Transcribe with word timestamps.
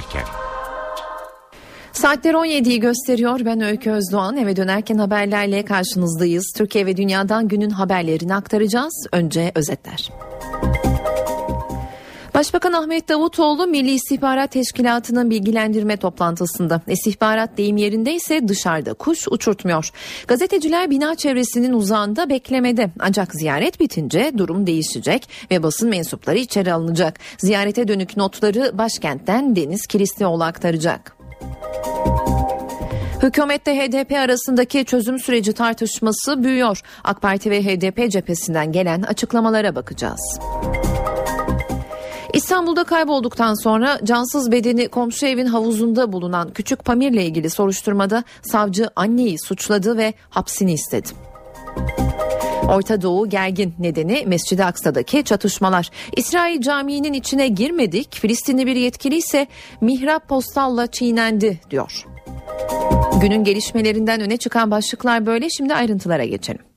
dönerken. 0.00 0.22
Saatler 1.92 2.34
17'yi 2.34 2.80
gösteriyor. 2.80 3.40
Ben 3.44 3.60
Öykü 3.60 3.90
Özdoğan. 3.90 4.36
Eve 4.36 4.56
dönerken 4.56 4.98
haberlerle 4.98 5.64
karşınızdayız. 5.64 6.52
Türkiye 6.56 6.86
ve 6.86 6.96
dünyadan 6.96 7.48
günün 7.48 7.70
haberlerini 7.70 8.34
aktaracağız. 8.34 9.06
Önce 9.12 9.52
özetler. 9.54 10.10
Başbakan 12.40 12.72
Ahmet 12.72 13.08
Davutoğlu 13.08 13.66
Milli 13.66 13.90
İstihbarat 13.90 14.50
Teşkilatı'nın 14.50 15.30
bilgilendirme 15.30 15.96
toplantısında 15.96 16.80
istihbarat 16.86 17.56
deyim 17.56 17.76
yerindeyse 17.76 18.48
dışarıda 18.48 18.94
kuş 18.94 19.28
uçurtmuyor. 19.28 19.90
Gazeteciler 20.28 20.90
bina 20.90 21.14
çevresinin 21.14 21.72
uzağında 21.72 22.30
beklemede 22.30 22.90
ancak 22.98 23.34
ziyaret 23.34 23.80
bitince 23.80 24.32
durum 24.38 24.66
değişecek 24.66 25.28
ve 25.50 25.62
basın 25.62 25.88
mensupları 25.88 26.38
içeri 26.38 26.72
alınacak. 26.72 27.18
Ziyarete 27.38 27.88
dönük 27.88 28.16
notları 28.16 28.78
başkentten 28.78 29.56
Deniz 29.56 29.86
Kilislioğlu 29.86 30.44
aktaracak. 30.44 31.16
Hükümette 33.22 33.76
HDP 33.76 34.12
arasındaki 34.12 34.84
çözüm 34.84 35.18
süreci 35.18 35.52
tartışması 35.52 36.44
büyüyor. 36.44 36.80
AK 37.04 37.22
Parti 37.22 37.50
ve 37.50 37.62
HDP 37.62 38.10
cephesinden 38.10 38.72
gelen 38.72 39.02
açıklamalara 39.02 39.74
bakacağız. 39.74 40.38
İstanbul'da 42.32 42.84
kaybolduktan 42.84 43.54
sonra 43.54 44.00
cansız 44.04 44.52
bedeni 44.52 44.88
komşu 44.88 45.26
evin 45.26 45.46
havuzunda 45.46 46.12
bulunan 46.12 46.52
küçük 46.52 46.84
Pamir'le 46.84 47.22
ilgili 47.22 47.50
soruşturmada 47.50 48.24
savcı 48.42 48.88
anneyi 48.96 49.38
suçladı 49.38 49.96
ve 49.96 50.14
hapsini 50.30 50.72
istedi. 50.72 51.08
Orta 52.68 53.02
Doğu 53.02 53.28
gergin 53.28 53.74
nedeni 53.78 54.24
Mescid-i 54.26 54.64
Aksa'daki 54.64 55.24
çatışmalar. 55.24 55.90
İsrail 56.16 56.60
Camii'nin 56.60 57.12
içine 57.12 57.48
girmedik, 57.48 58.14
Filistinli 58.14 58.66
bir 58.66 58.76
yetkili 58.76 59.16
ise 59.16 59.46
mihrap 59.80 60.28
postalla 60.28 60.86
çiğnendi 60.86 61.60
diyor. 61.70 62.06
Günün 63.20 63.44
gelişmelerinden 63.44 64.20
öne 64.20 64.36
çıkan 64.36 64.70
başlıklar 64.70 65.26
böyle 65.26 65.50
şimdi 65.50 65.74
ayrıntılara 65.74 66.24
geçelim. 66.24 66.69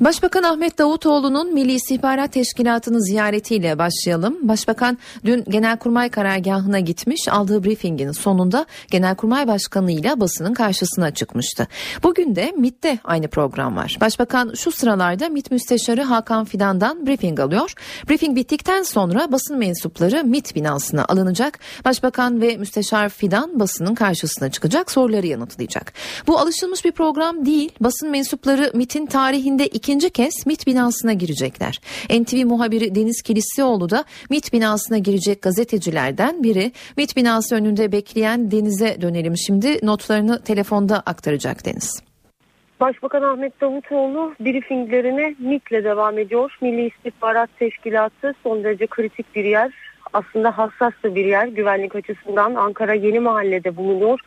Başbakan 0.00 0.42
Ahmet 0.42 0.78
Davutoğlu'nun 0.78 1.54
Milli 1.54 1.72
İstihbarat 1.72 2.32
Teşkilatı'nı 2.32 3.02
ziyaretiyle 3.02 3.78
başlayalım. 3.78 4.48
Başbakan 4.48 4.98
dün 5.24 5.44
Genelkurmay 5.44 6.08
karargahına 6.10 6.80
gitmiş, 6.80 7.28
aldığı 7.28 7.64
briefingin 7.64 8.12
sonunda 8.12 8.66
Genelkurmay 8.90 9.48
Başkanı 9.48 9.92
ile 9.92 10.20
basının 10.20 10.54
karşısına 10.54 11.10
çıkmıştı. 11.10 11.68
Bugün 12.02 12.36
de 12.36 12.52
MIT'te 12.56 12.98
aynı 13.04 13.28
program 13.28 13.76
var. 13.76 13.96
Başbakan 14.00 14.54
şu 14.54 14.72
sıralarda 14.72 15.28
MIT 15.28 15.50
Müsteşarı 15.50 16.02
Hakan 16.02 16.44
Fidan'dan 16.44 17.06
briefing 17.06 17.40
alıyor. 17.40 17.74
Briefing 18.08 18.36
bittikten 18.36 18.82
sonra 18.82 19.32
basın 19.32 19.58
mensupları 19.58 20.24
MIT 20.24 20.54
binasına 20.54 21.04
alınacak. 21.04 21.58
Başbakan 21.84 22.40
ve 22.40 22.56
Müsteşar 22.56 23.08
Fidan 23.08 23.60
basının 23.60 23.94
karşısına 23.94 24.50
çıkacak, 24.50 24.90
soruları 24.90 25.26
yanıtlayacak. 25.26 25.92
Bu 26.26 26.38
alışılmış 26.38 26.84
bir 26.84 26.92
program 26.92 27.46
değil. 27.46 27.72
Basın 27.80 28.10
mensupları 28.10 28.70
MIT'in 28.74 29.06
tarihinde 29.06 29.66
iki 29.66 29.87
ikinci 29.88 30.10
kez 30.10 30.46
MIT 30.46 30.66
binasına 30.66 31.12
girecekler. 31.12 31.80
NTV 32.10 32.46
muhabiri 32.46 32.94
Deniz 32.94 33.22
Kilislioğlu 33.22 33.90
da 33.90 34.04
MIT 34.30 34.52
binasına 34.52 34.98
girecek 34.98 35.42
gazetecilerden 35.42 36.42
biri. 36.42 36.72
MIT 36.96 37.16
binası 37.16 37.56
önünde 37.56 37.92
bekleyen 37.92 38.50
Deniz'e 38.50 39.00
dönelim 39.02 39.36
şimdi. 39.36 39.86
Notlarını 39.86 40.42
telefonda 40.42 40.96
aktaracak 41.06 41.64
Deniz. 41.64 42.02
Başbakan 42.80 43.22
Ahmet 43.22 43.60
Davutoğlu 43.60 44.34
briefinglerine 44.40 45.34
MIT'le 45.38 45.84
devam 45.84 46.18
ediyor. 46.18 46.58
Milli 46.60 46.86
İstihbarat 46.86 47.50
Teşkilatı 47.58 48.34
son 48.42 48.64
derece 48.64 48.86
kritik 48.86 49.34
bir 49.34 49.44
yer. 49.44 49.72
Aslında 50.12 50.58
hassas 50.58 50.92
bir 51.04 51.24
yer 51.24 51.46
güvenlik 51.46 51.94
açısından 51.94 52.54
Ankara 52.54 52.94
Yeni 52.94 53.20
Mahalle'de 53.20 53.76
bulunuyor. 53.76 54.20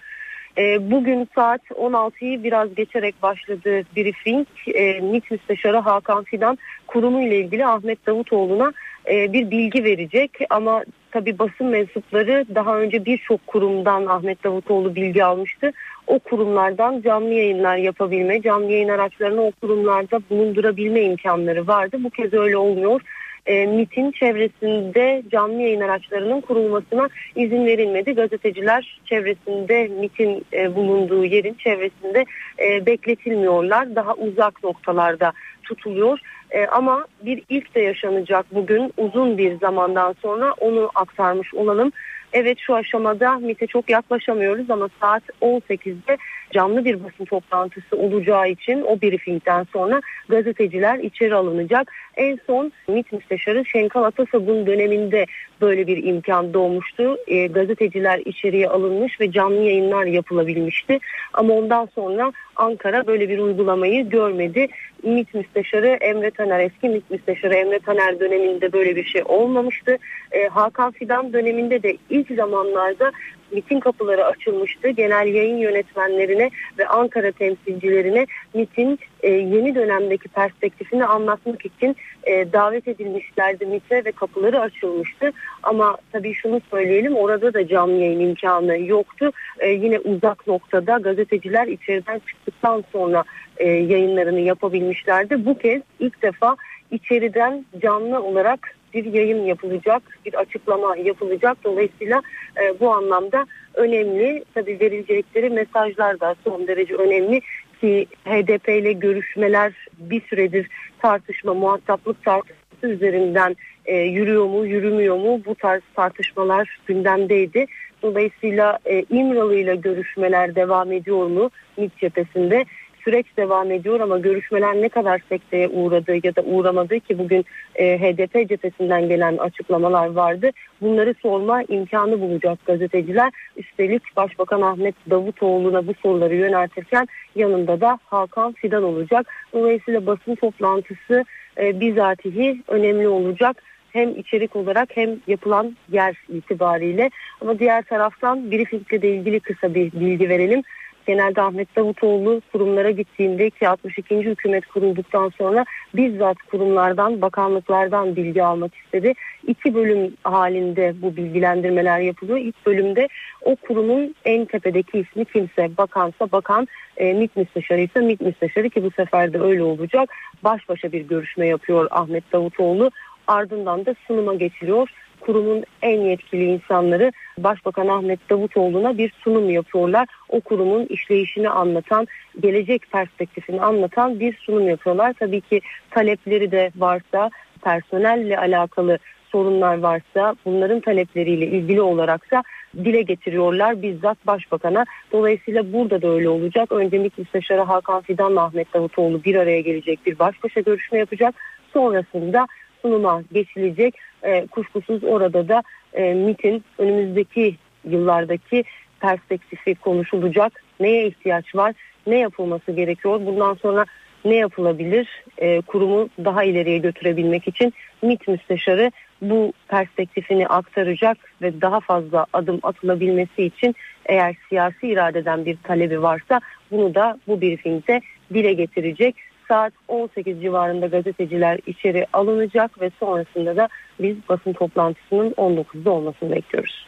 E, 0.57 0.91
bugün 0.91 1.27
saat 1.35 1.61
16'yı 1.61 2.43
biraz 2.43 2.75
geçerek 2.75 3.15
başladığı 3.23 3.83
briefing 3.95 4.47
e, 4.73 4.99
MİT 4.99 5.31
Müsteşarı 5.31 5.77
Hakan 5.77 6.23
Fidan 6.23 6.57
kurumu 6.87 7.21
ile 7.21 7.39
ilgili 7.39 7.65
Ahmet 7.65 8.07
Davutoğlu'na 8.07 8.73
e, 9.09 9.33
bir 9.33 9.51
bilgi 9.51 9.83
verecek 9.83 10.31
ama 10.49 10.83
tabi 11.11 11.39
basın 11.39 11.67
mensupları 11.67 12.45
daha 12.55 12.79
önce 12.79 13.05
birçok 13.05 13.47
kurumdan 13.47 14.05
Ahmet 14.05 14.43
Davutoğlu 14.43 14.95
bilgi 14.95 15.23
almıştı. 15.23 15.71
O 16.07 16.19
kurumlardan 16.19 17.01
canlı 17.01 17.33
yayınlar 17.33 17.77
yapabilme, 17.77 18.41
canlı 18.41 18.71
yayın 18.71 18.89
araçlarını 18.89 19.41
o 19.41 19.51
kurumlarda 19.61 20.19
bulundurabilme 20.29 21.01
imkanları 21.01 21.67
vardı. 21.67 21.97
Bu 21.99 22.09
kez 22.09 22.33
öyle 22.33 22.57
olmuyor 22.57 23.01
e, 23.45 23.65
MIT'in 23.65 24.11
çevresinde 24.11 25.23
canlı 25.31 25.61
yayın 25.61 25.81
araçlarının 25.81 26.41
kurulmasına 26.41 27.09
izin 27.35 27.65
verilmedi. 27.65 28.11
Gazeteciler 28.11 29.01
çevresinde 29.05 29.87
MIT'in 29.87 30.45
e, 30.53 30.75
bulunduğu 30.75 31.25
yerin 31.25 31.53
çevresinde 31.53 32.25
e, 32.59 32.85
bekletilmiyorlar. 32.85 33.95
Daha 33.95 34.13
uzak 34.13 34.63
noktalarda 34.63 35.33
tutuluyor. 35.63 36.19
E, 36.51 36.65
ama 36.65 37.05
bir 37.21 37.43
ilk 37.49 37.75
de 37.75 37.81
yaşanacak 37.81 38.45
bugün 38.51 38.93
uzun 38.97 39.37
bir 39.37 39.59
zamandan 39.59 40.15
sonra 40.21 40.53
onu 40.53 40.91
aktarmış 40.95 41.53
olalım. 41.53 41.91
Evet 42.33 42.57
şu 42.59 42.75
aşamada 42.75 43.39
MIT'e 43.39 43.67
çok 43.67 43.89
yaklaşamıyoruz 43.89 44.69
ama 44.69 44.89
saat 45.01 45.23
18'de 45.41 46.17
canlı 46.51 46.85
bir 46.85 47.03
basın 47.03 47.25
toplantısı 47.25 47.97
olacağı 47.97 48.49
için 48.49 48.81
o 48.81 49.01
briefingden 49.01 49.63
sonra 49.73 50.01
gazeteciler 50.29 50.99
içeri 50.99 51.35
alınacak. 51.35 51.91
En 52.17 52.39
son 52.47 52.71
MİT 52.87 53.11
Müsteşarı 53.11 53.65
Şenkal 53.65 54.03
Atasabun 54.03 54.67
döneminde 54.67 55.25
böyle 55.61 55.87
bir 55.87 56.03
imkan 56.03 56.53
doğmuştu. 56.53 57.17
E, 57.27 57.47
gazeteciler 57.47 58.21
içeriye 58.25 58.69
alınmış 58.69 59.21
ve 59.21 59.31
canlı 59.31 59.61
yayınlar 59.61 60.05
yapılabilmişti. 60.05 60.99
Ama 61.33 61.53
ondan 61.53 61.89
sonra 61.95 62.31
Ankara 62.55 63.07
böyle 63.07 63.29
bir 63.29 63.39
uygulamayı 63.39 64.09
görmedi. 64.09 64.67
MİT 65.03 65.33
Müsteşarı 65.33 65.87
Emre 65.87 66.31
Taner, 66.31 66.59
eski 66.59 66.89
MİT 66.89 67.11
Müsteşarı 67.11 67.55
Emre 67.55 67.79
Taner 67.79 68.19
döneminde 68.19 68.73
böyle 68.73 68.95
bir 68.95 69.03
şey 69.03 69.23
olmamıştı. 69.25 69.97
E, 70.31 70.47
Hakan 70.47 70.91
Fidan 70.91 71.33
döneminde 71.33 71.83
de 71.83 71.97
ilk 72.09 72.35
zamanlarda 72.35 73.11
MIT'in 73.51 73.79
kapıları 73.79 74.25
açılmıştı. 74.25 74.89
Genel 74.89 75.27
yayın 75.27 75.57
yönetmenlerine 75.57 76.49
ve 76.77 76.87
Ankara 76.87 77.31
temsilcilerine 77.31 78.25
MIT'in 78.53 78.99
e, 79.23 79.29
yeni 79.29 79.75
dönemdeki 79.75 80.27
perspektifini 80.27 81.05
anlatmak 81.05 81.65
için 81.65 81.95
e, 82.23 82.53
davet 82.53 82.87
edilmişlerdi 82.87 83.65
MIT'e 83.65 84.05
ve 84.05 84.11
kapıları 84.11 84.59
açılmıştı. 84.59 85.31
Ama 85.63 85.97
tabii 86.11 86.33
şunu 86.33 86.61
söyleyelim 86.71 87.15
orada 87.15 87.53
da 87.53 87.67
canlı 87.67 87.95
yayın 87.95 88.19
imkanı 88.19 88.79
yoktu. 88.79 89.31
E, 89.59 89.69
yine 89.69 89.99
uzak 89.99 90.47
noktada 90.47 90.97
gazeteciler 90.97 91.67
içeriden 91.67 92.19
çıktıktan 92.19 92.83
sonra 92.91 93.23
e, 93.57 93.67
yayınlarını 93.67 94.39
yapabilmişlerdi. 94.39 95.45
Bu 95.45 95.57
kez 95.57 95.81
ilk 95.99 96.21
defa 96.21 96.55
içeriden 96.91 97.65
canlı 97.81 98.23
olarak 98.23 98.75
bir 98.93 99.05
yayın 99.05 99.45
yapılacak, 99.45 100.03
bir 100.25 100.33
açıklama 100.33 100.97
yapılacak. 100.97 101.57
Dolayısıyla 101.63 102.21
e, 102.61 102.79
bu 102.79 102.91
anlamda 102.91 103.45
önemli. 103.73 104.43
Tabii 104.53 104.79
verilecekleri 104.79 105.49
mesajlar 105.49 106.19
da 106.19 106.35
son 106.43 106.67
derece 106.67 106.95
önemli 106.95 107.41
ki 107.81 108.07
HDP 108.25 108.69
ile 108.69 108.93
görüşmeler 108.93 109.73
bir 109.99 110.21
süredir 110.21 110.67
tartışma, 110.99 111.53
muhataplık 111.53 112.23
tartışması 112.23 112.87
üzerinden 112.87 113.55
e, 113.85 113.95
yürüyor 113.95 114.45
mu, 114.45 114.65
yürümüyor 114.65 115.17
mu 115.17 115.41
bu 115.45 115.55
tarz 115.55 115.81
tartışmalar 115.95 116.79
gündemdeydi. 116.85 117.65
Dolayısıyla 118.01 118.79
e, 118.85 119.05
İmralı 119.09 119.55
ile 119.55 119.75
görüşmeler 119.75 120.55
devam 120.55 120.91
ediyor 120.91 121.27
mu 121.27 121.49
MİT 121.77 121.97
cephesinde? 121.97 122.65
Süreç 123.03 123.25
devam 123.37 123.71
ediyor 123.71 123.99
ama 123.99 124.17
görüşmeler 124.17 124.75
ne 124.75 124.89
kadar 124.89 125.21
sekteye 125.29 125.67
uğradı 125.67 126.15
ya 126.23 126.35
da 126.35 126.41
uğramadı 126.41 126.99
ki 126.99 127.19
bugün 127.19 127.45
e, 127.75 127.97
HDP 127.97 128.49
cephesinden 128.49 129.09
gelen 129.09 129.37
açıklamalar 129.37 130.07
vardı. 130.07 130.49
Bunları 130.81 131.15
sorma 131.21 131.63
imkanı 131.63 132.21
bulacak 132.21 132.65
gazeteciler. 132.65 133.31
Üstelik 133.57 134.15
Başbakan 134.15 134.61
Ahmet 134.61 134.95
Davutoğlu'na 135.09 135.87
bu 135.87 135.93
soruları 135.93 136.35
yöneltirken 136.35 137.07
yanında 137.35 137.81
da 137.81 137.99
Hakan 138.05 138.53
Fidan 138.53 138.83
olacak. 138.83 139.27
Dolayısıyla 139.53 140.05
basın 140.05 140.35
toplantısı 140.35 141.25
e, 141.57 141.79
bizatihi 141.79 142.61
önemli 142.67 143.07
olacak 143.07 143.63
hem 143.93 144.09
içerik 144.19 144.55
olarak 144.55 144.89
hem 144.95 145.09
yapılan 145.27 145.77
yer 145.91 146.15
itibariyle. 146.29 147.09
Ama 147.41 147.59
diğer 147.59 147.81
taraftan 147.81 148.51
briefingle 148.51 149.01
de 149.01 149.09
ilgili 149.09 149.39
kısa 149.39 149.73
bir 149.73 149.91
bilgi 149.91 150.29
verelim. 150.29 150.61
Genelde 151.05 151.41
Ahmet 151.41 151.75
Davutoğlu 151.75 152.41
kurumlara 152.51 152.91
gittiğinde 152.91 153.49
ki 153.49 153.67
62. 153.67 154.17
hükümet 154.17 154.65
kurulduktan 154.65 155.31
sonra 155.37 155.65
bizzat 155.95 156.37
kurumlardan, 156.37 157.21
bakanlıklardan 157.21 158.15
bilgi 158.15 158.43
almak 158.43 158.75
istedi. 158.75 159.13
İki 159.47 159.75
bölüm 159.75 160.13
halinde 160.23 160.93
bu 161.01 161.15
bilgilendirmeler 161.15 161.99
yapılıyor. 161.99 162.37
İlk 162.37 162.65
bölümde 162.65 163.07
o 163.41 163.55
kurumun 163.55 164.15
en 164.25 164.45
tepedeki 164.45 164.99
ismi 164.99 165.25
kimse, 165.25 165.77
bakansa 165.77 166.31
bakan, 166.31 166.67
e, 166.97 167.13
MİT 167.13 167.35
müsteşarı 167.35 167.81
ise 167.81 167.99
MİT 167.99 168.21
müsteşarı 168.21 168.69
ki 168.69 168.83
bu 168.83 168.91
sefer 168.91 169.33
de 169.33 169.39
öyle 169.39 169.63
olacak. 169.63 170.09
Baş 170.43 170.69
başa 170.69 170.91
bir 170.91 171.01
görüşme 171.01 171.47
yapıyor 171.47 171.87
Ahmet 171.91 172.31
Davutoğlu. 172.31 172.91
Ardından 173.27 173.85
da 173.85 173.95
sunuma 174.07 174.33
geçiliyor 174.33 174.89
kurumun 175.21 175.63
en 175.81 176.01
yetkili 176.01 176.45
insanları 176.45 177.11
Başbakan 177.37 177.87
Ahmet 177.87 178.29
Davutoğlu'na 178.29 178.97
bir 178.97 179.13
sunum 179.23 179.49
yapıyorlar. 179.49 180.07
O 180.29 180.41
kurumun 180.41 180.85
işleyişini 180.85 181.49
anlatan, 181.49 182.07
gelecek 182.39 182.91
perspektifini 182.91 183.61
anlatan 183.61 184.19
bir 184.19 184.37
sunum 184.37 184.69
yapıyorlar. 184.69 185.13
Tabii 185.19 185.41
ki 185.41 185.61
talepleri 185.89 186.51
de 186.51 186.71
varsa, 186.75 187.29
personelle 187.61 188.37
alakalı 188.37 188.97
sorunlar 189.31 189.77
varsa 189.77 190.35
bunların 190.45 190.79
talepleriyle 190.79 191.45
ilgili 191.45 191.81
olaraksa 191.81 192.43
dile 192.77 193.01
getiriyorlar 193.01 193.81
bizzat 193.81 194.27
başbakana. 194.27 194.85
Dolayısıyla 195.11 195.73
burada 195.73 196.01
da 196.01 196.07
öyle 196.07 196.29
olacak. 196.29 196.71
Önce 196.71 196.97
MİT 196.97 197.17
Müsteşarı 197.17 197.61
Hakan 197.61 198.01
Fidan'la 198.01 198.43
Ahmet 198.43 198.73
Davutoğlu 198.73 199.23
bir 199.23 199.35
araya 199.35 199.61
gelecek 199.61 200.05
bir 200.05 200.19
baş 200.19 200.43
başa 200.43 200.59
görüşme 200.59 200.99
yapacak. 200.99 201.35
Sonrasında 201.73 202.47
sunuma 202.81 203.23
geçilecek. 203.33 203.95
E, 204.23 204.47
kuşkusuz 204.47 205.03
orada 205.03 205.47
da 205.47 205.63
e, 205.93 206.13
MIT'in 206.13 206.63
önümüzdeki 206.77 207.55
yıllardaki 207.89 208.63
perspektifi 208.99 209.75
konuşulacak. 209.75 210.63
Neye 210.79 211.07
ihtiyaç 211.07 211.55
var? 211.55 211.73
Ne 212.07 212.17
yapılması 212.17 212.71
gerekiyor? 212.71 213.21
Bundan 213.25 213.53
sonra 213.53 213.85
ne 214.25 214.35
yapılabilir? 214.35 215.23
E, 215.37 215.61
kurumu 215.61 216.09
daha 216.25 216.43
ileriye 216.43 216.77
götürebilmek 216.77 217.47
için 217.47 217.73
MIT 218.01 218.27
müsteşarı 218.27 218.91
bu 219.21 219.53
perspektifini 219.67 220.47
aktaracak 220.47 221.17
ve 221.41 221.61
daha 221.61 221.79
fazla 221.79 222.25
adım 222.33 222.59
atılabilmesi 222.63 223.43
için 223.43 223.75
eğer 224.05 224.35
siyasi 224.49 224.87
iradeden 224.87 225.45
bir 225.45 225.57
talebi 225.63 226.01
varsa 226.01 226.41
bunu 226.71 226.95
da 226.95 227.19
bu 227.27 227.41
briefingde 227.41 228.01
dile 228.33 228.53
getirecek 228.53 229.15
saat 229.51 229.73
18 229.87 230.41
civarında 230.41 230.87
gazeteciler 230.87 231.59
içeri 231.65 232.05
alınacak 232.13 232.81
ve 232.81 232.91
sonrasında 232.99 233.55
da 233.55 233.69
biz 233.99 234.17
basın 234.29 234.53
toplantısının 234.53 235.31
19'da 235.31 235.91
olmasını 235.91 236.31
bekliyoruz. 236.31 236.87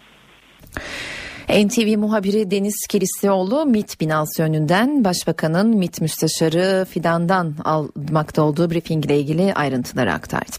NTV 1.50 1.98
muhabiri 1.98 2.52
Deniz 2.52 2.88
Kilislioğlu 2.90 3.66
MIT 3.66 4.00
binası 4.00 4.44
önünden 4.44 5.04
Başbakanın 5.04 5.78
MIT 5.78 6.02
müsteşarı 6.02 6.86
Fidan'dan 6.86 7.56
almakta 7.66 8.42
olduğu 8.42 8.72
briefing 8.72 9.06
ile 9.06 9.20
ilgili 9.20 9.54
ayrıntıları 9.54 10.14
aktardı. 10.14 10.58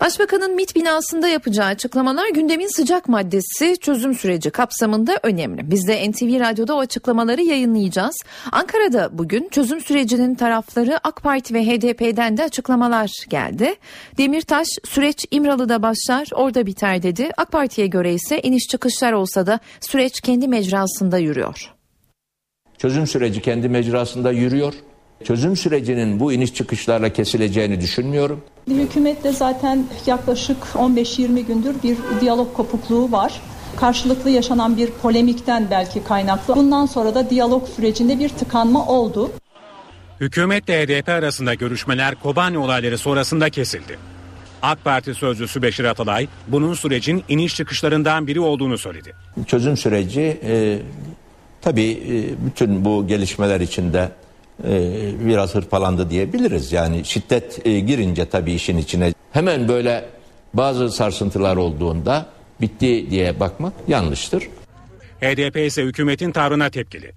Başbakanın 0.00 0.54
MIT 0.54 0.76
binasında 0.76 1.28
yapacağı 1.28 1.66
açıklamalar 1.66 2.28
gündemin 2.28 2.76
sıcak 2.76 3.08
maddesi 3.08 3.76
çözüm 3.80 4.14
süreci 4.14 4.50
kapsamında 4.50 5.20
önemli. 5.22 5.70
Biz 5.70 5.88
de 5.88 6.10
NTV 6.10 6.40
Radyo'da 6.40 6.74
o 6.74 6.78
açıklamaları 6.78 7.42
yayınlayacağız. 7.42 8.16
Ankara'da 8.52 9.18
bugün 9.18 9.48
çözüm 9.48 9.80
sürecinin 9.80 10.34
tarafları 10.34 10.98
AK 11.04 11.22
Parti 11.22 11.54
ve 11.54 11.66
HDP'den 11.66 12.36
de 12.36 12.42
açıklamalar 12.44 13.10
geldi. 13.28 13.74
Demirtaş 14.18 14.68
süreç 14.84 15.26
İmralı'da 15.30 15.82
başlar 15.82 16.28
orada 16.34 16.66
biter 16.66 17.02
dedi. 17.02 17.30
AK 17.36 17.52
Parti'ye 17.52 17.86
göre 17.86 18.14
ise 18.14 18.40
iniş 18.42 18.68
çıkışlar 18.68 19.12
olsa 19.12 19.46
da 19.46 19.60
süreç 19.80 20.03
kendi 20.12 20.48
mecrasında 20.48 21.18
yürüyor. 21.18 21.72
Çözüm 22.78 23.06
süreci 23.06 23.42
kendi 23.42 23.68
mecrasında 23.68 24.32
yürüyor. 24.32 24.74
Çözüm 25.24 25.56
sürecinin 25.56 26.20
bu 26.20 26.32
iniş 26.32 26.54
çıkışlarla 26.54 27.12
kesileceğini 27.12 27.80
düşünmüyorum. 27.80 28.44
Hükümetle 28.68 29.32
zaten 29.32 29.86
yaklaşık 30.06 30.56
15-20 30.74 31.40
gündür 31.40 31.74
bir 31.82 31.96
diyalog 32.20 32.54
kopukluğu 32.54 33.12
var. 33.12 33.40
Karşılıklı 33.76 34.30
yaşanan 34.30 34.76
bir 34.76 34.90
polemikten 34.90 35.66
belki 35.70 36.04
kaynaklı. 36.04 36.56
Bundan 36.56 36.86
sonra 36.86 37.14
da 37.14 37.30
diyalog 37.30 37.68
sürecinde 37.68 38.18
bir 38.18 38.28
tıkanma 38.28 38.86
oldu. 38.86 39.30
Hükümetle 40.20 40.86
HDP 40.86 41.08
arasında 41.08 41.54
görüşmeler 41.54 42.14
Kobani 42.14 42.58
olayları 42.58 42.98
sonrasında 42.98 43.50
kesildi. 43.50 43.98
AK 44.64 44.84
Parti 44.84 45.14
sözcüsü 45.14 45.62
Beşir 45.62 45.84
Atalay 45.84 46.28
bunun 46.48 46.74
sürecin 46.74 47.24
iniş 47.28 47.54
çıkışlarından 47.54 48.26
biri 48.26 48.40
olduğunu 48.40 48.78
söyledi. 48.78 49.14
Çözüm 49.46 49.76
süreci 49.76 50.40
e, 50.44 50.78
tabii 51.62 51.90
e, 51.90 52.46
bütün 52.46 52.84
bu 52.84 53.06
gelişmeler 53.06 53.60
içinde 53.60 54.08
e, 54.64 55.00
biraz 55.26 55.54
hırpalandı 55.54 56.10
diyebiliriz. 56.10 56.72
Yani 56.72 57.04
şiddet 57.04 57.66
e, 57.66 57.80
girince 57.80 58.24
tabii 58.24 58.52
işin 58.52 58.78
içine 58.78 59.14
hemen 59.32 59.68
böyle 59.68 60.04
bazı 60.54 60.90
sarsıntılar 60.90 61.56
olduğunda 61.56 62.26
bitti 62.60 63.10
diye 63.10 63.40
bakmak 63.40 63.72
yanlıştır. 63.88 64.48
HDP 65.20 65.56
ise 65.56 65.82
hükümetin 65.82 66.32
tavrına 66.32 66.70
tepkili. 66.70 67.12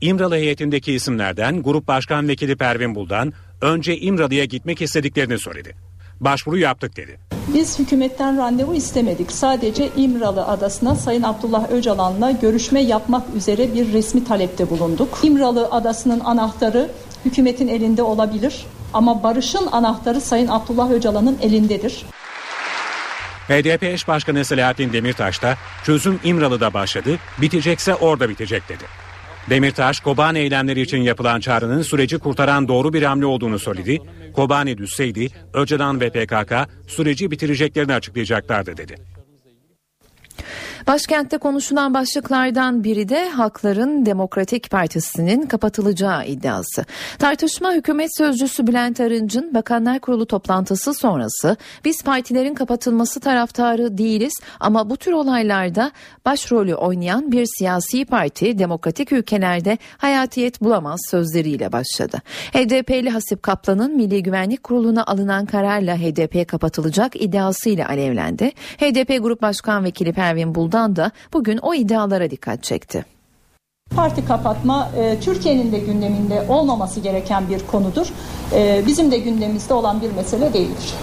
İmralı 0.00 0.34
heyetindeki 0.34 0.92
isimlerden 0.92 1.62
Grup 1.62 1.88
Başkan 1.88 2.28
Vekili 2.28 2.56
Pervin 2.56 2.94
Buldan 2.94 3.32
önce 3.60 3.96
İmralı'ya 3.96 4.44
gitmek 4.44 4.82
istediklerini 4.82 5.38
söyledi. 5.38 5.89
Başvuru 6.20 6.58
yaptık 6.58 6.96
dedi. 6.96 7.18
Biz 7.54 7.78
hükümetten 7.78 8.38
randevu 8.38 8.74
istemedik. 8.74 9.32
Sadece 9.32 9.88
İmralı 9.96 10.46
Adası'na 10.46 10.94
Sayın 10.94 11.22
Abdullah 11.22 11.70
Öcalan'la 11.70 12.30
görüşme 12.30 12.80
yapmak 12.80 13.22
üzere 13.36 13.74
bir 13.74 13.92
resmi 13.92 14.24
talepte 14.24 14.70
bulunduk. 14.70 15.18
İmralı 15.22 15.68
Adası'nın 15.70 16.20
anahtarı 16.20 16.90
hükümetin 17.24 17.68
elinde 17.68 18.02
olabilir 18.02 18.66
ama 18.94 19.22
barışın 19.22 19.66
anahtarı 19.72 20.20
Sayın 20.20 20.48
Abdullah 20.48 20.90
Öcalan'ın 20.90 21.38
elindedir. 21.42 22.04
HDP 23.48 23.82
eş 23.82 24.08
başkanı 24.08 24.44
Selahattin 24.44 24.92
Demirtaş 24.92 25.42
da 25.42 25.56
çözüm 25.84 26.20
İmralı'da 26.24 26.74
başladı, 26.74 27.18
bitecekse 27.40 27.94
orada 27.94 28.28
bitecek 28.28 28.68
dedi. 28.68 28.84
Demirtaş, 29.50 30.00
Kobani 30.00 30.38
eylemleri 30.38 30.80
için 30.80 30.98
yapılan 30.98 31.40
çağrının 31.40 31.82
süreci 31.82 32.18
kurtaran 32.18 32.68
doğru 32.68 32.92
bir 32.92 33.02
hamle 33.02 33.26
olduğunu 33.26 33.58
söyledi. 33.58 33.98
Kobani 34.32 34.78
düşseydi 34.78 35.28
Öcalan 35.54 36.00
ve 36.00 36.10
PKK 36.10 36.52
süreci 36.86 37.30
bitireceklerini 37.30 37.94
açıklayacaklardı 37.94 38.76
dedi. 38.76 38.96
Başkentte 40.86 41.38
konuşulan 41.38 41.94
başlıklardan 41.94 42.84
biri 42.84 43.08
de 43.08 43.28
Halkların 43.28 44.06
Demokratik 44.06 44.70
Partisi'nin 44.70 45.46
kapatılacağı 45.46 46.26
iddiası. 46.26 46.84
Tartışma 47.18 47.72
hükümet 47.72 48.16
sözcüsü 48.16 48.66
Bülent 48.66 49.00
Arınç'ın 49.00 49.54
Bakanlar 49.54 49.98
Kurulu 49.98 50.26
toplantısı 50.26 50.94
sonrası 50.94 51.56
biz 51.84 52.02
partilerin 52.02 52.54
kapatılması 52.54 53.20
taraftarı 53.20 53.98
değiliz 53.98 54.32
ama 54.60 54.90
bu 54.90 54.96
tür 54.96 55.12
olaylarda 55.12 55.92
başrolü 56.24 56.74
oynayan 56.74 57.32
bir 57.32 57.46
siyasi 57.58 58.04
parti 58.04 58.58
demokratik 58.58 59.12
ülkelerde 59.12 59.78
hayatiyet 59.98 60.60
bulamaz 60.60 61.00
sözleriyle 61.10 61.72
başladı. 61.72 62.18
HDP'li 62.52 63.10
Hasip 63.10 63.42
Kaplan'ın 63.42 63.96
Milli 63.96 64.22
Güvenlik 64.22 64.62
Kurulu'na 64.62 65.04
alınan 65.04 65.46
kararla 65.46 65.96
HDP 65.96 66.48
kapatılacak 66.48 67.22
iddiasıyla 67.22 67.88
alevlendi. 67.88 68.52
HDP 68.78 69.22
Grup 69.22 69.42
Başkan 69.42 69.84
Vekili 69.84 70.12
Pervin 70.12 70.54
Buldan 70.54 70.69
Erdoğan 70.70 70.96
da 70.96 71.10
bugün 71.32 71.58
o 71.58 71.74
iddialara 71.74 72.30
dikkat 72.30 72.62
çekti. 72.62 73.04
Parti 73.96 74.24
kapatma 74.24 74.90
e, 74.96 75.20
Türkiye'nin 75.20 75.72
de 75.72 75.78
gündeminde 75.78 76.44
olmaması 76.48 77.00
gereken 77.00 77.48
bir 77.48 77.66
konudur. 77.66 78.06
E, 78.54 78.82
bizim 78.86 79.10
de 79.10 79.18
gündemimizde 79.18 79.74
olan 79.74 80.02
bir 80.02 80.12
mesele 80.12 80.52
değildir. 80.52 80.94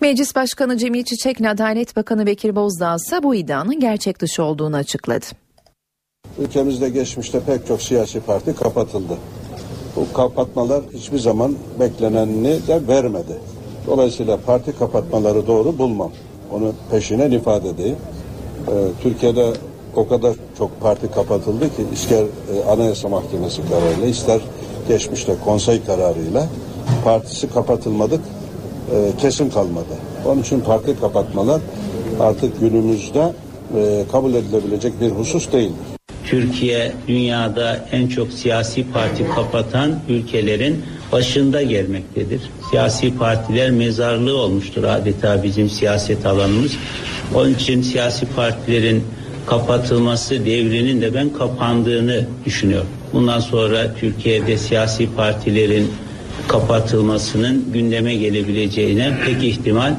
Meclis 0.00 0.36
Başkanı 0.36 0.78
Cemil 0.78 1.04
Çiçek'le 1.04 1.44
Adalet 1.50 1.96
Bakanı 1.96 2.26
Bekir 2.26 2.56
Bozdağ 2.56 2.96
ise 2.96 3.22
bu 3.22 3.34
iddianın 3.34 3.80
gerçek 3.80 4.20
dışı 4.20 4.42
olduğunu 4.42 4.76
açıkladı. 4.76 5.26
Ülkemizde 6.38 6.88
geçmişte 6.88 7.40
pek 7.40 7.66
çok 7.66 7.82
siyasi 7.82 8.20
parti 8.20 8.54
kapatıldı. 8.54 9.16
Bu 9.96 10.12
kapatmalar 10.12 10.82
hiçbir 10.92 11.18
zaman 11.18 11.54
beklenenini 11.80 12.66
de 12.66 12.88
vermedi. 12.88 13.38
Dolayısıyla 13.86 14.36
parti 14.46 14.78
kapatmaları 14.78 15.46
doğru 15.46 15.78
bulmam. 15.78 16.10
Onu 16.52 16.72
peşine 16.90 17.26
ifade 17.36 17.68
edeyim. 17.68 17.96
Ee, 18.68 18.72
Türkiye'de 19.02 19.52
o 19.96 20.08
kadar 20.08 20.34
çok 20.58 20.80
parti 20.80 21.10
kapatıldı 21.10 21.76
ki 21.76 21.82
ister 21.92 22.22
e, 22.22 22.70
Anayasa 22.70 23.08
Mahkemesi 23.08 23.62
kararıyla 23.68 24.06
ister 24.06 24.40
geçmişte 24.88 25.34
konsey 25.44 25.84
kararıyla 25.84 26.48
partisi 27.04 27.50
kapatılmadık 27.50 28.20
e, 28.92 29.20
kesim 29.20 29.50
kalmadı. 29.50 29.94
Onun 30.26 30.42
için 30.42 30.60
parti 30.60 31.00
kapatmalar 31.00 31.60
artık 32.20 32.60
günümüzde 32.60 33.32
e, 33.76 34.04
kabul 34.12 34.34
edilebilecek 34.34 35.00
bir 35.00 35.10
husus 35.10 35.52
değildir. 35.52 35.96
Türkiye 36.24 36.92
dünyada 37.08 37.86
en 37.92 38.08
çok 38.08 38.32
siyasi 38.32 38.92
parti 38.92 39.26
kapatan 39.34 40.00
ülkelerin 40.08 40.82
başında 41.12 41.62
gelmektedir. 41.62 42.40
Siyasi 42.70 43.18
partiler 43.18 43.70
mezarlığı 43.70 44.36
olmuştur 44.36 44.84
adeta 44.84 45.42
bizim 45.42 45.70
siyaset 45.70 46.26
alanımız. 46.26 46.72
Onun 47.34 47.54
için 47.54 47.82
siyasi 47.82 48.26
partilerin 48.26 49.04
kapatılması 49.46 50.46
devrinin 50.46 51.00
de 51.00 51.14
ben 51.14 51.32
kapandığını 51.32 52.26
düşünüyorum. 52.44 52.88
Bundan 53.12 53.40
sonra 53.40 53.94
Türkiye'de 54.00 54.56
siyasi 54.56 55.08
partilerin 55.16 55.90
kapatılmasının 56.48 57.64
gündeme 57.72 58.14
gelebileceğine 58.14 59.18
pek 59.26 59.44
ihtimal 59.44 59.94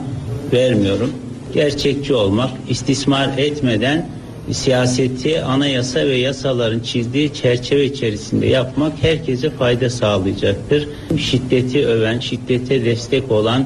vermiyorum. 0.54 1.12
Gerçekçi 1.54 2.14
olmak, 2.14 2.50
istismar 2.70 3.38
etmeden 3.38 4.10
siyaseti 4.52 5.42
anayasa 5.42 6.00
ve 6.00 6.16
yasaların 6.16 6.80
çizdiği 6.80 7.34
çerçeve 7.34 7.86
içerisinde 7.86 8.46
yapmak 8.46 8.94
herkese 9.02 9.50
fayda 9.50 9.90
sağlayacaktır. 9.90 10.88
Şiddeti 11.18 11.88
öven, 11.88 12.20
şiddete 12.20 12.86
destek 12.86 13.32
olan, 13.32 13.66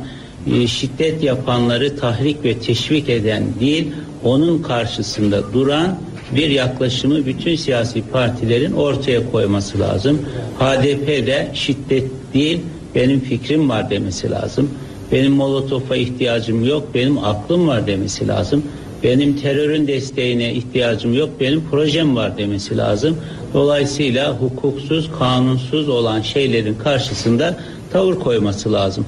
şiddet 0.68 1.24
yapanları 1.24 1.98
tahrik 1.98 2.44
ve 2.44 2.60
teşvik 2.60 3.10
eden 3.10 3.44
değil, 3.60 3.88
onun 4.24 4.62
karşısında 4.62 5.54
duran 5.54 6.00
bir 6.36 6.50
yaklaşımı 6.50 7.26
bütün 7.26 7.56
siyasi 7.56 8.02
partilerin 8.12 8.72
ortaya 8.72 9.32
koyması 9.32 9.80
lazım. 9.80 10.22
HDP'de 10.60 11.52
şiddet 11.54 12.12
değil, 12.34 12.60
benim 12.96 13.20
fikrim 13.20 13.70
var 13.70 13.90
demesi 13.90 14.32
lazım. 14.32 14.70
Benim 15.12 15.32
molotofa 15.32 15.96
ihtiyacım 15.96 16.66
yok, 16.66 16.88
benim 16.94 17.18
aklım 17.18 17.68
var 17.68 17.88
demesi 17.88 18.28
lazım. 18.28 18.64
Benim 19.04 19.38
terörün 19.38 19.88
desteğine 19.88 20.54
ihtiyacım 20.54 21.14
yok, 21.14 21.30
benim 21.40 21.64
projem 21.72 22.16
var 22.16 22.38
demesi 22.38 22.78
lazım. 22.78 23.18
Dolayısıyla 23.54 24.34
hukuksuz, 24.34 25.10
kanunsuz 25.20 25.90
olan 25.90 26.22
şeylerin 26.22 26.76
karşısında 26.76 27.58
tavır 27.92 28.16
koyması 28.16 28.74
lazım. 28.74 29.06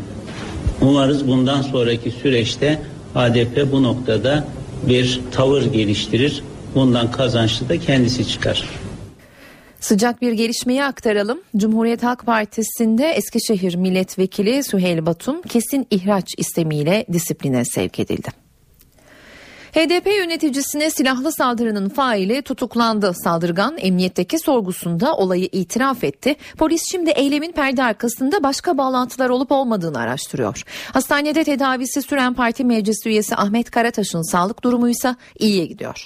Umarız 0.83 1.27
bundan 1.27 1.61
sonraki 1.61 2.11
süreçte 2.11 2.79
HDP 3.13 3.71
bu 3.71 3.83
noktada 3.83 4.47
bir 4.87 5.21
tavır 5.31 5.65
geliştirir. 5.65 6.43
Bundan 6.75 7.11
kazançlı 7.11 7.69
da 7.69 7.79
kendisi 7.79 8.27
çıkar. 8.27 8.69
Sıcak 9.79 10.21
bir 10.21 10.31
gelişmeyi 10.31 10.83
aktaralım. 10.83 11.41
Cumhuriyet 11.57 12.03
Halk 12.03 12.25
Partisi'nde 12.25 13.11
Eskişehir 13.11 13.75
Milletvekili 13.75 14.63
Süheyl 14.63 15.05
Batum 15.05 15.41
kesin 15.41 15.87
ihraç 15.91 16.25
istemiyle 16.37 17.05
disipline 17.13 17.65
sevk 17.65 17.99
edildi. 17.99 18.42
HDP 19.73 20.07
yöneticisine 20.07 20.89
silahlı 20.89 21.31
saldırının 21.31 21.89
faili 21.89 22.41
tutuklandı. 22.41 23.13
Saldırgan 23.13 23.77
emniyetteki 23.77 24.39
sorgusunda 24.39 25.15
olayı 25.15 25.49
itiraf 25.51 26.03
etti. 26.03 26.35
Polis 26.57 26.81
şimdi 26.91 27.09
eylemin 27.09 27.51
perde 27.51 27.83
arkasında 27.83 28.43
başka 28.43 28.77
bağlantılar 28.77 29.29
olup 29.29 29.51
olmadığını 29.51 29.99
araştırıyor. 29.99 30.63
Hastanede 30.93 31.43
tedavisi 31.43 32.01
süren 32.01 32.33
parti 32.33 32.63
meclis 32.63 33.05
üyesi 33.05 33.35
Ahmet 33.35 33.71
Karataş'ın 33.71 34.31
sağlık 34.31 34.63
durumu 34.63 34.89
ise 34.89 35.15
iyiye 35.39 35.65
gidiyor. 35.65 36.05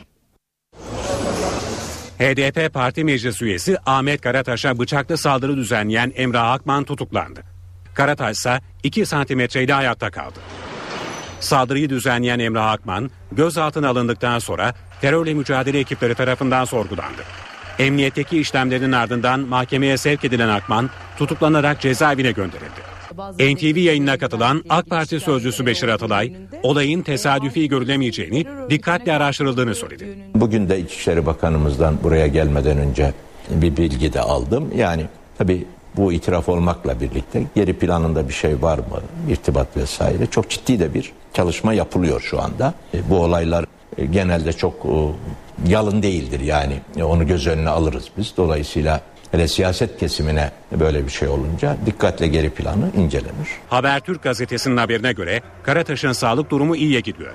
HDP 2.19 2.73
Parti 2.73 3.03
Meclis 3.03 3.41
Üyesi 3.41 3.77
Ahmet 3.85 4.21
Karataş'a 4.21 4.79
bıçaklı 4.79 5.17
saldırı 5.17 5.57
düzenleyen 5.57 6.13
Emrah 6.15 6.51
Akman 6.51 6.83
tutuklandı. 6.83 7.43
Karataş 7.93 8.37
ise 8.37 8.59
2 8.83 9.05
santimetreyle 9.05 9.73
hayatta 9.73 10.11
kaldı. 10.11 10.39
Saldırıyı 11.39 11.89
düzenleyen 11.89 12.39
Emrah 12.39 12.71
Akman 12.71 13.11
gözaltına 13.31 13.89
alındıktan 13.89 14.39
sonra 14.39 14.73
terörle 15.01 15.33
mücadele 15.33 15.79
ekipleri 15.79 16.15
tarafından 16.15 16.65
sorgulandı. 16.65 17.21
Emniyetteki 17.79 18.39
işlemlerin 18.39 18.91
ardından 18.91 19.39
mahkemeye 19.39 19.97
sevk 19.97 20.25
edilen 20.25 20.49
Akman 20.49 20.89
tutuklanarak 21.17 21.81
cezaevine 21.81 22.31
gönderildi. 22.31 22.97
NTV 23.39 23.77
yayınına 23.77 24.17
katılan 24.17 24.63
AK 24.69 24.89
Parti 24.89 25.19
sözcüsü 25.19 25.65
Beşir 25.65 25.87
Atalay, 25.87 26.33
olayın 26.63 27.01
tesadüfi 27.01 27.69
görülemeyeceğini, 27.69 28.45
dikkatle 28.69 29.13
araştırıldığını 29.13 29.75
söyledi. 29.75 30.17
Bugün 30.35 30.69
de 30.69 30.79
İçişleri 30.79 31.25
Bakanımızdan 31.25 32.03
buraya 32.03 32.27
gelmeden 32.27 32.77
önce 32.77 33.13
bir 33.49 33.77
bilgi 33.77 34.13
de 34.13 34.21
aldım. 34.21 34.71
Yani 34.75 35.05
tabii 35.37 35.65
bu 35.97 36.13
itiraf 36.13 36.49
olmakla 36.49 37.01
birlikte 37.01 37.43
geri 37.55 37.73
planında 37.73 38.27
bir 38.27 38.33
şey 38.33 38.61
var 38.61 38.77
mı? 38.77 39.01
İrtibat 39.29 39.77
vesaire. 39.77 40.25
Çok 40.25 40.49
ciddi 40.49 40.79
de 40.79 40.93
bir 40.93 41.13
çalışma 41.33 41.73
yapılıyor 41.73 42.21
şu 42.21 42.41
anda. 42.41 42.73
E, 42.93 43.09
bu 43.09 43.17
olaylar 43.17 43.65
e, 43.97 44.05
genelde 44.05 44.53
çok 44.53 44.73
e, 44.85 44.95
yalın 45.67 46.03
değildir 46.03 46.39
yani. 46.39 46.79
Onu 47.03 47.27
göz 47.27 47.47
önüne 47.47 47.69
alırız 47.69 48.05
biz. 48.17 48.33
Dolayısıyla 48.37 49.01
hele 49.31 49.47
siyaset 49.47 49.99
kesimine 49.99 50.51
böyle 50.79 51.05
bir 51.05 51.11
şey 51.11 51.27
olunca 51.27 51.77
dikkatle 51.85 52.27
geri 52.27 52.49
planı 52.49 52.91
incelenir. 52.97 53.49
Habertürk 53.69 54.23
gazetesinin 54.23 54.77
haberine 54.77 55.13
göre 55.13 55.41
Karataş'ın 55.63 56.11
sağlık 56.11 56.49
durumu 56.49 56.75
iyiye 56.75 56.99
gidiyor. 56.99 57.33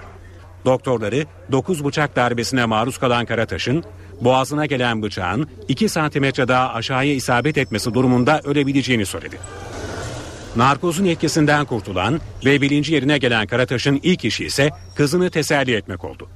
Doktorları 0.64 1.26
9 1.52 1.84
bıçak 1.84 2.16
darbesine 2.16 2.64
maruz 2.64 2.98
kalan 2.98 3.26
Karataş'ın 3.26 3.84
boğazına 4.24 4.66
gelen 4.66 5.02
bıçağın 5.02 5.48
2 5.68 5.88
santimetre 5.88 6.48
daha 6.48 6.74
aşağıya 6.74 7.14
isabet 7.14 7.58
etmesi 7.58 7.94
durumunda 7.94 8.40
ölebileceğini 8.44 9.06
söyledi. 9.06 9.38
Narkozun 10.56 11.04
etkisinden 11.04 11.64
kurtulan 11.64 12.20
ve 12.44 12.60
bilinci 12.60 12.94
yerine 12.94 13.18
gelen 13.18 13.46
Karataş'ın 13.46 14.00
ilk 14.02 14.24
işi 14.24 14.44
ise 14.44 14.70
kızını 14.94 15.30
teselli 15.30 15.74
etmek 15.74 16.04
oldu. 16.04 16.28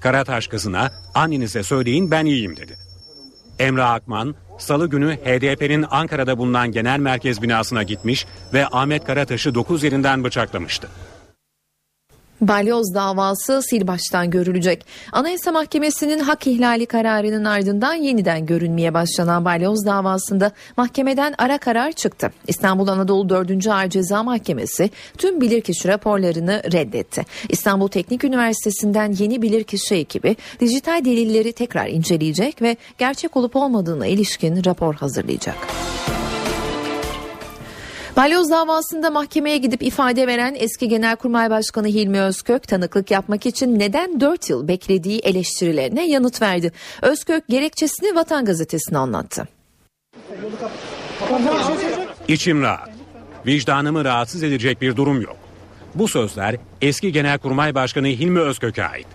Karataş 0.00 0.46
kızına 0.48 0.92
annenize 1.14 1.62
söyleyin 1.62 2.10
ben 2.10 2.26
iyiyim 2.26 2.56
dedi. 2.56 2.76
Emrah 3.58 3.90
Akman 3.90 4.34
salı 4.58 4.90
günü 4.90 5.16
HDP'nin 5.16 5.86
Ankara'da 5.90 6.38
bulunan 6.38 6.72
genel 6.72 6.98
merkez 6.98 7.42
binasına 7.42 7.82
gitmiş 7.82 8.26
ve 8.52 8.66
Ahmet 8.66 9.04
Karataş'ı 9.04 9.54
9 9.54 9.82
yerinden 9.82 10.24
bıçaklamıştı. 10.24 10.88
Balyoz 12.48 12.94
davası 12.94 13.62
sil 13.68 13.82
baştan 13.86 14.30
görülecek. 14.30 14.86
Anayasa 15.12 15.52
Mahkemesi'nin 15.52 16.18
hak 16.18 16.46
ihlali 16.46 16.86
kararının 16.86 17.44
ardından 17.44 17.94
yeniden 17.94 18.46
görünmeye 18.46 18.94
başlanan 18.94 19.44
balyoz 19.44 19.86
davasında 19.86 20.52
mahkemeden 20.76 21.34
ara 21.38 21.58
karar 21.58 21.92
çıktı. 21.92 22.32
İstanbul 22.46 22.88
Anadolu 22.88 23.28
4. 23.28 23.66
Ağır 23.66 23.88
Ceza 23.88 24.22
Mahkemesi 24.22 24.90
tüm 25.18 25.40
bilirkişi 25.40 25.88
raporlarını 25.88 26.62
reddetti. 26.72 27.22
İstanbul 27.48 27.88
Teknik 27.88 28.24
Üniversitesi'nden 28.24 29.12
yeni 29.18 29.42
bilirkişi 29.42 29.94
ekibi 29.94 30.36
dijital 30.60 31.04
delilleri 31.04 31.52
tekrar 31.52 31.86
inceleyecek 31.86 32.62
ve 32.62 32.76
gerçek 32.98 33.36
olup 33.36 33.56
olmadığına 33.56 34.06
ilişkin 34.06 34.64
rapor 34.64 34.94
hazırlayacak. 34.94 35.56
Balyoz 38.16 38.50
davasında 38.50 39.10
mahkemeye 39.10 39.58
gidip 39.58 39.82
ifade 39.82 40.26
veren 40.26 40.56
eski 40.58 40.88
Genelkurmay 40.88 41.50
Başkanı 41.50 41.86
Hilmi 41.86 42.20
Özkök 42.20 42.68
tanıklık 42.68 43.10
yapmak 43.10 43.46
için 43.46 43.78
neden 43.78 44.20
4 44.20 44.50
yıl 44.50 44.68
beklediği 44.68 45.18
eleştirilerine 45.18 46.08
yanıt 46.08 46.42
verdi. 46.42 46.72
Özkök 47.02 47.48
gerekçesini 47.48 48.14
Vatan 48.14 48.44
Gazetesi'ne 48.44 48.98
anlattı. 48.98 49.48
İçim 52.28 52.62
rahat. 52.62 52.90
Vicdanımı 53.46 54.04
rahatsız 54.04 54.42
edecek 54.42 54.80
bir 54.80 54.96
durum 54.96 55.20
yok. 55.20 55.36
Bu 55.94 56.08
sözler 56.08 56.56
eski 56.80 57.12
Genelkurmay 57.12 57.74
Başkanı 57.74 58.06
Hilmi 58.06 58.40
Özkök'e 58.40 58.84
ait. 58.84 59.06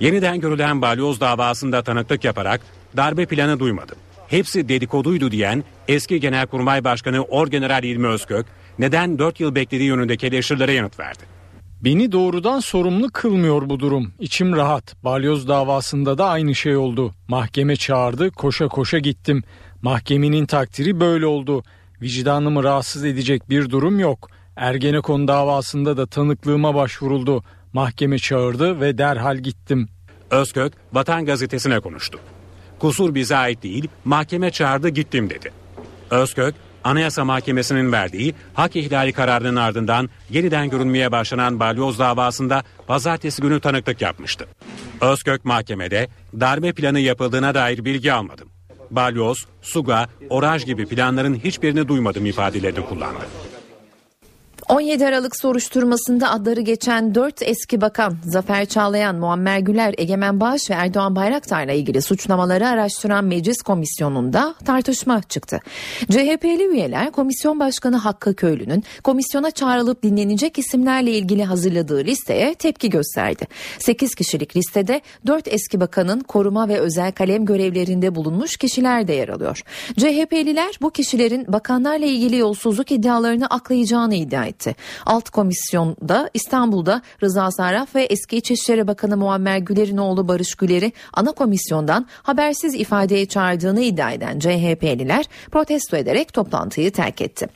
Yeniden 0.00 0.40
görülen 0.40 0.82
balyoz 0.82 1.20
davasında 1.20 1.82
tanıklık 1.82 2.24
yaparak 2.24 2.60
darbe 2.96 3.26
planı 3.26 3.60
duymadım 3.60 3.96
hepsi 4.30 4.68
dedikoduydu 4.68 5.30
diyen 5.30 5.64
eski 5.88 6.20
Genelkurmay 6.20 6.84
Başkanı 6.84 7.22
Orgeneral 7.22 7.84
İlmi 7.84 8.06
Özkök 8.06 8.46
neden 8.78 9.18
4 9.18 9.40
yıl 9.40 9.54
beklediği 9.54 9.88
yönündeki 9.88 10.26
eleştirilere 10.26 10.72
yanıt 10.72 11.00
verdi. 11.00 11.40
Beni 11.80 12.12
doğrudan 12.12 12.60
sorumlu 12.60 13.10
kılmıyor 13.12 13.68
bu 13.68 13.80
durum. 13.80 14.12
İçim 14.18 14.56
rahat. 14.56 15.04
Balyoz 15.04 15.48
davasında 15.48 16.18
da 16.18 16.28
aynı 16.28 16.54
şey 16.54 16.76
oldu. 16.76 17.14
Mahkeme 17.28 17.76
çağırdı, 17.76 18.30
koşa 18.30 18.68
koşa 18.68 18.98
gittim. 18.98 19.42
Mahkemenin 19.82 20.46
takdiri 20.46 21.00
böyle 21.00 21.26
oldu. 21.26 21.62
Vicdanımı 22.02 22.64
rahatsız 22.64 23.04
edecek 23.04 23.50
bir 23.50 23.70
durum 23.70 24.00
yok. 24.00 24.28
Ergenekon 24.56 25.28
davasında 25.28 25.96
da 25.96 26.06
tanıklığıma 26.06 26.74
başvuruldu. 26.74 27.44
Mahkeme 27.72 28.18
çağırdı 28.18 28.80
ve 28.80 28.98
derhal 28.98 29.36
gittim. 29.36 29.88
Özkök 30.30 30.72
Vatan 30.92 31.26
Gazetesi'ne 31.26 31.80
konuştu. 31.80 32.20
Kusur 32.80 33.14
bize 33.14 33.36
ait 33.36 33.62
değil, 33.62 33.88
mahkeme 34.04 34.50
çağırdı 34.50 34.88
gittim 34.88 35.30
dedi. 35.30 35.52
Özkök, 36.10 36.54
Anayasa 36.84 37.24
Mahkemesi'nin 37.24 37.92
verdiği 37.92 38.34
hak 38.54 38.76
ihlali 38.76 39.12
kararının 39.12 39.56
ardından 39.56 40.10
yeniden 40.30 40.70
görünmeye 40.70 41.12
başlanan 41.12 41.60
balyoz 41.60 41.98
davasında 41.98 42.62
pazartesi 42.86 43.42
günü 43.42 43.60
tanıklık 43.60 44.00
yapmıştı. 44.00 44.46
Özkök 45.00 45.44
mahkemede 45.44 46.08
darbe 46.40 46.72
planı 46.72 47.00
yapıldığına 47.00 47.54
dair 47.54 47.84
bilgi 47.84 48.12
almadım. 48.12 48.48
Balyoz, 48.90 49.46
Suga, 49.62 50.08
Oraj 50.30 50.64
gibi 50.64 50.86
planların 50.86 51.34
hiçbirini 51.34 51.88
duymadım 51.88 52.26
ifadelerini 52.26 52.86
kullandı. 52.86 53.24
17 54.70 55.06
Aralık 55.06 55.36
soruşturmasında 55.36 56.30
adları 56.30 56.60
geçen 56.60 57.14
4 57.14 57.42
eski 57.42 57.80
bakan 57.80 58.16
Zafer 58.24 58.66
Çağlayan, 58.66 59.16
Muammer 59.16 59.58
Güler, 59.58 59.94
Egemen 59.98 60.40
Bağış 60.40 60.70
ve 60.70 60.74
Erdoğan 60.74 61.16
Bayraktar'la 61.16 61.72
ilgili 61.72 62.02
suçlamaları 62.02 62.68
araştıran 62.68 63.24
meclis 63.24 63.62
komisyonunda 63.62 64.54
tartışma 64.64 65.22
çıktı. 65.22 65.60
CHP'li 66.10 66.64
üyeler 66.64 67.10
komisyon 67.10 67.60
başkanı 67.60 67.96
Hakkı 67.96 68.34
Köylü'nün 68.34 68.84
komisyona 69.04 69.50
çağrılıp 69.50 70.02
dinlenecek 70.02 70.58
isimlerle 70.58 71.10
ilgili 71.10 71.44
hazırladığı 71.44 72.04
listeye 72.04 72.54
tepki 72.54 72.90
gösterdi. 72.90 73.48
8 73.78 74.14
kişilik 74.14 74.56
listede 74.56 75.00
4 75.26 75.48
eski 75.48 75.80
bakanın 75.80 76.20
koruma 76.20 76.68
ve 76.68 76.78
özel 76.78 77.12
kalem 77.12 77.44
görevlerinde 77.44 78.14
bulunmuş 78.14 78.56
kişiler 78.56 79.08
de 79.08 79.12
yer 79.12 79.28
alıyor. 79.28 79.62
CHP'liler 79.96 80.78
bu 80.82 80.90
kişilerin 80.90 81.52
bakanlarla 81.52 82.06
ilgili 82.06 82.36
yolsuzluk 82.36 82.92
iddialarını 82.92 83.46
aklayacağını 83.46 84.14
iddia 84.14 84.44
etti 84.44 84.59
etti. 84.60 84.76
Alt 85.06 85.30
komisyonda 85.30 86.30
İstanbul'da 86.34 87.02
Rıza 87.22 87.50
Sarraf 87.50 87.94
ve 87.94 88.02
eski 88.02 88.36
İçişleri 88.36 88.86
Bakanı 88.86 89.16
Muammer 89.16 89.58
Güler'in 89.58 89.96
oğlu 89.96 90.28
Barış 90.28 90.54
Güler'i 90.54 90.92
ana 91.12 91.32
komisyondan 91.32 92.06
habersiz 92.22 92.74
ifadeye 92.74 93.26
çağırdığını 93.26 93.80
iddia 93.80 94.12
eden 94.12 94.38
CHP'liler 94.38 95.24
protesto 95.50 95.96
ederek 95.96 96.32
toplantıyı 96.32 96.92
terk 96.92 97.20
etti. 97.20 97.48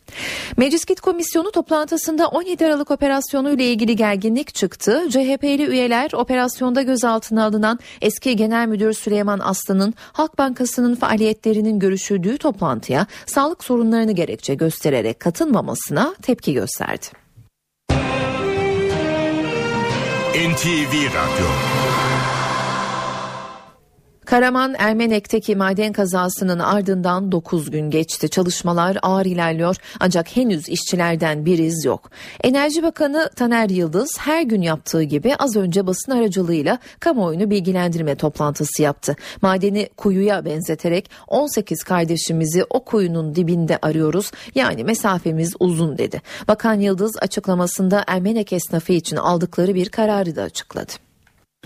Meclis 0.57 0.85
Komisyonu 1.03 1.51
toplantısında 1.51 2.29
17 2.29 2.67
Aralık 2.67 2.91
operasyonu 2.91 3.53
ile 3.53 3.65
ilgili 3.65 3.97
gerginlik 3.97 4.55
çıktı. 4.55 5.03
CHP'li 5.11 5.67
üyeler 5.67 6.11
operasyonda 6.13 6.83
gözaltına 6.83 7.45
alınan 7.45 7.79
eski 8.03 8.37
Genel 8.37 8.69
Müdür 8.69 8.93
Süleyman 8.93 9.39
Aslı'nın 9.39 9.95
Halk 10.13 10.39
Bankası'nın 10.39 10.95
faaliyetlerinin 10.95 11.79
görüşüldüğü 11.79 12.39
toplantıya 12.39 13.07
sağlık 13.27 13.65
sorunlarını 13.65 14.13
gerekçe 14.13 14.55
göstererek 14.55 15.21
katılmamasına 15.21 16.15
tepki 16.23 16.55
gösterdi 16.55 16.94
verdi. 16.95 17.11
NTV 20.35 20.93
Radyo 21.15 22.04
Karaman 24.25 24.75
Ermenek'teki 24.79 25.57
maden 25.57 25.93
kazasının 25.93 26.59
ardından 26.59 27.33
9 27.33 27.71
gün 27.71 27.91
geçti. 27.91 28.29
Çalışmalar 28.29 28.99
ağır 29.03 29.27
ilerliyor 29.27 29.77
ancak 30.01 30.37
henüz 30.37 30.69
işçilerden 30.69 31.47
bir 31.47 31.59
iz 31.59 31.85
yok. 31.85 32.11
Enerji 32.45 32.83
Bakanı 32.83 33.31
Taner 33.37 33.69
Yıldız 33.69 34.19
her 34.19 34.43
gün 34.43 34.63
yaptığı 34.63 35.03
gibi 35.03 35.37
az 35.37 35.57
önce 35.57 35.87
basın 35.87 36.13
aracılığıyla 36.13 36.79
kamuoyunu 37.01 37.51
bilgilendirme 37.51 38.15
toplantısı 38.15 38.83
yaptı. 38.83 39.17
Madeni 39.43 39.89
kuyuya 39.97 40.45
benzeterek 40.45 41.11
18 41.29 41.83
kardeşimizi 41.83 42.65
o 42.71 42.85
kuyunun 42.85 43.35
dibinde 43.35 43.79
arıyoruz 43.83 44.31
yani 44.55 44.85
mesafemiz 44.85 45.55
uzun 45.61 45.99
dedi. 45.99 46.23
Bakan 46.49 46.81
Yıldız 46.81 47.17
açıklamasında 47.21 48.05
Ermenek 48.07 48.53
esnafı 48.53 48.93
için 48.93 49.17
aldıkları 49.17 49.75
bir 49.75 49.89
kararı 49.89 50.37
da 50.37 50.43
açıkladı. 50.43 51.04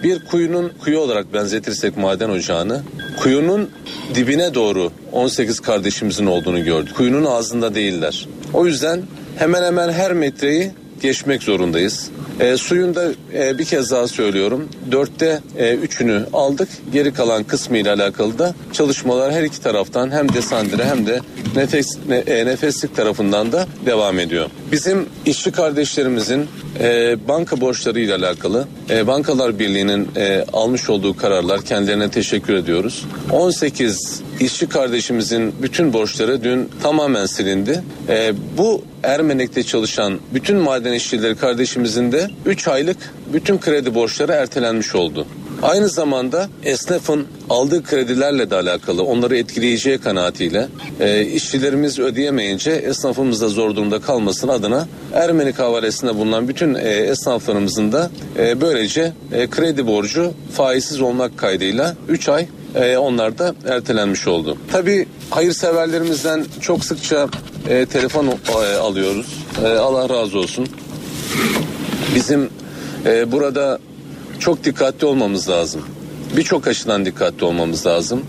Bir 0.02 0.24
kuyunun 0.24 0.72
kuyu 0.84 0.98
olarak 0.98 1.34
benzetirsek 1.34 1.96
maden 1.96 2.30
ocağını, 2.30 2.82
kuyunun 3.22 3.70
dibine 4.14 4.54
doğru 4.54 4.92
18 5.12 5.60
kardeşimizin 5.60 6.26
olduğunu 6.26 6.64
gördük. 6.64 6.96
Kuyunun 6.96 7.24
ağzında 7.24 7.74
değiller. 7.74 8.28
O 8.54 8.66
yüzden 8.66 9.02
hemen 9.38 9.62
hemen 9.62 9.92
her 9.92 10.12
metreyi 10.12 10.70
geçmek 11.02 11.42
zorundayız. 11.42 12.10
E, 12.40 12.56
suyun 12.56 12.94
da 12.94 13.12
e, 13.34 13.58
bir 13.58 13.64
kez 13.64 13.90
daha 13.90 14.08
söylüyorum. 14.08 14.68
Dörtte 14.90 15.40
e, 15.58 15.74
üçünü 15.74 16.24
aldık. 16.32 16.68
Geri 16.92 17.14
kalan 17.14 17.44
kısmı 17.44 17.78
ile 17.78 17.90
alakalı 17.90 18.38
da 18.38 18.54
çalışmalar 18.72 19.32
her 19.32 19.42
iki 19.42 19.60
taraftan 19.60 20.10
hem 20.10 20.32
desandire 20.32 20.84
hem 20.84 21.06
de 21.06 21.20
nefes 21.56 21.98
ne, 22.08 22.16
e, 22.16 22.46
nefeslik 22.46 22.96
tarafından 22.96 23.52
da 23.52 23.66
devam 23.86 24.18
ediyor. 24.18 24.50
Bizim 24.72 25.06
işçi 25.26 25.52
kardeşlerimizin 25.52 26.46
e, 26.80 27.16
banka 27.28 27.60
borçları 27.60 28.00
ile 28.00 28.14
alakalı 28.14 28.68
e, 28.90 29.06
Bankalar 29.06 29.58
Birliği'nin 29.58 30.08
e, 30.16 30.44
almış 30.52 30.90
olduğu 30.90 31.16
kararlar 31.16 31.62
kendilerine 31.62 32.10
teşekkür 32.10 32.54
ediyoruz. 32.54 33.04
18 33.32 34.22
işçi 34.40 34.68
kardeşimizin 34.68 35.54
bütün 35.62 35.92
borçları 35.92 36.44
dün 36.44 36.70
tamamen 36.82 37.26
silindi. 37.26 37.82
E, 38.08 38.32
bu 38.58 38.82
Ermenek'te 39.02 39.62
çalışan 39.62 40.18
bütün 40.34 40.56
maden 40.56 40.92
işçileri 40.92 41.36
kardeşimizin 41.36 42.12
de 42.12 42.30
3 42.46 42.68
aylık 42.68 42.96
bütün 43.32 43.58
kredi 43.58 43.94
borçları 43.94 44.32
ertelenmiş 44.32 44.94
oldu. 44.94 45.26
Aynı 45.62 45.88
zamanda 45.88 46.48
esnafın 46.64 47.26
aldığı 47.50 47.84
kredilerle 47.84 48.50
de 48.50 48.56
alakalı 48.56 49.04
onları 49.04 49.36
etkileyeceği 49.36 49.98
kanaatiyle 49.98 50.68
e, 51.00 51.24
işçilerimiz 51.26 51.98
ödeyemeyince 51.98 52.70
esnafımız 52.70 53.40
da 53.40 53.48
zor 53.48 53.76
durumda 53.76 54.00
kalmasın 54.00 54.48
adına 54.48 54.86
Ermenik 55.14 55.58
havalesinde 55.58 56.14
bulunan 56.14 56.48
bütün 56.48 56.74
e, 56.74 56.78
esnaflarımızın 56.88 57.92
da 57.92 58.10
e, 58.38 58.60
böylece 58.60 59.12
e, 59.32 59.50
kredi 59.50 59.86
borcu 59.86 60.32
faizsiz 60.52 61.00
olmak 61.00 61.38
kaydıyla 61.38 61.96
3 62.08 62.28
ay 62.28 62.46
e, 62.74 62.96
onlar 62.96 63.38
da 63.38 63.54
ertelenmiş 63.66 64.26
oldu. 64.26 64.58
Tabi 64.72 65.06
hayırseverlerimizden 65.30 66.44
çok 66.61 66.84
sıkça 66.84 67.28
e, 67.68 67.87
telefon 67.87 68.27
e, 68.27 68.77
alıyoruz. 68.77 69.27
E, 69.64 69.68
Allah 69.68 70.09
razı 70.09 70.38
olsun. 70.38 70.66
Bizim 72.14 72.51
e, 73.07 73.33
burada 73.33 73.79
çok 74.38 74.64
dikkatli 74.64 75.07
olmamız 75.07 75.49
lazım. 75.49 75.83
Birçok 76.37 76.66
açıdan 76.66 77.05
dikkatli 77.05 77.44
olmamız 77.44 77.87
lazım. 77.87 78.23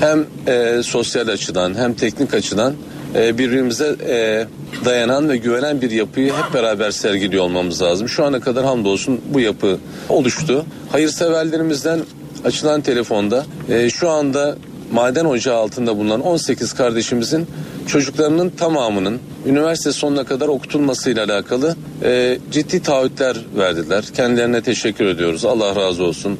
Hem 0.00 0.26
e, 0.46 0.82
sosyal 0.82 1.28
açıdan 1.28 1.74
hem 1.74 1.94
teknik 1.94 2.34
açıdan 2.34 2.74
e, 3.14 3.38
birbirimize 3.38 3.96
e, 4.08 4.46
dayanan 4.84 5.28
ve 5.28 5.36
güvenen 5.36 5.80
bir 5.80 5.90
yapıyı 5.90 6.32
hep 6.32 6.54
beraber 6.54 6.90
sergiliyor 6.90 7.44
olmamız 7.44 7.82
lazım. 7.82 8.08
Şu 8.08 8.24
ana 8.24 8.40
kadar 8.40 8.64
hamdolsun 8.64 9.20
bu 9.34 9.40
yapı 9.40 9.78
oluştu. 10.08 10.64
Hayırseverlerimizden 10.92 12.00
açılan 12.44 12.80
telefonda 12.80 13.44
e, 13.68 13.90
şu 13.90 14.10
anda 14.10 14.56
maden 14.92 15.24
ocağı 15.24 15.56
altında 15.56 15.96
bulunan 15.96 16.20
18 16.20 16.72
kardeşimizin 16.72 17.46
çocuklarının 17.86 18.50
tamamının 18.50 19.18
üniversite 19.46 19.92
sonuna 19.92 20.24
kadar 20.24 20.48
okutulmasıyla 20.48 21.24
alakalı 21.24 21.76
e, 22.02 22.38
ciddi 22.50 22.82
taahhütler 22.82 23.36
verdiler. 23.56 24.04
Kendilerine 24.16 24.62
teşekkür 24.62 25.04
ediyoruz. 25.06 25.44
Allah 25.44 25.76
razı 25.76 26.04
olsun. 26.04 26.38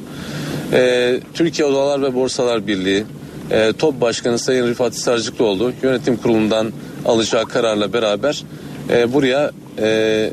E, 0.73 1.19
Türkiye 1.33 1.67
Odalar 1.67 2.01
ve 2.01 2.15
Borsalar 2.15 2.67
Birliği 2.67 3.03
e, 3.51 3.73
TOP 3.73 4.01
Başkanı 4.01 4.39
Sayın 4.39 4.67
Rifat 4.67 4.95
Sarcıklıoğlu 4.95 5.71
yönetim 5.83 6.17
kurulundan 6.17 6.71
alacağı 7.05 7.45
kararla 7.45 7.93
beraber 7.93 8.43
e, 8.89 9.13
buraya 9.13 9.51
e, 9.79 10.29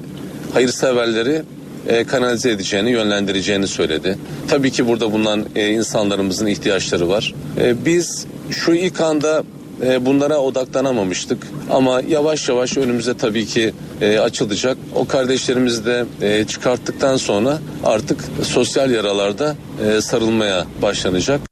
hayırseverleri 0.55 1.43
e, 1.87 2.05
kanalize 2.05 2.51
edeceğini, 2.51 2.91
yönlendireceğini 2.91 3.67
söyledi. 3.67 4.19
Tabii 4.49 4.71
ki 4.71 4.89
burada 4.89 5.13
bulunan 5.13 5.45
e, 5.57 5.69
insanlarımızın 5.69 6.47
ihtiyaçları 6.47 7.09
var. 7.09 7.35
E, 7.61 7.85
biz 7.85 8.27
şu 8.51 8.73
ilk 8.73 9.01
anda 9.01 9.43
e, 9.87 10.07
bunlara 10.07 10.39
odaklanamamıştık 10.39 11.47
ama 11.71 12.03
yavaş 12.09 12.49
yavaş 12.49 12.77
önümüze 12.77 13.17
tabii 13.17 13.47
ki 13.47 13.73
e, 14.01 14.19
açılacak. 14.19 14.77
O 14.95 15.07
kardeşlerimizi 15.07 15.87
de 15.87 16.05
e, 16.23 16.45
çıkarttıktan 16.45 17.17
sonra 17.17 17.59
artık 17.85 18.25
sosyal 18.43 18.91
yaralarda 18.91 19.57
e, 19.87 20.01
sarılmaya 20.01 20.67
başlanacak. 20.83 21.48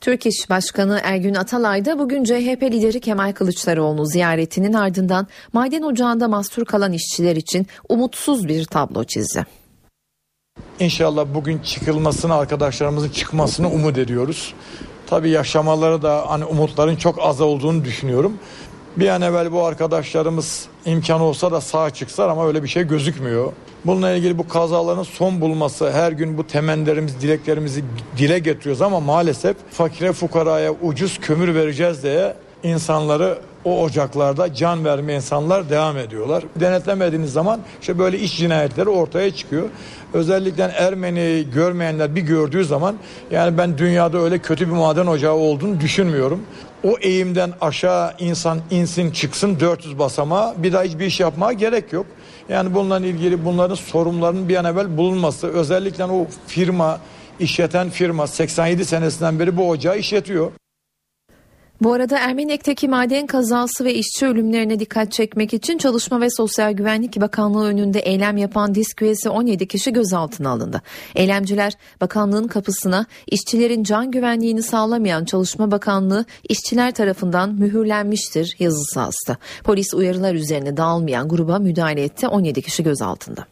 Türk 0.00 0.26
İş 0.26 0.50
Başkanı 0.50 1.00
Ergün 1.04 1.34
Atalay 1.34 1.84
da 1.84 1.98
bugün 1.98 2.24
CHP 2.24 2.62
lideri 2.62 3.00
Kemal 3.00 3.32
Kılıçdaroğlu 3.32 4.06
ziyaretinin 4.06 4.72
ardından 4.72 5.26
maden 5.52 5.82
ocağında 5.82 6.28
mahsur 6.28 6.64
kalan 6.64 6.92
işçiler 6.92 7.36
için 7.36 7.66
umutsuz 7.88 8.48
bir 8.48 8.64
tablo 8.64 9.04
çizdi. 9.04 9.46
İnşallah 10.80 11.26
bugün 11.34 11.58
çıkılmasını 11.58 12.34
arkadaşlarımızın 12.34 13.08
çıkmasını 13.08 13.70
umut 13.70 13.98
ediyoruz. 13.98 14.54
Tabii 15.06 15.30
yaşamaları 15.30 16.02
da 16.02 16.24
hani 16.28 16.44
umutların 16.44 16.96
çok 16.96 17.18
az 17.20 17.40
olduğunu 17.40 17.84
düşünüyorum. 17.84 18.38
Bir 18.96 19.08
an 19.08 19.22
evvel 19.22 19.52
bu 19.52 19.64
arkadaşlarımız 19.64 20.66
imkan 20.88 21.20
olsa 21.20 21.52
da 21.52 21.60
sağ 21.60 21.90
çıksa 21.90 22.30
ama 22.30 22.46
öyle 22.46 22.62
bir 22.62 22.68
şey 22.68 22.82
gözükmüyor. 22.86 23.52
Bununla 23.84 24.10
ilgili 24.10 24.38
bu 24.38 24.48
kazaların 24.48 25.02
son 25.02 25.40
bulması, 25.40 25.90
her 25.90 26.12
gün 26.12 26.38
bu 26.38 26.46
temenlerimiz, 26.46 27.20
dileklerimizi 27.20 27.84
dile 28.16 28.38
getiriyoruz 28.38 28.82
ama 28.82 29.00
maalesef 29.00 29.56
fakire 29.70 30.12
fukaraya 30.12 30.72
ucuz 30.72 31.18
kömür 31.20 31.54
vereceğiz 31.54 32.02
diye 32.02 32.34
insanları 32.62 33.38
o 33.64 33.82
ocaklarda 33.82 34.54
can 34.54 34.84
verme 34.84 35.14
insanlar 35.14 35.70
devam 35.70 35.96
ediyorlar. 35.96 36.44
Denetlemediğiniz 36.60 37.32
zaman 37.32 37.60
işte 37.80 37.98
böyle 37.98 38.18
iş 38.18 38.38
cinayetleri 38.38 38.88
ortaya 38.88 39.30
çıkıyor. 39.30 39.68
Özellikle 40.12 40.62
Ermeni 40.62 41.46
görmeyenler 41.54 42.16
bir 42.16 42.20
gördüğü 42.20 42.64
zaman 42.64 42.96
yani 43.30 43.58
ben 43.58 43.78
dünyada 43.78 44.18
öyle 44.18 44.38
kötü 44.38 44.66
bir 44.66 44.72
maden 44.72 45.06
ocağı 45.06 45.34
olduğunu 45.34 45.80
düşünmüyorum. 45.80 46.40
O 46.84 46.96
eğimden 47.00 47.52
aşağı 47.60 48.14
insan 48.18 48.60
insin 48.70 49.10
çıksın 49.10 49.60
400 49.60 49.98
basamağa 49.98 50.54
bir 50.58 50.72
daha 50.72 50.82
hiçbir 50.82 51.06
iş 51.06 51.20
yapmaya 51.20 51.52
gerek 51.52 51.92
yok. 51.92 52.06
Yani 52.48 52.74
bununla 52.74 52.98
ilgili 52.98 53.44
bunların 53.44 53.74
sorumlularının 53.74 54.48
bir 54.48 54.56
an 54.56 54.64
evvel 54.64 54.96
bulunması 54.96 55.46
özellikle 55.46 56.04
o 56.04 56.26
firma 56.46 57.00
işleten 57.40 57.90
firma 57.90 58.26
87 58.26 58.84
senesinden 58.84 59.38
beri 59.38 59.56
bu 59.56 59.68
ocağı 59.68 59.98
işletiyor. 59.98 60.52
Bu 61.82 61.92
arada 61.92 62.18
Ermenek'teki 62.18 62.88
maden 62.88 63.26
kazası 63.26 63.84
ve 63.84 63.94
işçi 63.94 64.26
ölümlerine 64.26 64.80
dikkat 64.80 65.12
çekmek 65.12 65.54
için 65.54 65.78
Çalışma 65.78 66.20
ve 66.20 66.30
Sosyal 66.30 66.72
Güvenlik 66.72 67.20
Bakanlığı 67.20 67.66
önünde 67.66 68.00
eylem 68.00 68.36
yapan 68.36 68.74
disk 68.74 69.02
üyesi 69.02 69.28
17 69.28 69.68
kişi 69.68 69.92
gözaltına 69.92 70.50
alındı. 70.50 70.82
Eylemciler 71.14 71.72
bakanlığın 72.00 72.48
kapısına 72.48 73.06
işçilerin 73.26 73.82
can 73.82 74.10
güvenliğini 74.10 74.62
sağlamayan 74.62 75.24
Çalışma 75.24 75.70
Bakanlığı 75.70 76.24
işçiler 76.48 76.94
tarafından 76.94 77.54
mühürlenmiştir 77.54 78.56
yazısı 78.58 79.00
astı. 79.00 79.36
Polis 79.64 79.94
uyarılar 79.94 80.34
üzerine 80.34 80.76
dağılmayan 80.76 81.28
gruba 81.28 81.58
müdahale 81.58 82.04
etti 82.04 82.28
17 82.28 82.62
kişi 82.62 82.82
gözaltında. 82.82 83.46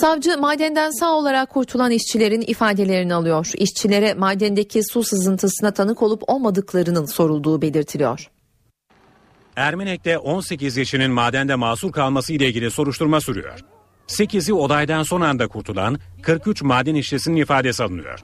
Savcı 0.00 0.38
madenden 0.38 0.90
sağ 0.90 1.14
olarak 1.14 1.50
kurtulan 1.50 1.90
işçilerin 1.90 2.44
ifadelerini 2.46 3.14
alıyor. 3.14 3.50
İşçilere 3.54 4.14
madendeki 4.14 4.82
su 4.92 5.02
sızıntısına 5.02 5.70
tanık 5.70 6.02
olup 6.02 6.22
olmadıklarının 6.30 7.04
sorulduğu 7.04 7.62
belirtiliyor. 7.62 8.30
Ermenek'te 9.56 10.18
18 10.18 10.76
yaşının 10.76 11.10
madende 11.10 11.54
masur 11.54 11.92
kalması 11.92 12.32
ile 12.32 12.48
ilgili 12.48 12.70
soruşturma 12.70 13.20
sürüyor. 13.20 13.60
8'i 14.08 14.52
olaydan 14.52 15.02
son 15.02 15.20
anda 15.20 15.48
kurtulan 15.48 15.98
43 16.22 16.62
maden 16.62 16.94
işçisinin 16.94 17.36
ifadesi 17.36 17.84
alınıyor. 17.84 18.20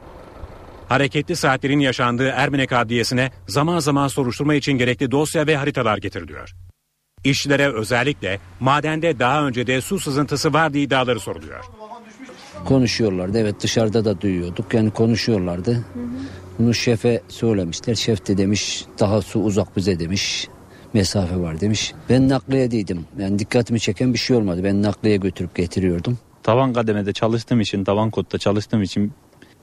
Hareketli 0.89 1.37
saatlerin 1.37 1.81
yaşandığı 1.81 2.29
Ermenek 2.29 2.73
Adliyesi'ne 2.73 3.31
zaman 3.49 3.79
zaman 3.79 4.09
soruşturma 4.09 4.55
için 4.55 4.73
gerekli 4.73 5.11
dosya 5.11 5.47
ve 5.47 5.57
haritalar 5.57 5.99
getiriliyor. 5.99 6.55
İşçilere 7.25 7.73
özellikle 7.73 8.39
madende 8.61 9.19
daha 9.19 9.47
önce 9.47 9.67
de 9.67 9.81
su 9.81 9.99
sızıntısı 9.99 10.53
vardı 10.53 10.79
iddiaları 10.79 11.21
soruluyor. 11.21 11.65
Konuşuyorlardı 12.65 13.39
evet 13.39 13.63
dışarıda 13.63 14.05
da 14.05 14.21
duyuyorduk 14.21 14.75
yani 14.75 14.91
konuşuyorlardı. 14.91 15.85
Bunu 16.59 16.75
şefe 16.75 17.23
söylemişler. 17.29 17.95
Şef 17.95 18.27
de 18.27 18.39
demiş 18.39 18.85
daha 18.99 19.23
su 19.23 19.41
uzak 19.41 19.77
bize 19.77 19.99
demiş. 19.99 20.49
Mesafe 20.93 21.37
var 21.37 21.61
demiş. 21.61 21.95
Ben 22.09 22.29
nakliyedeydim. 22.29 23.05
Yani 23.19 23.39
dikkatimi 23.39 23.81
çeken 23.81 24.13
bir 24.13 24.19
şey 24.19 24.37
olmadı. 24.37 24.65
Ben 24.65 24.83
nakliye 24.83 25.17
götürüp 25.17 25.55
getiriyordum. 25.55 26.19
Tavan 26.43 26.73
kademede 26.73 27.13
çalıştığım 27.13 27.61
için, 27.61 27.85
tavan 27.85 28.11
kodda 28.11 28.39
çalıştığım 28.39 28.83
için 28.83 29.13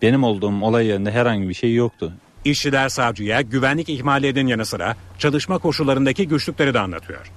benim 0.02 0.24
olduğum 0.24 0.62
olay 0.62 0.86
yerinde 0.86 1.12
herhangi 1.12 1.50
bir 1.50 1.54
şey 1.54 1.76
yoktu. 1.76 2.14
İşçiler 2.46 2.90
savcıya 2.90 3.42
güvenlik 3.42 3.90
ihmallerinin 3.90 4.48
yanı 4.48 4.66
sıra 4.66 4.96
çalışma 5.18 5.58
koşullarındaki 5.58 6.28
güçlükleri 6.28 6.74
de 6.74 6.80
anlatıyor. 6.80 7.32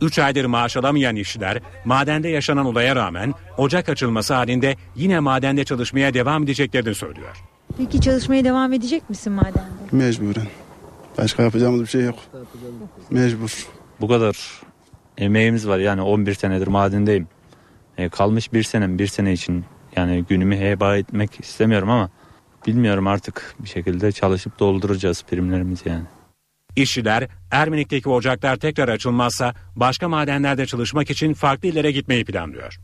3 0.00 0.18
aydır 0.18 0.44
maaş 0.44 0.76
alamayan 0.76 1.16
işçiler 1.16 1.58
madende 1.84 2.28
yaşanan 2.28 2.66
olaya 2.66 2.96
rağmen 2.96 3.34
ocak 3.56 3.88
açılması 3.88 4.34
halinde 4.34 4.76
yine 4.96 5.20
madende 5.20 5.64
çalışmaya 5.64 6.14
devam 6.14 6.42
edeceklerini 6.42 6.94
söylüyor. 6.94 7.36
Peki 7.78 8.00
çalışmaya 8.00 8.44
devam 8.44 8.72
edecek 8.72 9.10
misin 9.10 9.32
madende? 9.32 9.60
Mecburen. 9.92 10.46
Başka 11.18 11.42
yapacağımız 11.42 11.80
bir 11.80 11.86
şey 11.86 12.02
yok. 12.02 12.18
Mecbur. 13.10 13.66
Bu 14.00 14.08
kadar 14.08 14.36
emeğimiz 15.18 15.68
var 15.68 15.78
yani 15.78 16.02
11 16.02 16.34
senedir 16.34 16.66
madendeyim. 16.66 17.28
E, 17.98 18.08
kalmış 18.08 18.52
bir 18.52 18.62
senem 18.62 18.98
bir 18.98 19.06
sene 19.06 19.32
için 19.32 19.64
yani 19.96 20.24
günümü 20.28 20.58
heba 20.58 20.96
etmek 20.96 21.40
istemiyorum 21.40 21.90
ama 21.90 22.10
bilmiyorum 22.66 23.06
artık 23.06 23.54
bir 23.58 23.68
şekilde 23.68 24.12
çalışıp 24.12 24.58
dolduracağız 24.58 25.22
primlerimizi 25.22 25.88
yani. 25.88 26.04
İşçiler 26.76 27.28
Ermenik'teki 27.50 28.08
ocaklar 28.08 28.56
tekrar 28.56 28.88
açılmazsa 28.88 29.54
başka 29.76 30.08
madenlerde 30.08 30.66
çalışmak 30.66 31.10
için 31.10 31.34
farklı 31.34 31.68
illere 31.68 31.92
gitmeyi 31.92 32.24
planlıyor. 32.24 32.78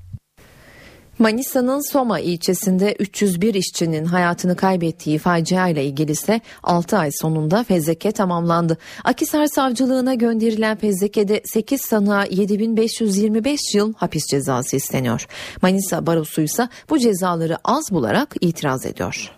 Manisa'nın 1.18 1.92
Soma 1.92 2.20
ilçesinde 2.20 2.96
301 2.98 3.54
işçinin 3.54 4.04
hayatını 4.04 4.56
kaybettiği 4.56 5.18
facia 5.18 5.68
ile 5.68 5.84
ilgili 5.84 6.12
ise 6.12 6.40
6 6.62 6.98
ay 6.98 7.10
sonunda 7.12 7.64
fezleke 7.64 8.12
tamamlandı. 8.12 8.78
Akisar 9.04 9.46
Savcılığına 9.46 10.14
gönderilen 10.14 10.76
fezlekede 10.76 11.42
8 11.44 11.80
sanığa 11.80 12.24
7525 12.24 13.60
yıl 13.74 13.94
hapis 13.94 14.26
cezası 14.30 14.76
isteniyor. 14.76 15.26
Manisa 15.62 16.06
Barosu 16.06 16.42
ise 16.42 16.68
bu 16.90 16.98
cezaları 16.98 17.56
az 17.64 17.84
bularak 17.90 18.34
itiraz 18.40 18.86
ediyor. 18.86 19.32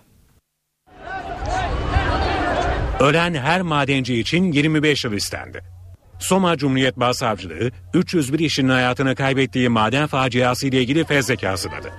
Ölen 3.01 3.35
her 3.35 3.63
madenci 3.63 4.21
için 4.21 4.53
25 4.53 5.05
yıl 5.05 5.13
istendi. 5.13 5.63
Soma 6.19 6.57
Cumhuriyet 6.57 6.97
Başsavcılığı 6.97 7.71
301 7.95 8.39
işçinin 8.39 8.69
hayatını 8.69 9.15
kaybettiği 9.15 9.69
maden 9.69 10.07
faciası 10.07 10.67
ile 10.67 10.81
ilgili 10.81 11.05
fezleke 11.05 11.49
hazırladı. 11.49 11.93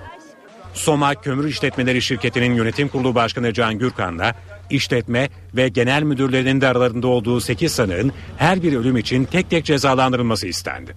Soma 0.74 1.14
Kömür 1.14 1.48
İşletmeleri 1.48 2.02
Şirketi'nin 2.02 2.54
yönetim 2.54 2.88
kurulu 2.88 3.14
başkanı 3.14 3.52
Can 3.52 3.78
Gürkan'la 3.78 4.34
işletme 4.70 5.28
ve 5.56 5.68
genel 5.68 6.02
müdürlerinin 6.02 6.60
de 6.60 6.68
aralarında 6.68 7.06
olduğu 7.06 7.40
8 7.40 7.72
sanığın 7.72 8.12
her 8.36 8.62
bir 8.62 8.76
ölüm 8.76 8.96
için 8.96 9.24
tek 9.24 9.50
tek 9.50 9.64
cezalandırılması 9.64 10.46
istendi. 10.46 10.96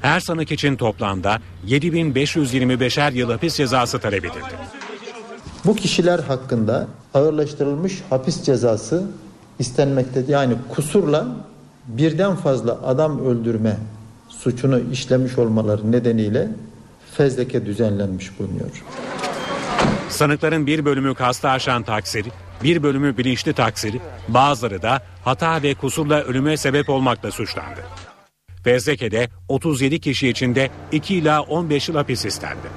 Her 0.00 0.20
sanık 0.20 0.52
için 0.52 0.76
toplamda 0.76 1.40
7525'er 1.66 3.14
yıl 3.14 3.30
hapis 3.30 3.56
cezası 3.56 3.98
talep 3.98 4.24
edildi. 4.24 4.54
Bu 5.64 5.76
kişiler 5.76 6.18
hakkında 6.18 6.88
ağırlaştırılmış 7.14 8.02
hapis 8.10 8.42
cezası 8.42 9.04
istenmektedir. 9.58 10.28
Yani 10.28 10.54
kusurla 10.68 11.26
birden 11.86 12.36
fazla 12.36 12.80
adam 12.86 13.24
öldürme 13.26 13.76
suçunu 14.28 14.80
işlemiş 14.92 15.38
olmaları 15.38 15.92
nedeniyle 15.92 16.48
fezleke 17.16 17.66
düzenlenmiş 17.66 18.38
bulunuyor. 18.38 18.84
Sanıkların 20.08 20.66
bir 20.66 20.84
bölümü 20.84 21.14
kasta 21.14 21.50
aşan 21.50 21.82
taksir, 21.82 22.26
bir 22.62 22.82
bölümü 22.82 23.16
bilinçli 23.16 23.52
taksir, 23.52 23.94
bazıları 24.28 24.82
da 24.82 25.02
hata 25.24 25.62
ve 25.62 25.74
kusurla 25.74 26.22
ölüme 26.22 26.56
sebep 26.56 26.88
olmakla 26.88 27.30
suçlandı. 27.30 27.80
Fezleke'de 28.64 29.28
37 29.48 30.00
kişi 30.00 30.28
için 30.28 30.54
de 30.54 30.70
2 30.92 31.14
ila 31.14 31.42
15 31.42 31.88
yıl 31.88 31.96
hapis 31.96 32.24
istendi. 32.24 32.68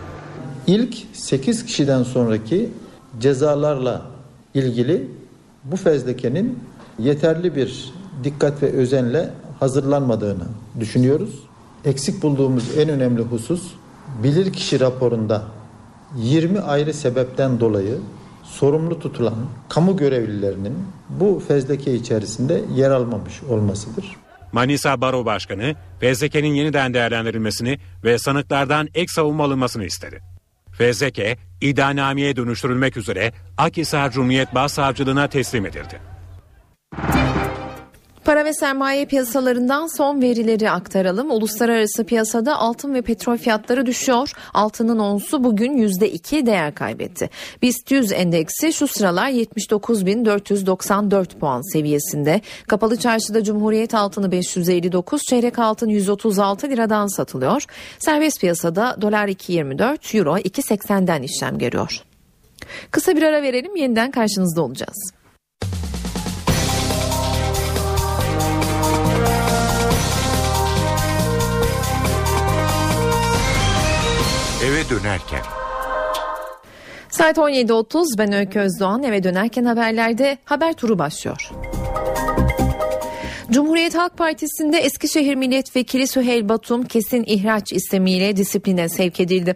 İlk 0.68 0.96
8 1.14 1.66
kişiden 1.66 2.04
sonraki 2.04 2.70
cezalarla 3.20 4.15
ilgili 4.56 5.08
bu 5.64 5.76
fezlekenin 5.76 6.60
yeterli 7.00 7.56
bir 7.56 7.94
dikkat 8.24 8.64
ve 8.64 8.72
özenle 8.72 9.30
hazırlanmadığını 9.60 10.46
düşünüyoruz. 10.80 11.40
Eksik 11.86 12.22
bulduğumuz 12.22 12.78
en 12.78 12.90
önemli 12.90 13.22
husus 13.22 13.72
bilirkişi 14.24 14.80
raporunda 14.80 15.44
20 16.18 16.60
ayrı 16.60 16.94
sebepten 16.94 17.60
dolayı 17.60 17.98
sorumlu 18.44 19.00
tutulan 19.00 19.36
kamu 19.70 19.98
görevlilerinin 19.98 20.74
bu 21.10 21.44
fezleke 21.48 21.94
içerisinde 21.94 22.62
yer 22.76 22.92
almamış 22.92 23.44
olmasıdır. 23.44 24.16
Manisa 24.52 25.02
Baro 25.02 25.26
Başkanı 25.26 25.76
fezlekenin 26.00 26.54
yeniden 26.54 26.94
değerlendirilmesini 26.94 27.80
ve 28.04 28.20
sanıklardan 28.20 28.88
ek 28.94 29.08
savunma 29.08 29.44
alınmasını 29.44 29.86
istedi. 29.86 30.22
Fezleke 30.72 31.38
iddianameye 31.62 32.36
dönüştürülmek 32.36 32.98
üzere 32.98 33.32
Akhisar 33.58 34.12
Cumhuriyet 34.12 34.56
Başsavcılığına 34.56 35.28
teslim 35.28 35.66
edildi. 35.66 36.00
Para 38.26 38.46
ve 38.46 38.54
sermaye 38.54 39.06
piyasalarından 39.06 39.98
son 39.98 40.22
verileri 40.22 40.72
aktaralım. 40.72 41.32
Uluslararası 41.32 42.04
piyasada 42.04 42.58
altın 42.58 42.94
ve 42.94 43.02
petrol 43.02 43.38
fiyatları 43.38 43.86
düşüyor. 43.86 44.32
Altının 44.54 45.00
onsu 45.00 45.44
bugün 45.44 45.78
%2 45.78 46.46
değer 46.46 46.76
kaybetti. 46.76 47.30
BIST 47.62 47.92
100 47.92 48.12
endeksi 48.12 48.74
şu 48.74 48.88
sıralar 48.88 49.30
79.494 49.30 51.40
puan 51.40 51.74
seviyesinde. 51.74 52.42
Kapalı 52.68 52.98
çarşıda 52.98 53.44
Cumhuriyet 53.44 53.94
altını 53.94 54.32
559, 54.32 55.22
çeyrek 55.22 55.60
altın 55.60 55.90
136 55.90 56.70
liradan 56.70 57.08
satılıyor. 57.08 57.66
Serbest 58.00 58.42
piyasada 58.42 58.98
dolar 59.02 59.28
2.24, 59.28 60.18
euro 60.18 60.38
2.80'den 60.38 61.24
işlem 61.24 61.58
görüyor. 61.58 62.02
Kısa 62.92 63.16
bir 63.16 63.24
ara 63.24 63.42
verelim 63.42 63.76
yeniden 63.76 64.12
karşınızda 64.12 64.62
olacağız. 64.62 65.15
Dönerken. 74.90 75.42
Saat 77.10 77.38
17.30 77.38 78.18
ben 78.18 78.34
Öykü 78.34 78.60
Özdoğan 78.60 79.04
eve 79.04 79.24
dönerken 79.24 79.66
haberlerde 79.66 80.38
haber 80.46 80.74
turu 80.74 81.00
başlıyor. 81.00 81.52
Cumhuriyet 83.52 83.96
Halk 83.96 84.18
Partisi'nde 84.18 84.78
Eskişehir 84.78 85.36
Milletvekili 85.36 86.08
Süheyl 86.08 86.50
Batum 86.50 86.84
kesin 86.84 87.24
ihraç 87.28 87.74
istemiyle 87.74 88.38
disipline 88.38 88.90
sevk 88.90 89.20
edildi. 89.20 89.56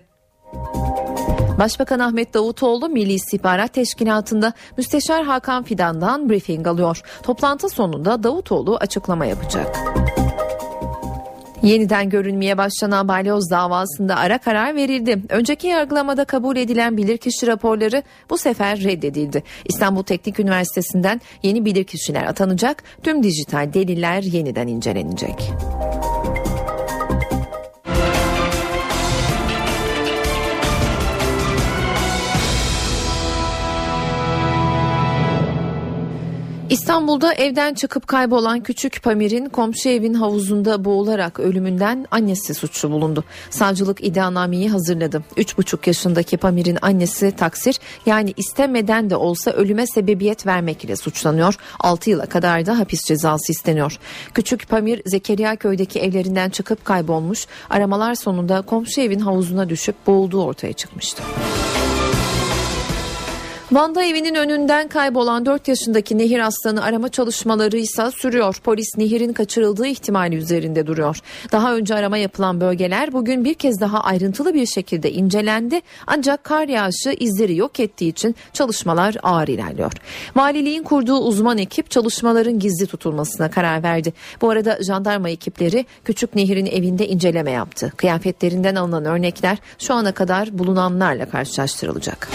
Başbakan 1.59 1.99
Ahmet 1.99 2.33
Davutoğlu 2.33 2.89
Milli 2.89 3.13
İstihbarat 3.13 3.73
Teşkilatı'nda 3.73 4.53
Müsteşar 4.77 5.23
Hakan 5.23 5.63
Fidan'dan 5.63 6.29
briefing 6.29 6.67
alıyor. 6.67 7.01
Toplantı 7.23 7.69
sonunda 7.69 8.23
Davutoğlu 8.23 8.77
açıklama 8.77 9.25
yapacak. 9.25 9.77
Yeniden 11.63 12.09
görülmeye 12.09 12.57
başlanan 12.57 13.07
balyoz 13.07 13.51
davasında 13.51 14.15
ara 14.15 14.37
karar 14.37 14.75
verildi. 14.75 15.19
Önceki 15.29 15.67
yargılamada 15.67 16.25
kabul 16.25 16.57
edilen 16.57 16.97
bilirkişi 16.97 17.47
raporları 17.47 18.03
bu 18.29 18.37
sefer 18.37 18.83
reddedildi. 18.83 19.43
İstanbul 19.65 20.03
Teknik 20.03 20.39
Üniversitesi'nden 20.39 21.21
yeni 21.43 21.65
bilirkişiler 21.65 22.23
atanacak, 22.23 22.83
tüm 23.03 23.23
dijital 23.23 23.73
deliller 23.73 24.23
yeniden 24.23 24.67
incelenecek. 24.67 25.51
İstanbul'da 36.99 37.33
evden 37.33 37.73
çıkıp 37.73 38.07
kaybolan 38.07 38.59
küçük 38.59 39.03
Pamir'in 39.03 39.49
komşu 39.49 39.89
evin 39.89 40.13
havuzunda 40.13 40.85
boğularak 40.85 41.39
ölümünden 41.39 42.05
annesi 42.12 42.53
suçlu 42.53 42.91
bulundu. 42.91 43.23
Savcılık 43.49 44.03
iddianameyi 44.03 44.69
hazırladı. 44.69 45.23
3,5 45.38 45.89
yaşındaki 45.89 46.38
Pamir'in 46.38 46.77
annesi 46.81 47.31
taksir 47.31 47.79
yani 48.05 48.33
istemeden 48.38 49.09
de 49.09 49.15
olsa 49.15 49.51
ölüme 49.51 49.88
sebebiyet 49.88 50.45
vermek 50.45 50.83
ile 50.83 50.95
suçlanıyor. 50.95 51.55
6 51.79 52.09
yıla 52.09 52.25
kadar 52.25 52.65
da 52.65 52.79
hapis 52.79 53.03
cezası 53.03 53.51
isteniyor. 53.51 53.97
Küçük 54.33 54.69
Pamir 54.69 55.01
Zekeriya 55.05 55.55
köydeki 55.55 55.99
evlerinden 55.99 56.49
çıkıp 56.49 56.85
kaybolmuş. 56.85 57.47
Aramalar 57.69 58.15
sonunda 58.15 58.62
komşu 58.62 59.01
evin 59.01 59.19
havuzuna 59.19 59.69
düşüp 59.69 59.95
boğulduğu 60.07 60.43
ortaya 60.43 60.73
çıkmıştı. 60.73 61.23
Van'da 63.71 64.03
evinin 64.03 64.36
önünden 64.36 64.88
kaybolan 64.88 65.45
4 65.45 65.67
yaşındaki 65.67 66.17
Nehir 66.17 66.39
Aslan'ı 66.39 66.84
arama 66.84 67.10
çalışmaları 67.10 67.77
ise 67.77 68.12
sürüyor. 68.12 68.55
Polis 68.63 68.97
Nehir'in 68.97 69.34
kaçırıldığı 69.34 69.88
ihtimali 69.88 70.36
üzerinde 70.36 70.88
duruyor. 70.88 71.19
Daha 71.51 71.75
önce 71.75 71.95
arama 71.95 72.17
yapılan 72.17 72.62
bölgeler 72.62 73.13
bugün 73.13 73.45
bir 73.45 73.53
kez 73.53 73.82
daha 73.82 74.01
ayrıntılı 74.01 74.53
bir 74.53 74.65
şekilde 74.65 75.12
incelendi. 75.12 75.82
Ancak 76.08 76.43
kar 76.43 76.67
yağışı 76.67 77.15
izleri 77.19 77.55
yok 77.55 77.79
ettiği 77.79 78.10
için 78.10 78.36
çalışmalar 78.53 79.15
ağır 79.23 79.47
ilerliyor. 79.47 79.91
Valiliğin 80.36 80.84
kurduğu 80.84 81.17
uzman 81.17 81.58
ekip 81.58 81.91
çalışmaların 81.91 82.60
gizli 82.60 82.88
tutulmasına 82.88 83.51
karar 83.51 83.84
verdi. 83.84 84.13
Bu 84.41 84.49
arada 84.49 84.77
jandarma 84.88 85.29
ekipleri 85.29 85.86
Küçük 86.05 86.36
Nehir'in 86.36 86.65
evinde 86.65 87.08
inceleme 87.08 87.51
yaptı. 87.51 87.93
Kıyafetlerinden 87.97 88.75
alınan 88.75 89.05
örnekler 89.05 89.58
şu 89.79 89.93
ana 89.93 90.12
kadar 90.12 90.60
bulunanlarla 90.60 91.29
karşılaştırılacak. 91.29 92.29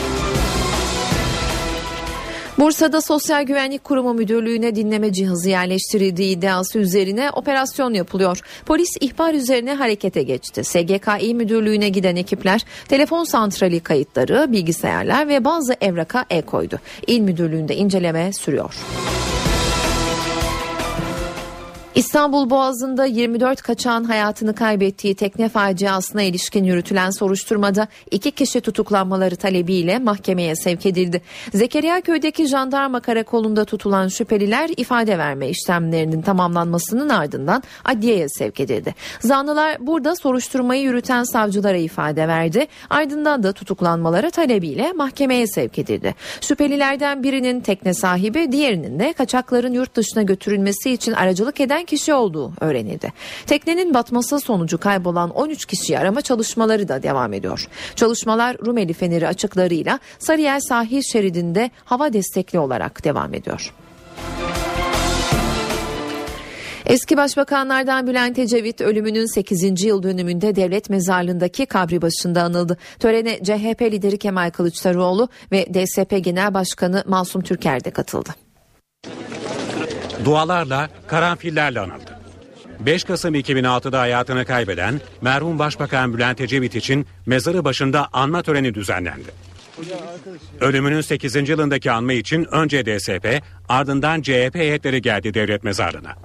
Bursa'da 2.58 3.00
Sosyal 3.00 3.42
Güvenlik 3.42 3.84
Kurumu 3.84 4.14
Müdürlüğü'ne 4.14 4.76
dinleme 4.76 5.12
cihazı 5.12 5.48
yerleştirildiği 5.48 6.36
iddiası 6.36 6.78
üzerine 6.78 7.30
operasyon 7.30 7.94
yapılıyor. 7.94 8.40
Polis 8.66 8.90
ihbar 9.00 9.34
üzerine 9.34 9.74
harekete 9.74 10.22
geçti. 10.22 10.64
SGKİ 10.64 11.34
Müdürlüğü'ne 11.34 11.88
giden 11.88 12.16
ekipler 12.16 12.64
telefon 12.88 13.24
santrali 13.24 13.80
kayıtları, 13.80 14.52
bilgisayarlar 14.52 15.28
ve 15.28 15.44
bazı 15.44 15.76
evraka 15.80 16.24
el 16.30 16.42
koydu. 16.42 16.80
İl 17.06 17.20
Müdürlüğü'nde 17.20 17.76
inceleme 17.76 18.32
sürüyor. 18.32 18.74
İstanbul 21.94 22.50
Boğazı'nda 22.50 23.04
24 23.04 23.62
kaçağın 23.62 24.04
hayatını 24.04 24.54
kaybettiği 24.54 25.14
tekne 25.14 25.48
faciasına 25.48 26.22
ilişkin 26.22 26.64
yürütülen 26.64 27.10
soruşturmada 27.10 27.88
iki 28.10 28.30
kişi 28.30 28.60
tutuklanmaları 28.60 29.36
talebiyle 29.36 29.98
mahkemeye 29.98 30.56
sevk 30.56 30.86
edildi. 30.86 31.22
Zekeriya 31.54 32.00
köydeki 32.00 32.46
jandarma 32.46 33.00
karakolunda 33.00 33.64
tutulan 33.64 34.08
şüpheliler 34.08 34.70
ifade 34.76 35.18
verme 35.18 35.48
işlemlerinin 35.48 36.22
tamamlanmasının 36.22 37.08
ardından 37.08 37.62
adliyeye 37.84 38.28
sevk 38.28 38.60
edildi. 38.60 38.94
Zanlılar 39.20 39.86
burada 39.86 40.16
soruşturmayı 40.16 40.82
yürüten 40.82 41.24
savcılara 41.24 41.76
ifade 41.76 42.28
verdi. 42.28 42.66
Ardından 42.90 43.42
da 43.42 43.52
tutuklanmaları 43.52 44.30
talebiyle 44.30 44.92
mahkemeye 44.92 45.46
sevk 45.46 45.78
edildi. 45.78 46.14
Şüphelilerden 46.40 47.22
birinin 47.22 47.60
tekne 47.60 47.94
sahibi, 47.94 48.52
diğerinin 48.52 48.98
de 48.98 49.12
kaçakların 49.12 49.72
yurt 49.72 49.96
dışına 49.96 50.22
götürülmesi 50.22 50.90
için 50.90 51.12
aracılık 51.12 51.60
eden 51.60 51.83
kişi 51.84 52.14
olduğu 52.14 52.52
öğrenildi. 52.60 53.12
Teknenin 53.46 53.94
batması 53.94 54.40
sonucu 54.40 54.78
kaybolan 54.78 55.30
13 55.30 55.66
kişiyi 55.66 55.98
arama 55.98 56.20
çalışmaları 56.20 56.88
da 56.88 57.02
devam 57.02 57.32
ediyor. 57.32 57.68
Çalışmalar 57.96 58.56
Rumeli 58.66 58.92
Feneri 58.92 59.28
açıklarıyla 59.28 59.98
Sarıyer 60.18 60.60
sahil 60.60 61.02
şeridinde 61.02 61.70
hava 61.84 62.12
destekli 62.12 62.58
olarak 62.58 63.04
devam 63.04 63.34
ediyor. 63.34 63.72
Eski 66.86 67.16
başbakanlardan 67.16 68.06
Bülent 68.06 68.38
Ecevit 68.38 68.80
ölümünün 68.80 69.34
8. 69.34 69.84
yıl 69.84 70.02
dönümünde 70.02 70.56
devlet 70.56 70.90
mezarlığındaki 70.90 71.66
kabri 71.66 72.02
başında 72.02 72.42
anıldı. 72.42 72.78
Törene 72.98 73.38
CHP 73.38 73.82
lideri 73.82 74.18
Kemal 74.18 74.50
Kılıçdaroğlu 74.50 75.28
ve 75.52 75.66
DSP 75.74 76.24
Genel 76.24 76.54
Başkanı 76.54 77.04
Masum 77.06 77.42
Türker 77.42 77.84
de 77.84 77.90
katıldı. 77.90 78.30
Dualarla, 80.24 80.90
karanfillerle 81.06 81.80
anıldı. 81.80 82.18
5 82.80 83.04
Kasım 83.04 83.34
2006'da 83.34 84.00
hayatını 84.00 84.44
kaybeden 84.44 85.00
merhum 85.22 85.58
Başbakan 85.58 86.14
Bülent 86.14 86.40
Ecevit 86.40 86.74
için 86.74 87.06
mezarı 87.26 87.64
başında 87.64 88.08
anma 88.12 88.42
töreni 88.42 88.74
düzenlendi. 88.74 89.30
Ölümünün 90.60 91.00
8. 91.00 91.48
yılındaki 91.48 91.90
anma 91.90 92.12
için 92.12 92.44
önce 92.54 92.86
DSP 92.86 93.42
ardından 93.68 94.22
CHP 94.22 94.54
heyetleri 94.54 95.02
geldi 95.02 95.34
devlet 95.34 95.64
mezarına. 95.64 96.16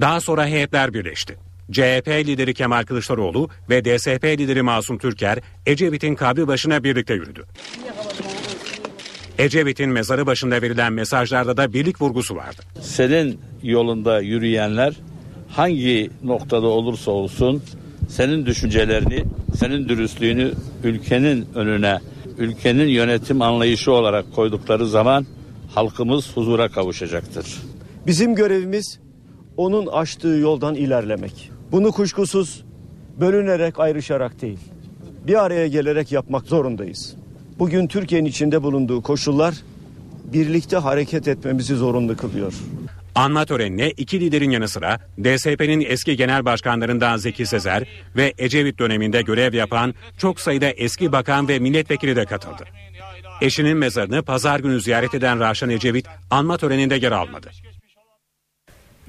Daha 0.00 0.20
sonra 0.20 0.46
heyetler 0.46 0.94
birleşti. 0.94 1.36
CHP 1.72 2.08
lideri 2.08 2.54
Kemal 2.54 2.84
Kılıçdaroğlu 2.84 3.50
ve 3.70 3.84
DSP 3.84 4.24
lideri 4.24 4.62
Masum 4.62 4.98
Türker 4.98 5.38
Ecevit'in 5.66 6.14
kabri 6.14 6.48
başına 6.48 6.84
birlikte 6.84 7.14
yürüdü. 7.14 7.46
Ecevit'in 9.38 9.90
mezarı 9.90 10.26
başında 10.26 10.62
verilen 10.62 10.92
mesajlarda 10.92 11.56
da 11.56 11.72
birlik 11.72 12.02
vurgusu 12.02 12.36
vardı. 12.36 12.62
Senin 12.80 13.40
yolunda 13.62 14.20
yürüyenler 14.20 14.94
hangi 15.48 16.10
noktada 16.22 16.66
olursa 16.66 17.10
olsun 17.10 17.62
senin 18.08 18.46
düşüncelerini, 18.46 19.24
senin 19.56 19.88
dürüstlüğünü 19.88 20.52
ülkenin 20.84 21.46
önüne, 21.54 21.98
ülkenin 22.38 22.88
yönetim 22.88 23.42
anlayışı 23.42 23.92
olarak 23.92 24.34
koydukları 24.34 24.86
zaman 24.86 25.26
halkımız 25.74 26.36
huzura 26.36 26.68
kavuşacaktır. 26.68 27.46
Bizim 28.06 28.34
görevimiz 28.34 28.98
onun 29.56 29.86
açtığı 29.86 30.28
yoldan 30.28 30.74
ilerlemek. 30.74 31.50
Bunu 31.72 31.92
kuşkusuz 31.92 32.64
bölünerek 33.20 33.80
ayrışarak 33.80 34.42
değil, 34.42 34.58
bir 35.26 35.44
araya 35.44 35.66
gelerek 35.66 36.12
yapmak 36.12 36.46
zorundayız. 36.46 37.16
Bugün 37.58 37.86
Türkiye'nin 37.86 38.28
içinde 38.28 38.62
bulunduğu 38.62 39.02
koşullar 39.02 39.54
birlikte 40.32 40.76
hareket 40.76 41.28
etmemizi 41.28 41.74
zorunlu 41.76 42.16
kılıyor. 42.16 42.54
Anma 43.14 43.44
törenine 43.44 43.90
iki 43.90 44.20
liderin 44.20 44.50
yanı 44.50 44.68
sıra 44.68 44.98
DSP'nin 45.24 45.86
eski 45.88 46.16
genel 46.16 46.44
başkanlarından 46.44 47.16
Zeki 47.16 47.46
Sezer 47.46 47.84
ve 48.16 48.34
Ecevit 48.38 48.78
döneminde 48.78 49.22
görev 49.22 49.54
yapan 49.54 49.94
çok 50.18 50.40
sayıda 50.40 50.66
eski 50.66 51.12
bakan 51.12 51.48
ve 51.48 51.58
milletvekili 51.58 52.16
de 52.16 52.24
katıldı. 52.24 52.64
Eşinin 53.40 53.76
mezarını 53.76 54.22
pazar 54.22 54.60
günü 54.60 54.80
ziyaret 54.80 55.14
eden 55.14 55.40
Raşan 55.40 55.70
Ecevit 55.70 56.06
anma 56.30 56.58
töreninde 56.58 56.96
yer 56.96 57.12
almadı. 57.12 57.50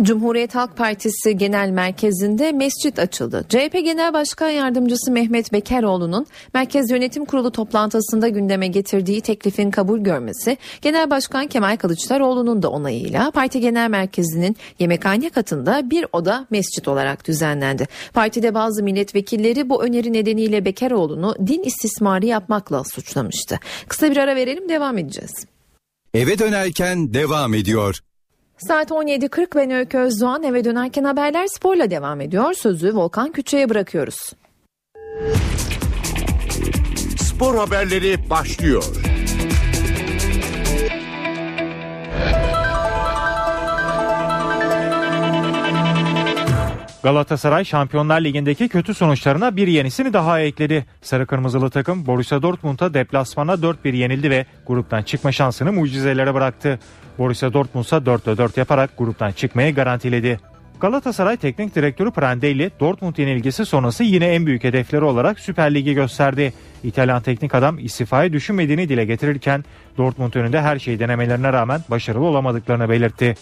Cumhuriyet 0.01 0.55
Halk 0.55 0.77
Partisi 0.77 1.37
Genel 1.37 1.69
Merkezi'nde 1.69 2.51
mescit 2.51 2.99
açıldı. 2.99 3.45
CHP 3.49 3.73
Genel 3.73 4.13
Başkan 4.13 4.49
Yardımcısı 4.49 5.11
Mehmet 5.11 5.53
Bekeroğlu'nun 5.53 6.25
Merkez 6.53 6.91
Yönetim 6.91 7.25
Kurulu 7.25 7.51
toplantısında 7.51 8.27
gündeme 8.27 8.67
getirdiği 8.67 9.21
teklifin 9.21 9.71
kabul 9.71 9.99
görmesi, 9.99 10.57
Genel 10.81 11.09
Başkan 11.09 11.47
Kemal 11.47 11.77
Kılıçdaroğlu'nun 11.77 12.63
da 12.63 12.69
onayıyla 12.69 13.31
Parti 13.31 13.59
Genel 13.59 13.89
Merkezi'nin 13.89 14.55
yemekhane 14.79 15.29
katında 15.29 15.89
bir 15.89 16.05
oda 16.11 16.47
mescit 16.49 16.87
olarak 16.87 17.27
düzenlendi. 17.27 17.87
Partide 18.13 18.53
bazı 18.53 18.83
milletvekilleri 18.83 19.69
bu 19.69 19.83
öneri 19.83 20.13
nedeniyle 20.13 20.65
Bekeroğlu'nu 20.65 21.35
din 21.47 21.63
istismarı 21.63 22.25
yapmakla 22.25 22.83
suçlamıştı. 22.83 23.59
Kısa 23.87 24.11
bir 24.11 24.17
ara 24.17 24.35
verelim 24.35 24.69
devam 24.69 24.97
edeceğiz. 24.97 25.45
Eve 26.13 26.39
dönerken 26.39 27.13
devam 27.13 27.53
ediyor. 27.53 27.99
Saat 28.67 28.91
17.40 28.91 29.55
ben 29.55 29.71
Öykü 29.71 29.97
Özdoğan 29.97 30.43
eve 30.43 30.63
dönerken 30.65 31.03
haberler 31.03 31.47
sporla 31.47 31.91
devam 31.91 32.21
ediyor. 32.21 32.53
Sözü 32.53 32.95
Volkan 32.95 33.31
Küçü'ye 33.31 33.69
bırakıyoruz. 33.69 34.33
Spor 37.17 37.55
haberleri 37.55 38.29
başlıyor. 38.29 38.83
Galatasaray 47.03 47.65
Şampiyonlar 47.65 48.21
Ligi'ndeki 48.21 48.69
kötü 48.69 48.93
sonuçlarına 48.93 49.55
bir 49.55 49.67
yenisini 49.67 50.13
daha 50.13 50.39
ekledi. 50.39 50.85
Sarı 51.01 51.25
Kırmızılı 51.25 51.69
takım 51.69 52.05
Borussia 52.05 52.41
Dortmund'a 52.41 52.93
deplasmana 52.93 53.53
4-1 53.53 53.95
yenildi 53.95 54.29
ve 54.29 54.45
gruptan 54.67 55.03
çıkma 55.03 55.31
şansını 55.31 55.73
mucizelere 55.73 56.33
bıraktı. 56.33 56.79
Borussia 57.17 57.53
Dortmund 57.53 57.85
ise 57.85 57.95
4'te 57.95 58.37
4 58.37 58.57
yaparak 58.57 58.97
gruptan 58.97 59.31
çıkmayı 59.31 59.75
garantiledi. 59.75 60.39
Galatasaray 60.79 61.37
Teknik 61.37 61.75
Direktörü 61.75 62.11
Prandelli, 62.11 62.71
Dortmund 62.79 63.17
yenilgisi 63.17 63.65
sonrası 63.65 64.03
yine 64.03 64.25
en 64.25 64.45
büyük 64.45 64.63
hedefleri 64.63 65.03
olarak 65.03 65.39
Süper 65.39 65.73
Lig'i 65.73 65.93
gösterdi. 65.93 66.53
İtalyan 66.83 67.21
teknik 67.21 67.55
adam 67.55 67.79
istifayı 67.79 68.33
düşünmediğini 68.33 68.89
dile 68.89 69.05
getirirken 69.05 69.65
Dortmund 69.97 70.33
önünde 70.33 70.61
her 70.61 70.79
şeyi 70.79 70.99
denemelerine 70.99 71.53
rağmen 71.53 71.81
başarılı 71.89 72.25
olamadıklarını 72.25 72.89
belirtti. 72.89 73.35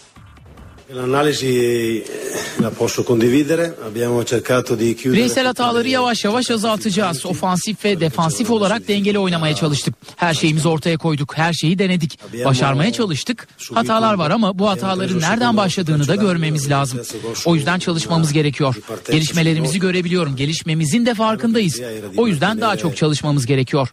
Bireysel 5.12 5.46
hataları 5.46 5.88
yavaş 5.88 6.24
yavaş 6.24 6.50
azaltacağız. 6.50 7.26
Ofansif 7.26 7.84
ve 7.84 8.00
defansif 8.00 8.50
olarak 8.50 8.88
dengeli 8.88 9.18
oynamaya 9.18 9.54
çalıştık. 9.54 9.94
Her 10.16 10.34
şeyimizi 10.34 10.68
ortaya 10.68 10.96
koyduk. 10.98 11.36
Her 11.36 11.52
şeyi 11.52 11.78
denedik. 11.78 12.18
Başarmaya 12.44 12.92
çalıştık. 12.92 13.48
Hatalar 13.74 14.14
var 14.14 14.30
ama 14.30 14.58
bu 14.58 14.68
hataların 14.68 15.20
nereden 15.20 15.56
başladığını 15.56 16.08
da 16.08 16.14
görmemiz 16.16 16.70
lazım. 16.70 17.00
O 17.46 17.54
yüzden 17.56 17.78
çalışmamız 17.78 18.32
gerekiyor. 18.32 18.74
Gelişmelerimizi 19.12 19.78
görebiliyorum. 19.80 20.36
Gelişmemizin 20.36 21.06
de 21.06 21.14
farkındayız. 21.14 21.80
O 22.16 22.26
yüzden 22.28 22.60
daha 22.60 22.76
çok 22.76 22.96
çalışmamız 22.96 23.46
gerekiyor. 23.46 23.88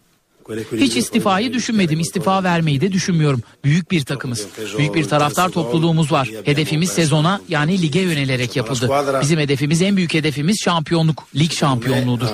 Hiç 0.78 0.96
istifayı 0.98 1.54
düşünmedim. 1.54 2.00
İstifa 2.00 2.44
vermeyi 2.44 2.82
de 2.82 2.92
düşünmüyorum. 2.92 3.42
Büyük 3.64 3.92
bir 3.92 4.02
takımız. 4.06 4.48
Büyük 4.78 4.96
bir 4.96 5.04
taraftar 5.04 5.50
topluluğumuz 5.50 6.12
var. 6.12 6.30
Hedefimiz 6.46 6.90
sezona 6.90 7.42
yani 7.50 7.82
lige 7.82 8.00
yönelerek 8.00 8.56
yapıldı. 8.56 8.90
Bizim 9.22 9.40
hedefimiz 9.40 9.82
en 9.82 9.98
büyük 9.98 10.14
hedefimiz 10.14 10.62
şampiyonluk. 10.64 11.28
Lig 11.36 11.52
şampiyonluğudur. 11.52 12.28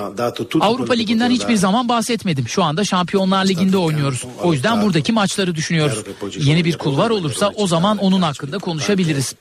Avrupa 0.60 0.94
Ligi'nden 0.94 1.30
hiçbir 1.30 1.56
zaman 1.56 1.88
bahsetmedim. 1.88 2.48
Şu 2.48 2.62
anda 2.62 2.84
Şampiyonlar 2.84 3.46
Ligi'nde 3.46 3.76
oynuyoruz. 3.76 4.24
O 4.42 4.52
yüzden 4.52 4.82
buradaki 4.82 5.12
maçları 5.12 5.54
düşünüyoruz. 5.54 6.02
Yeni 6.38 6.64
bir 6.64 6.78
kulvar 6.78 7.10
olursa 7.10 7.52
o 7.56 7.66
zaman 7.66 7.98
onun 7.98 8.22
hakkında 8.22 8.58
konuşabiliriz. 8.58 9.34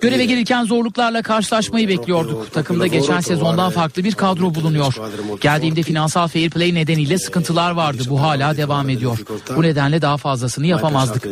Göreve 0.00 0.24
gelirken 0.24 0.64
zorluklarla 0.64 1.22
karşılaşmayı 1.22 1.88
bekliyorduk. 1.88 2.52
Takımda 2.52 2.86
geçen 2.86 3.20
sezondan 3.20 3.70
farklı 3.70 4.04
bir 4.04 4.14
kadro 4.14 4.54
bulunuyor. 4.54 4.94
Geldiğimde 5.40 5.82
finansal 5.82 6.28
fair 6.28 6.50
play 6.50 6.74
nedeniyle 6.74 7.18
sıkıntılar 7.18 7.70
vardı. 7.70 8.02
Bu 8.08 8.20
hala 8.22 8.56
devam 8.56 8.88
ediyor. 8.88 9.18
Bu 9.56 9.62
nedenle 9.62 10.02
daha 10.02 10.16
fazlasını 10.16 10.66
yapamazdık. 10.66 11.24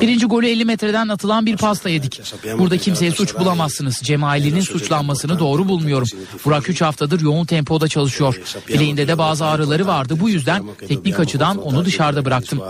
Birinci 0.00 0.26
golü 0.26 0.46
50 0.48 0.64
metreden 0.64 1.08
atılan 1.08 1.46
bir 1.46 1.56
pasta 1.56 1.88
yedik. 1.88 2.20
Burada 2.58 2.76
kimseye 2.78 3.10
suç 3.10 3.34
bulamazsınız. 3.38 4.00
Cemali'nin 4.02 4.60
suçlanmasını 4.60 5.38
doğru 5.38 5.68
bulmuyorum. 5.68 6.08
Burak 6.44 6.68
3 6.68 6.80
haftadır 6.82 7.20
yoğun 7.20 7.44
tempoda 7.44 7.88
çalışıyor. 7.88 8.40
Bileğinde 8.68 9.08
de 9.08 9.18
bazı 9.18 9.44
ağrıları 9.46 9.86
vardı. 9.86 10.16
Bu 10.20 10.30
yüzden 10.30 10.64
teknik 10.88 11.20
açıdan 11.20 11.58
onu 11.58 11.84
dışarıda 11.84 12.24
bıraktım. 12.24 12.62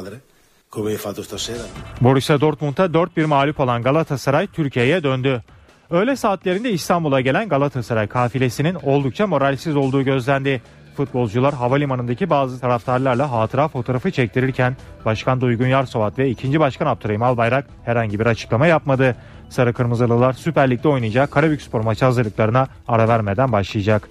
Borussia 2.01 2.41
Dortmund'a 2.41 2.85
4-1 2.85 3.27
mağlup 3.27 3.61
olan 3.61 3.83
Galatasaray 3.83 4.47
Türkiye'ye 4.47 5.03
döndü. 5.03 5.43
Öğle 5.91 6.17
saatlerinde 6.17 6.73
İstanbul'a 6.73 7.21
gelen 7.21 7.49
Galatasaray 7.49 8.07
kafilesinin 8.07 8.75
oldukça 8.83 9.27
moralsiz 9.27 9.77
olduğu 9.77 10.03
gözlendi. 10.03 10.63
Futbolcular 10.97 11.55
havalimanındaki 11.55 12.31
bazı 12.31 12.61
taraftarlarla 12.61 13.31
hatıra 13.33 13.69
fotoğrafı 13.69 14.11
çektirirken 14.11 14.77
Başkan 15.05 15.41
Duygun 15.41 15.67
Yarsovat 15.67 16.19
ve 16.19 16.31
2. 16.31 16.61
Başkan 16.61 16.87
Abdurrahim 16.87 17.23
Albayrak 17.23 17.67
herhangi 17.85 18.21
bir 18.21 18.27
açıklama 18.27 18.67
yapmadı. 18.67 19.17
Sarı 19.49 19.73
Kırmızılılar 19.73 20.33
Süper 20.33 20.71
Lig'de 20.71 20.89
oynayacağı 20.89 21.27
Karabükspor 21.27 21.81
maçı 21.81 22.05
hazırlıklarına 22.05 22.69
ara 22.89 23.09
vermeden 23.09 23.53
başlayacak. 23.53 24.09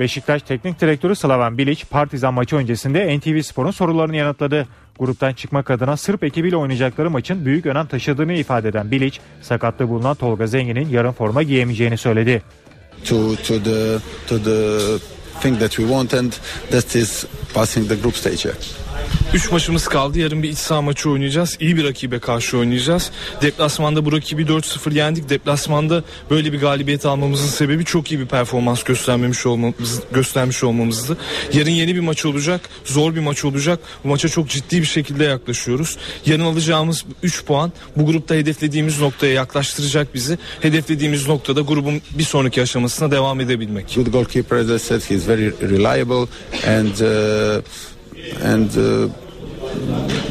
Beşiktaş 0.00 0.42
Teknik 0.42 0.80
Direktörü 0.80 1.16
Slaven 1.16 1.58
Bilic 1.58 1.84
Partizan 1.90 2.34
maçı 2.34 2.56
öncesinde 2.56 3.18
NTV 3.18 3.40
Spor'un 3.42 3.70
sorularını 3.70 4.16
yanıtladı. 4.16 4.66
Gruptan 4.98 5.32
çıkmak 5.32 5.70
adına 5.70 5.96
Sırp 5.96 6.24
ekibiyle 6.24 6.56
oynayacakları 6.56 7.10
maçın 7.10 7.44
büyük 7.44 7.66
önem 7.66 7.86
taşıdığını 7.86 8.32
ifade 8.32 8.68
eden 8.68 8.90
Bilic, 8.90 9.18
sakatlığı 9.42 9.88
bulunan 9.88 10.14
Tolga 10.14 10.46
Zengin'in 10.46 10.88
yarın 10.88 11.12
forma 11.12 11.42
giyemeyeceğini 11.42 11.98
söyledi. 11.98 12.42
To, 13.04 13.36
to 13.36 13.62
the, 13.62 13.98
to 14.28 14.42
the 14.44 14.78
thing 15.40 15.58
that 15.60 15.70
we 15.70 15.82
want 15.82 16.14
and 16.14 16.32
that 16.70 16.96
is 16.96 17.26
passing 17.54 17.88
the 17.88 17.94
group 17.94 18.16
stage. 18.16 18.48
3 19.34 19.52
maçımız 19.52 19.88
kaldı. 19.88 20.18
Yarın 20.18 20.42
bir 20.42 20.48
iç 20.48 20.58
saha 20.58 20.82
maçı 20.82 21.10
oynayacağız. 21.10 21.56
İyi 21.60 21.76
bir 21.76 21.84
rakibe 21.84 22.18
karşı 22.18 22.58
oynayacağız. 22.58 23.10
Deplasmanda 23.42 24.04
bu 24.04 24.12
rakibi 24.12 24.42
4-0 24.42 24.94
yendik. 24.94 25.28
Deplasmanda 25.28 26.04
böyle 26.30 26.52
bir 26.52 26.60
galibiyet 26.60 27.06
almamızın 27.06 27.48
sebebi 27.48 27.84
çok 27.84 28.12
iyi 28.12 28.20
bir 28.20 28.26
performans 28.26 28.82
göstermemiş 28.82 29.46
olmamız, 29.46 30.00
göstermiş 30.12 30.64
olmamızdı. 30.64 31.16
Yarın 31.52 31.70
yeni 31.70 31.94
bir 31.94 32.00
maç 32.00 32.26
olacak. 32.26 32.60
Zor 32.84 33.14
bir 33.14 33.20
maç 33.20 33.44
olacak. 33.44 33.80
Bu 34.04 34.08
maça 34.08 34.28
çok 34.28 34.48
ciddi 34.48 34.80
bir 34.80 34.86
şekilde 34.86 35.24
yaklaşıyoruz. 35.24 35.96
Yarın 36.26 36.44
alacağımız 36.44 37.04
3 37.22 37.44
puan 37.44 37.72
bu 37.96 38.06
grupta 38.06 38.34
hedeflediğimiz 38.34 39.00
noktaya 39.00 39.32
yaklaştıracak 39.32 40.14
bizi. 40.14 40.38
Hedeflediğimiz 40.60 41.28
noktada 41.28 41.60
grubun 41.60 42.02
bir 42.18 42.24
sonraki 42.24 42.62
aşamasına 42.62 43.10
devam 43.10 43.40
edebilmek. 43.40 43.94
Good 43.94 44.06
goalkeeper 44.06 44.56
as 44.56 44.70
I 44.70 44.78
said 44.78 45.00
he 45.00 45.14
is 45.14 45.28
very 45.28 45.52
reliable 45.60 46.26
and 46.66 46.94
uh, 47.00 47.62
and 48.40 48.70
uh, 48.76 49.08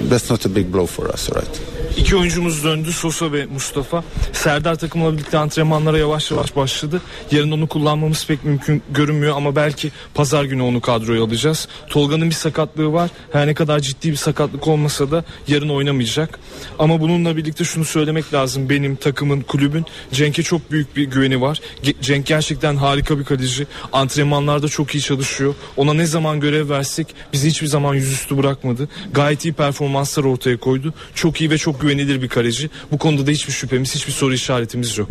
that's 0.09 0.29
not 0.29 0.45
a 0.45 0.49
big 0.49 0.71
blow 0.71 0.85
for 0.85 1.07
us, 1.09 1.29
right? 1.31 1.74
İki 1.97 2.15
oyuncumuz 2.15 2.63
döndü 2.63 2.91
Sosa 2.91 3.31
ve 3.31 3.45
Mustafa. 3.45 4.03
Serdar 4.33 4.75
takımla 4.75 5.13
birlikte 5.13 5.37
antrenmanlara 5.37 5.97
yavaş 5.97 6.31
yavaş 6.31 6.55
başladı. 6.55 7.01
Yarın 7.31 7.51
onu 7.51 7.67
kullanmamız 7.67 8.27
pek 8.27 8.43
mümkün 8.45 8.83
görünmüyor 8.91 9.37
ama 9.37 9.55
belki 9.55 9.91
pazar 10.13 10.43
günü 10.43 10.61
onu 10.61 10.81
kadroya 10.81 11.23
alacağız. 11.23 11.67
Tolga'nın 11.89 12.29
bir 12.29 12.35
sakatlığı 12.35 12.93
var. 12.93 13.09
Her 13.31 13.47
ne 13.47 13.53
kadar 13.53 13.79
ciddi 13.79 14.11
bir 14.11 14.15
sakatlık 14.15 14.67
olmasa 14.67 15.11
da 15.11 15.23
yarın 15.47 15.69
oynamayacak. 15.69 16.39
Ama 16.79 17.01
bununla 17.01 17.37
birlikte 17.37 17.63
şunu 17.63 17.85
söylemek 17.85 18.33
lazım. 18.33 18.69
Benim 18.69 18.95
takımın, 18.95 19.41
kulübün 19.41 19.85
Cenk'e 20.11 20.43
çok 20.43 20.71
büyük 20.71 20.95
bir 20.95 21.03
güveni 21.03 21.41
var. 21.41 21.61
Cenk 22.01 22.25
gerçekten 22.25 22.75
harika 22.75 23.19
bir 23.19 23.23
kaleci. 23.23 23.67
Antrenmanlarda 23.93 24.67
çok 24.67 24.95
iyi 24.95 25.01
çalışıyor. 25.01 25.55
Ona 25.77 25.93
ne 25.93 26.05
zaman 26.05 26.39
görev 26.39 26.69
versek 26.69 27.07
bizi 27.33 27.49
hiçbir 27.49 27.67
zaman 27.67 27.93
yüzüstü 27.93 28.37
bırakmadı. 28.37 28.89
Gayet 29.13 29.45
iyi 29.45 29.53
performanslar 29.53 30.23
ortaya 30.23 30.57
koydu. 30.57 30.93
Çok 31.15 31.41
iyi 31.41 31.49
ve 31.49 31.57
çok 31.57 31.84
güvenilir 31.85 32.21
bir 32.21 32.29
kaleci. 32.29 32.69
Bu 32.91 32.97
konuda 32.97 33.27
da 33.27 33.31
hiçbir 33.31 33.53
şüphemiz, 33.53 33.95
hiçbir 33.95 34.11
soru 34.11 34.33
işaretimiz 34.33 34.97
yok. 34.97 35.09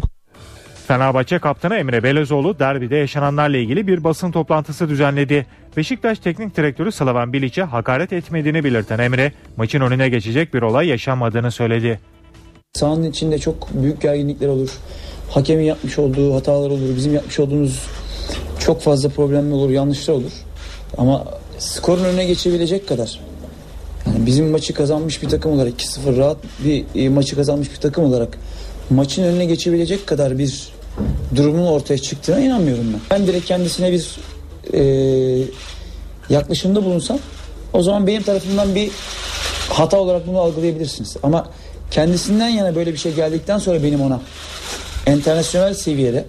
Fenerbahçe 0.89 1.39
kaptanı 1.39 1.77
Emre 1.77 2.03
Belezoğlu 2.03 2.59
derbide 2.59 2.97
yaşananlarla 2.97 3.57
ilgili 3.57 3.87
bir 3.87 4.05
basın 4.05 4.31
toplantısı 4.31 4.89
düzenledi. 4.89 5.47
Beşiktaş 5.77 6.19
Teknik 6.19 6.57
Direktörü 6.57 6.93
Slaven 6.93 7.33
Bilic'e 7.33 7.63
hakaret 7.63 8.13
etmediğini 8.13 8.65
belirten 8.65 8.99
Emre, 8.99 9.33
maçın 9.57 9.81
önüne 9.81 10.09
geçecek 10.09 10.55
bir 10.55 10.63
olay 10.63 10.89
yaşanmadığını 10.89 11.51
söyledi. 11.51 12.01
Sahanın 12.73 13.11
içinde 13.11 13.39
çok 13.39 13.75
büyük 13.75 14.03
gerginlikler 14.03 14.49
olur. 14.49 14.71
Hakemin 15.31 15.65
yapmış 15.65 15.99
olduğu 15.99 16.35
hatalar 16.35 16.71
olur. 16.71 16.97
Bizim 16.97 17.15
yapmış 17.15 17.41
olduğumuz 17.41 17.83
çok 18.59 18.83
fazla 18.83 19.09
problemler 19.09 19.53
olur, 19.53 19.71
yanlışlar 19.71 20.15
olur. 20.15 20.33
Ama 20.99 21.25
skorun 21.59 22.05
önüne 22.05 22.25
geçebilecek 22.25 22.89
kadar 22.89 23.21
yani 24.07 24.27
bizim 24.27 24.51
maçı 24.51 24.75
kazanmış 24.75 25.23
bir 25.23 25.29
takım 25.29 25.53
olarak 25.53 25.73
2-0 25.83 26.17
rahat 26.17 26.37
bir 26.65 26.85
e, 26.95 27.09
maçı 27.09 27.37
kazanmış 27.37 27.73
bir 27.73 27.77
takım 27.77 28.05
olarak 28.05 28.39
maçın 28.91 29.23
önüne 29.23 29.45
geçebilecek 29.45 30.07
kadar 30.07 30.39
bir 30.39 30.69
durumun 31.37 31.67
ortaya 31.67 31.99
çıktığına 31.99 32.41
inanmıyorum 32.41 32.87
ben. 32.93 33.01
Ben 33.11 33.27
direkt 33.27 33.47
kendisine 33.47 33.93
bir 33.93 34.17
e, 34.73 34.83
yaklaşımda 36.31 36.85
bulunsam 36.85 37.19
o 37.73 37.83
zaman 37.83 38.07
benim 38.07 38.23
tarafımdan 38.23 38.75
bir 38.75 38.91
hata 39.69 40.01
olarak 40.01 40.27
bunu 40.27 40.39
algılayabilirsiniz. 40.39 41.17
Ama 41.23 41.47
kendisinden 41.91 42.49
yana 42.49 42.75
böyle 42.75 42.93
bir 42.93 42.99
şey 42.99 43.15
geldikten 43.15 43.59
sonra 43.59 43.83
benim 43.83 44.01
ona 44.01 44.21
internasyonel 45.07 45.75
seviyede 45.75 46.25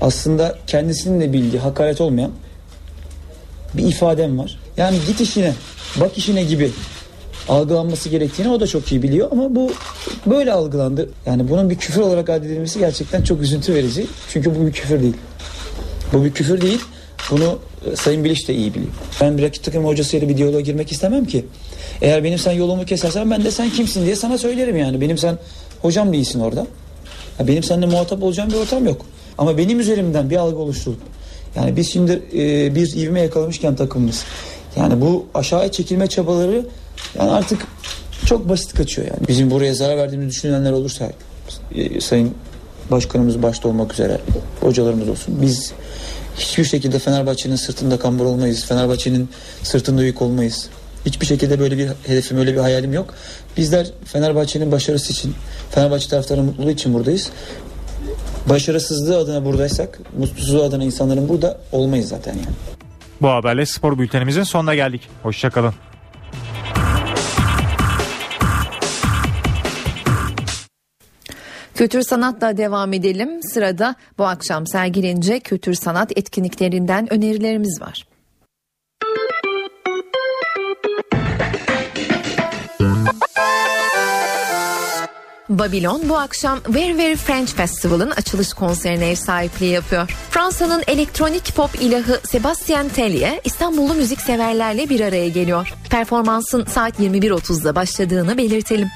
aslında 0.00 0.58
kendisinin 0.66 1.20
de 1.20 1.32
bildiği 1.32 1.58
hakaret 1.58 2.00
olmayan 2.00 2.30
bir 3.74 3.82
ifadem 3.82 4.38
var. 4.38 4.58
Yani 4.78 4.96
git 5.06 5.20
işine 5.20 5.52
bak 5.96 6.18
işine 6.18 6.42
gibi 6.44 6.70
algılanması 7.48 8.08
gerektiğini 8.08 8.48
o 8.48 8.60
da 8.60 8.66
çok 8.66 8.92
iyi 8.92 9.02
biliyor 9.02 9.28
ama 9.32 9.54
bu 9.54 9.72
böyle 10.26 10.52
algılandı. 10.52 11.10
Yani 11.26 11.48
bunun 11.48 11.70
bir 11.70 11.76
küfür 11.76 12.00
olarak 12.00 12.30
addedilmesi 12.30 12.78
gerçekten 12.78 13.22
çok 13.22 13.42
üzüntü 13.42 13.74
verici. 13.74 14.06
Çünkü 14.28 14.54
bu 14.54 14.66
bir 14.66 14.72
küfür 14.72 15.02
değil. 15.02 15.16
Bu 16.12 16.24
bir 16.24 16.32
küfür 16.32 16.60
değil. 16.60 16.80
Bunu 17.30 17.58
e, 17.92 17.96
Sayın 17.96 18.24
Bilic 18.24 18.48
de 18.48 18.54
iyi 18.54 18.74
biliyor. 18.74 18.92
Ben 19.20 19.38
bir 19.38 19.42
rakip 19.42 19.64
takım 19.64 19.84
hocasıyla 19.84 20.28
bir 20.28 20.36
diyaloğa 20.36 20.60
girmek 20.60 20.92
istemem 20.92 21.24
ki. 21.24 21.44
Eğer 22.02 22.24
benim 22.24 22.38
sen 22.38 22.52
yolumu 22.52 22.84
kesersen 22.84 23.30
ben 23.30 23.44
de 23.44 23.50
sen 23.50 23.70
kimsin 23.70 24.04
diye 24.04 24.16
sana 24.16 24.38
söylerim 24.38 24.76
yani. 24.76 25.00
Benim 25.00 25.18
sen 25.18 25.38
hocam 25.82 26.12
değilsin 26.12 26.40
orada. 26.40 26.66
Benim 27.40 27.62
seninle 27.62 27.86
muhatap 27.86 28.22
olacağım 28.22 28.50
bir 28.50 28.56
ortam 28.56 28.86
yok. 28.86 29.06
Ama 29.38 29.58
benim 29.58 29.80
üzerimden 29.80 30.30
bir 30.30 30.36
algı 30.36 30.58
oluşturup 30.58 30.98
yani 31.56 31.76
biz 31.76 31.92
şimdi 31.92 32.22
e, 32.34 32.74
bir 32.74 32.96
ivme 32.96 33.20
yakalamışken 33.20 33.76
takımımız 33.76 34.24
yani 34.78 35.00
bu 35.00 35.26
aşağıya 35.34 35.72
çekilme 35.72 36.06
çabaları 36.06 36.66
yani 37.18 37.30
artık 37.30 37.66
çok 38.26 38.48
basit 38.48 38.74
kaçıyor 38.74 39.08
yani. 39.08 39.28
Bizim 39.28 39.50
buraya 39.50 39.74
zarar 39.74 39.96
verdiğimizi 39.96 40.30
düşünenler 40.30 40.72
olursa 40.72 41.10
e, 41.74 42.00
Sayın 42.00 42.34
Başkanımız 42.90 43.42
başta 43.42 43.68
olmak 43.68 43.92
üzere 43.92 44.20
hocalarımız 44.60 45.08
olsun. 45.08 45.42
Biz 45.42 45.72
hiçbir 46.36 46.64
şekilde 46.64 46.98
Fenerbahçe'nin 46.98 47.56
sırtında 47.56 47.98
kambur 47.98 48.24
olmayız. 48.24 48.64
Fenerbahçe'nin 48.64 49.28
sırtında 49.62 50.02
yük 50.02 50.22
olmayız. 50.22 50.68
Hiçbir 51.06 51.26
şekilde 51.26 51.60
böyle 51.60 51.78
bir 51.78 51.88
hedefim, 52.06 52.38
öyle 52.38 52.52
bir 52.52 52.58
hayalim 52.58 52.92
yok. 52.92 53.14
Bizler 53.56 53.86
Fenerbahçe'nin 54.04 54.72
başarısı 54.72 55.12
için, 55.12 55.34
Fenerbahçe 55.70 56.08
taraftarının 56.08 56.46
mutluluğu 56.46 56.70
için 56.70 56.94
buradayız. 56.94 57.30
Başarısızlığı 58.48 59.18
adına 59.18 59.44
buradaysak, 59.44 60.00
mutsuzluğu 60.18 60.62
adına 60.62 60.84
insanların 60.84 61.28
burada 61.28 61.58
olmayız 61.72 62.08
zaten 62.08 62.32
yani. 62.32 62.87
Bu 63.22 63.28
haberle 63.28 63.66
spor 63.66 63.98
bültenimizin 63.98 64.42
sonuna 64.42 64.74
geldik. 64.74 65.08
Hoşçakalın. 65.22 65.74
Kültür 71.74 72.02
sanatla 72.02 72.56
devam 72.56 72.92
edelim. 72.92 73.42
Sırada 73.42 73.94
bu 74.18 74.24
akşam 74.24 74.66
sergilenecek 74.66 75.44
kültür 75.44 75.74
sanat 75.74 76.18
etkinliklerinden 76.18 77.12
önerilerimiz 77.12 77.80
var. 77.80 78.07
Babylon 85.48 86.08
bu 86.08 86.18
akşam 86.18 86.58
Very 86.68 86.98
Very 86.98 87.16
French 87.16 87.52
Festival'ın 87.52 88.10
açılış 88.10 88.52
konserine 88.52 89.10
ev 89.10 89.14
sahipliği 89.14 89.72
yapıyor. 89.72 90.10
Fransa'nın 90.30 90.82
elektronik 90.86 91.56
pop 91.56 91.70
ilahı 91.80 92.20
Sebastien 92.24 92.88
Tellier 92.88 93.40
İstanbullu 93.44 93.94
müzik 93.94 94.20
severlerle 94.20 94.88
bir 94.88 95.00
araya 95.00 95.28
geliyor. 95.28 95.72
Performansın 95.90 96.64
saat 96.64 97.00
21.30'da 97.00 97.74
başladığını 97.74 98.38
belirtelim. 98.38 98.88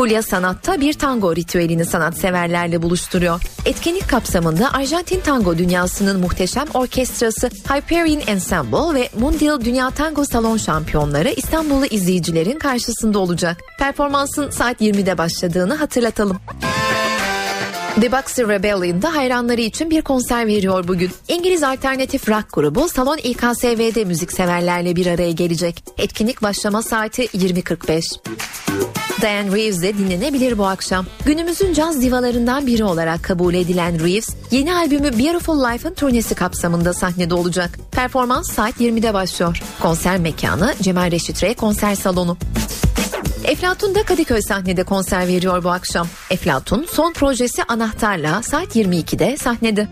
Fulya 0.00 0.22
Sanat'ta 0.22 0.80
bir 0.80 0.92
tango 0.92 1.36
ritüelini 1.36 1.84
sanatseverlerle 1.84 2.82
buluşturuyor. 2.82 3.40
Etkinlik 3.64 4.08
kapsamında 4.08 4.72
Arjantin 4.72 5.20
tango 5.20 5.58
dünyasının 5.58 6.20
muhteşem 6.20 6.66
orkestrası 6.74 7.48
Hyperion 7.48 8.22
Ensemble 8.26 9.00
ve 9.00 9.08
Mundial 9.18 9.60
Dünya 9.60 9.90
Tango 9.90 10.24
Salon 10.24 10.56
şampiyonları 10.56 11.28
İstanbullu 11.28 11.86
izleyicilerin 11.86 12.58
karşısında 12.58 13.18
olacak. 13.18 13.56
Performansın 13.78 14.50
saat 14.50 14.80
20'de 14.80 15.18
başladığını 15.18 15.74
hatırlatalım. 15.74 16.40
The 17.94 18.12
Boxer 18.12 18.48
Rebellion'da 18.48 19.14
hayranları 19.14 19.60
için 19.60 19.90
bir 19.90 20.02
konser 20.02 20.46
veriyor 20.46 20.88
bugün. 20.88 21.10
İngiliz 21.28 21.62
alternatif 21.62 22.28
rock 22.28 22.52
grubu 22.52 22.88
Salon 22.88 23.18
İKSV'de 23.18 24.04
müzikseverlerle 24.04 24.96
bir 24.96 25.06
araya 25.06 25.30
gelecek. 25.30 25.84
Etkinlik 25.98 26.42
başlama 26.42 26.82
saati 26.82 27.24
20.45. 27.24 28.02
Diane 29.20 29.56
Reeves 29.56 29.82
de 29.82 29.98
dinlenebilir 29.98 30.58
bu 30.58 30.66
akşam. 30.66 31.06
Günümüzün 31.24 31.72
caz 31.72 32.00
divalarından 32.02 32.66
biri 32.66 32.84
olarak 32.84 33.22
kabul 33.22 33.54
edilen 33.54 34.04
Reeves, 34.04 34.28
yeni 34.50 34.74
albümü 34.74 35.18
Beautiful 35.18 35.64
Life'ın 35.64 35.94
turnesi 35.94 36.34
kapsamında 36.34 36.92
sahnede 36.92 37.34
olacak. 37.34 37.78
Performans 37.92 38.52
saat 38.52 38.80
20'de 38.80 39.14
başlıyor. 39.14 39.62
Konser 39.80 40.18
mekanı 40.18 40.74
Cemal 40.82 41.10
Reşit 41.10 41.42
Rey 41.42 41.54
konser 41.54 41.94
salonu. 41.94 42.36
Eflatun 43.44 43.94
da 43.94 44.02
Kadıköy 44.02 44.42
sahnede 44.42 44.84
konser 44.84 45.28
veriyor 45.28 45.64
bu 45.64 45.70
akşam. 45.70 46.06
Eflatun 46.30 46.86
son 46.92 47.12
projesi 47.12 47.64
Anahtar'la 47.64 48.42
saat 48.42 48.76
22'de 48.76 49.36
sahnede. 49.36 49.88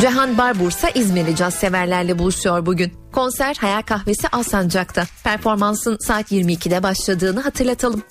Cihan 0.00 0.38
Barbursa 0.38 0.88
İzmirli 0.88 1.36
caz 1.36 1.54
severlerle 1.54 2.18
buluşuyor 2.18 2.66
bugün. 2.66 2.92
Konser 3.12 3.56
Hayal 3.60 3.82
Kahvesi 3.82 4.28
Alsancak'ta. 4.28 5.06
Performansın 5.24 5.96
saat 6.06 6.32
22'de 6.32 6.82
başladığını 6.82 7.40
hatırlatalım. 7.40 8.02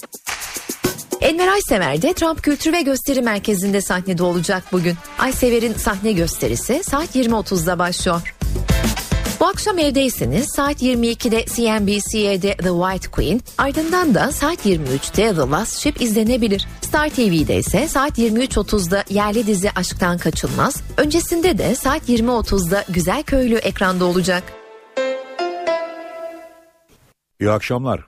Enver 1.21 1.47
Aysever 1.47 2.01
de 2.01 2.13
Trump 2.13 2.43
Kültür 2.43 2.73
ve 2.73 2.81
Gösteri 2.81 3.21
Merkezi'nde 3.21 3.81
sahnede 3.81 4.23
olacak 4.23 4.63
bugün. 4.71 4.95
Aysever'in 5.19 5.73
sahne 5.73 6.11
gösterisi 6.11 6.81
saat 6.83 7.15
20.30'da 7.15 7.79
başlıyor. 7.79 8.35
Bu 9.39 9.47
akşam 9.47 9.79
evdeyseniz 9.79 10.47
saat 10.55 10.81
22'de 10.83 11.45
CNBC'de 11.45 12.57
The 12.57 12.69
White 12.69 13.11
Queen, 13.11 13.41
ardından 13.57 14.15
da 14.15 14.31
saat 14.31 14.65
23'te 14.65 15.35
The 15.35 15.51
Last 15.51 15.79
Ship 15.79 16.01
izlenebilir. 16.01 16.67
Star 16.81 17.09
TV'de 17.09 17.57
ise 17.57 17.87
saat 17.87 18.19
23.30'da 18.19 19.03
yerli 19.09 19.47
dizi 19.47 19.71
Aşktan 19.71 20.17
Kaçılmaz, 20.17 20.83
öncesinde 20.97 21.57
de 21.57 21.75
saat 21.75 22.09
20.30'da 22.09 22.85
Güzel 22.89 23.23
Köylü 23.23 23.55
ekranda 23.55 24.05
olacak. 24.05 24.43
İyi 27.39 27.51
akşamlar. 27.51 28.07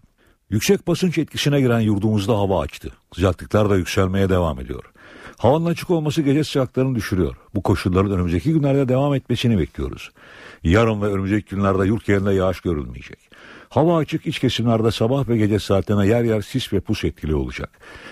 Yüksek 0.50 0.88
basınç 0.88 1.18
etkisine 1.18 1.62
giren 1.62 1.80
yurdumuzda 1.80 2.34
hava 2.34 2.62
açtı. 2.62 2.92
Sıcaklıklar 3.16 3.70
da 3.70 3.76
yükselmeye 3.76 4.30
devam 4.30 4.60
ediyor. 4.60 4.84
Havanın 5.38 5.66
açık 5.66 5.90
olması 5.90 6.22
gece 6.22 6.44
sıcaklarını 6.44 6.96
düşürüyor. 6.96 7.36
Bu 7.56 7.62
koşulların 7.64 8.12
önümüzdeki 8.12 8.54
günlerde 8.54 8.88
devam 8.88 9.14
etmesini 9.14 9.60
bekliyoruz. 9.60 10.12
Yarın 10.64 11.02
ve 11.02 11.06
önümüzdeki 11.06 11.56
günlerde 11.56 11.88
yurt 11.88 12.10
yerinde 12.10 12.34
yağış 12.34 12.62
görülmeyecek. 12.62 13.20
Hava 13.70 13.98
açık 13.98 14.28
iç 14.28 14.40
kesimlerde 14.40 14.92
sabah 14.92 15.28
ve 15.28 15.38
gece 15.38 15.60
saatlerine 15.60 16.08
yer 16.08 16.24
yer 16.24 16.42
sis 16.42 16.74
ve 16.74 16.80
pus 16.80 17.04
etkili 17.04 17.36
olacak. 17.36 17.70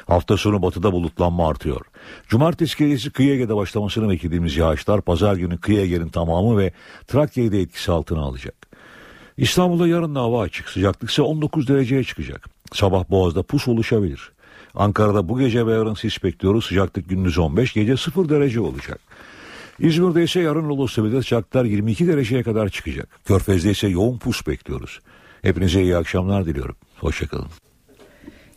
Hafta 0.08 0.38
sonu 0.38 0.62
batıda 0.62 0.93
bulutlanma 0.93 1.47
artıyor. 1.47 1.82
Cumartesi 2.28 2.78
gecesi 2.78 3.12
kıyı 3.12 3.34
Ege'de 3.34 3.56
başlamasını 3.56 4.10
beklediğimiz 4.10 4.58
yağışlar 4.58 5.02
pazar 5.02 5.36
günü 5.36 5.58
kıyı 5.58 5.80
Ege'nin 5.80 6.10
tamamı 6.10 6.58
ve 6.58 6.72
Trakya'yı 7.08 7.52
da 7.52 7.58
etkisi 7.58 7.91
altına 7.91 8.22
alacak. 8.22 8.56
İstanbul'da 9.38 9.88
yarın 9.88 10.16
da 10.16 10.20
hava 10.20 10.41
açık. 10.41 10.70
Sıcaklık 10.70 11.12
ise 11.12 11.22
19 11.22 11.68
dereceye 11.68 12.04
çıkacak. 12.04 12.50
Sabah 12.74 13.10
Boğaz'da 13.10 13.43
pus 13.43 13.68
oluşabilir. 13.68 14.32
Ankara'da 14.76 15.30
bu 15.30 15.39
gece 15.39 15.68
ve 15.68 15.74
yarın 15.74 15.93
sis 15.93 16.24
bekliyoruz. 16.24 16.66
Sıcaklık 16.66 17.10
gündüz 17.10 17.38
15, 17.38 17.74
gece 17.74 17.97
0 17.97 18.30
derece 18.30 18.60
olacak. 18.60 19.00
İzmir'de 19.80 20.24
ise 20.24 20.40
yarın 20.40 20.70
de 21.12 21.22
sıcaklıklar 21.22 21.66
22 21.66 22.08
dereceye 22.08 22.44
kadar 22.44 22.70
çıkacak. 22.70 23.20
Körfez'de 23.26 23.72
ise 23.72 23.88
yoğun 23.88 24.18
pus 24.18 24.48
bekliyoruz. 24.48 25.00
Hepinize 25.42 25.82
iyi 25.82 25.98
akşamlar 25.98 26.46
diliyorum. 26.46 26.76
Hoşçakalın. 26.98 27.48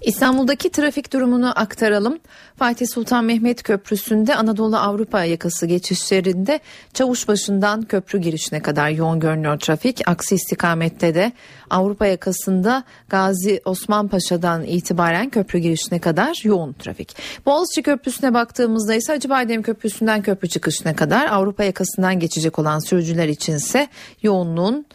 İstanbul'daki 0.05 0.71
trafik 0.71 1.13
durumunu 1.13 1.61
aktaralım. 1.61 2.19
Fatih 2.57 2.87
Sultan 2.87 3.25
Mehmet 3.25 3.63
Köprüsü'nde 3.63 4.35
Anadolu 4.35 4.77
Avrupa 4.77 5.25
yakası 5.25 5.67
geçişlerinde 5.67 6.61
Çavuşbaşı'ndan 6.95 7.83
köprü 7.83 8.19
girişine 8.19 8.61
kadar 8.63 8.91
yoğun 8.91 9.21
görünüyor 9.21 9.59
trafik. 9.59 10.09
Aksi 10.09 10.35
istikamette 10.35 11.15
de 11.15 11.33
Avrupa 11.71 12.07
yakasında 12.07 12.85
Gazi 13.09 13.61
Osman 13.65 14.09
Paşa'dan 14.09 14.65
itibaren 14.65 15.31
köprü 15.31 15.59
girişine 15.59 15.99
kadar 15.99 16.41
yoğun 16.45 16.73
trafik. 16.73 17.17
Boğaziçi 17.47 17.83
Köprüsü'ne 17.83 18.35
baktığımızda 18.35 18.95
ise 18.95 19.13
Acıbadem 19.13 19.63
Köprüsü'nden 19.63 20.23
köprü 20.23 20.49
çıkışına 20.49 20.97
kadar 20.97 21.27
Avrupa 21.27 21.65
yakasından 21.65 22.19
geçecek 22.19 22.59
olan 22.59 22.79
sürücüler 22.79 23.29
içinse 23.29 23.89
yoğunluğun 24.23 24.87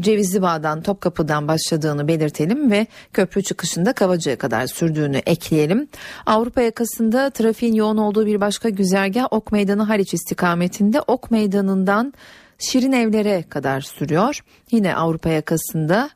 Cevizli 0.00 0.42
Bağ'dan 0.42 0.82
Topkapı'dan 0.82 1.48
başladığını 1.48 2.08
belirtelim 2.08 2.70
ve 2.70 2.86
köprü 3.12 3.42
çıkışında 3.42 3.92
Kavacı'ya 3.92 4.38
kadar 4.38 4.66
sürdüğünü 4.66 5.16
ekleyelim. 5.16 5.88
Avrupa 6.26 6.62
yakasında 6.62 7.30
trafiğin 7.30 7.74
yoğun 7.74 7.96
olduğu 7.96 8.26
bir 8.26 8.40
başka 8.40 8.68
güzergah 8.68 9.26
Ok 9.30 9.52
Meydanı 9.52 9.82
Haliç 9.82 10.14
istikametinde 10.14 11.00
Ok 11.00 11.30
Meydanı'ndan 11.30 12.14
Şirin 12.58 12.92
Evler'e 12.92 13.42
kadar 13.42 13.80
sürüyor. 13.80 14.40
Yine 14.70 14.94
Avrupa 14.96 15.28
yakasında 15.28 16.10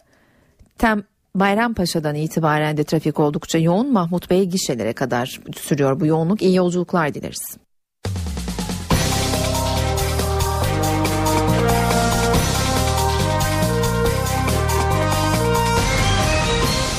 Tem 0.78 1.04
Bayrampaşa'dan 1.34 2.14
itibaren 2.14 2.76
de 2.76 2.84
trafik 2.84 3.20
oldukça 3.20 3.58
yoğun. 3.58 3.92
Mahmut 3.92 4.30
Bey 4.30 4.44
gişelere 4.44 4.92
kadar 4.92 5.40
sürüyor 5.56 6.00
bu 6.00 6.06
yoğunluk. 6.06 6.42
İyi 6.42 6.54
yolculuklar 6.54 7.14
dileriz. 7.14 7.56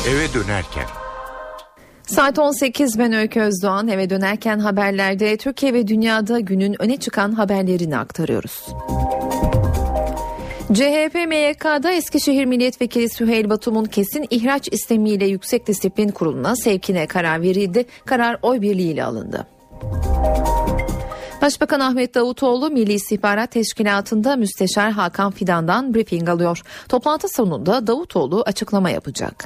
Eve 0.09 0.33
dönerken. 0.33 0.85
Saat 2.07 2.39
18 2.39 2.99
ben 2.99 3.13
Öykü 3.13 3.39
Özdoğan 3.39 3.87
eve 3.87 4.09
dönerken 4.09 4.59
haberlerde 4.59 5.37
Türkiye 5.37 5.73
ve 5.73 5.87
dünyada 5.87 6.39
günün 6.39 6.81
öne 6.81 6.97
çıkan 6.97 7.31
haberlerini 7.31 7.97
aktarıyoruz. 7.97 8.65
CHP 10.73 11.15
MYK'da 11.27 11.91
Eskişehir 11.91 12.45
Milletvekili 12.45 13.09
Süheyl 13.09 13.49
Batum'un 13.49 13.85
kesin 13.85 14.25
ihraç 14.29 14.69
istemiyle 14.71 15.25
Yüksek 15.27 15.67
Disiplin 15.67 16.09
Kurulu'na 16.09 16.55
sevkine 16.55 17.07
karar 17.07 17.41
verildi. 17.41 17.85
Karar 18.05 18.37
oy 18.41 18.61
birliğiyle 18.61 19.03
alındı. 19.03 19.47
Başbakan 21.41 21.79
Ahmet 21.79 22.15
Davutoğlu 22.15 22.69
Milli 22.69 22.93
İstihbarat 22.93 23.51
Teşkilatı'nda 23.51 24.35
Müsteşar 24.35 24.91
Hakan 24.91 25.31
Fidan'dan 25.31 25.93
briefing 25.93 26.29
alıyor. 26.29 26.61
Toplantı 26.89 27.27
sonunda 27.29 27.87
Davutoğlu 27.87 28.43
açıklama 28.45 28.89
yapacak. 28.89 29.45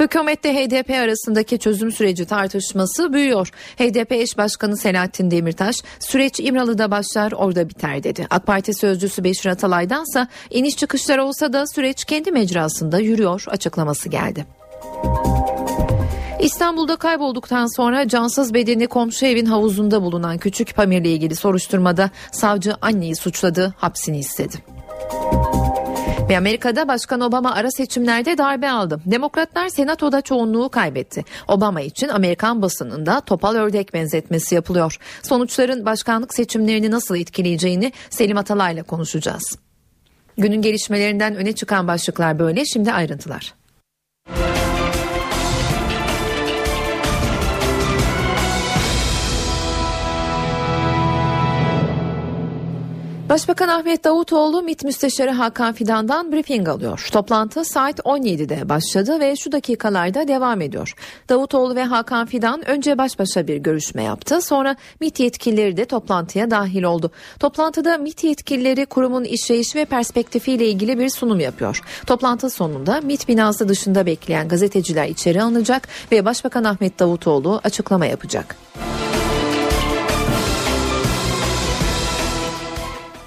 Hükümette 0.00 0.54
HDP 0.54 0.90
arasındaki 0.90 1.58
çözüm 1.58 1.92
süreci 1.92 2.24
tartışması 2.24 3.12
büyüyor. 3.12 3.50
HDP 3.76 4.12
eş 4.12 4.38
başkanı 4.38 4.76
Selahattin 4.76 5.30
Demirtaş 5.30 5.76
süreç 6.00 6.40
İmralı'da 6.40 6.90
başlar 6.90 7.32
orada 7.32 7.68
biter 7.68 8.02
dedi. 8.02 8.26
AK 8.30 8.46
Parti 8.46 8.74
sözcüsü 8.74 9.24
Beşir 9.24 9.50
Atalay'dansa 9.50 10.28
iniş 10.50 10.76
çıkışlar 10.76 11.18
olsa 11.18 11.52
da 11.52 11.66
süreç 11.66 12.04
kendi 12.04 12.32
mecrasında 12.32 12.98
yürüyor 12.98 13.44
açıklaması 13.48 14.08
geldi. 14.08 14.46
İstanbul'da 16.44 16.96
kaybolduktan 16.96 17.76
sonra 17.76 18.08
cansız 18.08 18.54
bedeni 18.54 18.86
komşu 18.86 19.26
evin 19.26 19.46
havuzunda 19.46 20.02
bulunan 20.02 20.38
küçük 20.38 20.74
Pamir'le 20.74 21.04
ilgili 21.04 21.36
soruşturmada 21.36 22.10
savcı 22.32 22.74
anneyi 22.82 23.16
suçladı, 23.16 23.74
hapsini 23.78 24.18
istedi. 24.18 24.56
Ve 26.28 26.38
Amerika'da 26.38 26.88
Başkan 26.88 27.20
Obama 27.20 27.54
ara 27.54 27.70
seçimlerde 27.70 28.38
darbe 28.38 28.70
aldı. 28.70 29.00
Demokratlar 29.06 29.68
senatoda 29.68 30.20
çoğunluğu 30.20 30.68
kaybetti. 30.68 31.24
Obama 31.48 31.80
için 31.80 32.08
Amerikan 32.08 32.62
basınında 32.62 33.20
topal 33.20 33.54
ördek 33.54 33.94
benzetmesi 33.94 34.54
yapılıyor. 34.54 34.98
Sonuçların 35.22 35.86
başkanlık 35.86 36.34
seçimlerini 36.34 36.90
nasıl 36.90 37.16
etkileyeceğini 37.16 37.92
Selim 38.10 38.36
Atalay'la 38.36 38.82
konuşacağız. 38.82 39.58
Günün 40.38 40.62
gelişmelerinden 40.62 41.34
öne 41.34 41.52
çıkan 41.52 41.88
başlıklar 41.88 42.38
böyle. 42.38 42.64
Şimdi 42.64 42.92
ayrıntılar. 42.92 43.54
Başbakan 53.28 53.68
Ahmet 53.68 54.04
Davutoğlu 54.04 54.62
MİT 54.62 54.84
Müsteşarı 54.84 55.30
Hakan 55.30 55.72
Fidan'dan 55.72 56.32
briefing 56.32 56.68
alıyor. 56.68 57.08
Toplantı 57.12 57.64
saat 57.64 57.98
17'de 57.98 58.68
başladı 58.68 59.20
ve 59.20 59.36
şu 59.36 59.52
dakikalarda 59.52 60.28
devam 60.28 60.60
ediyor. 60.60 60.94
Davutoğlu 61.28 61.74
ve 61.74 61.84
Hakan 61.84 62.26
Fidan 62.26 62.68
önce 62.68 62.98
baş 62.98 63.18
başa 63.18 63.46
bir 63.46 63.56
görüşme 63.56 64.02
yaptı. 64.02 64.42
Sonra 64.42 64.76
MİT 65.00 65.20
yetkilileri 65.20 65.76
de 65.76 65.84
toplantıya 65.84 66.50
dahil 66.50 66.82
oldu. 66.82 67.10
Toplantıda 67.40 67.98
MİT 67.98 68.24
yetkilileri 68.24 68.86
kurumun 68.86 69.24
işleyişi 69.24 69.78
ve 69.78 69.84
perspektifiyle 69.84 70.68
ilgili 70.68 70.98
bir 70.98 71.08
sunum 71.08 71.40
yapıyor. 71.40 71.80
Toplantı 72.06 72.50
sonunda 72.50 73.00
MİT 73.00 73.28
binası 73.28 73.68
dışında 73.68 74.06
bekleyen 74.06 74.48
gazeteciler 74.48 75.08
içeri 75.08 75.42
alınacak 75.42 75.88
ve 76.12 76.24
Başbakan 76.24 76.64
Ahmet 76.64 76.98
Davutoğlu 76.98 77.60
açıklama 77.64 78.06
yapacak. 78.06 78.56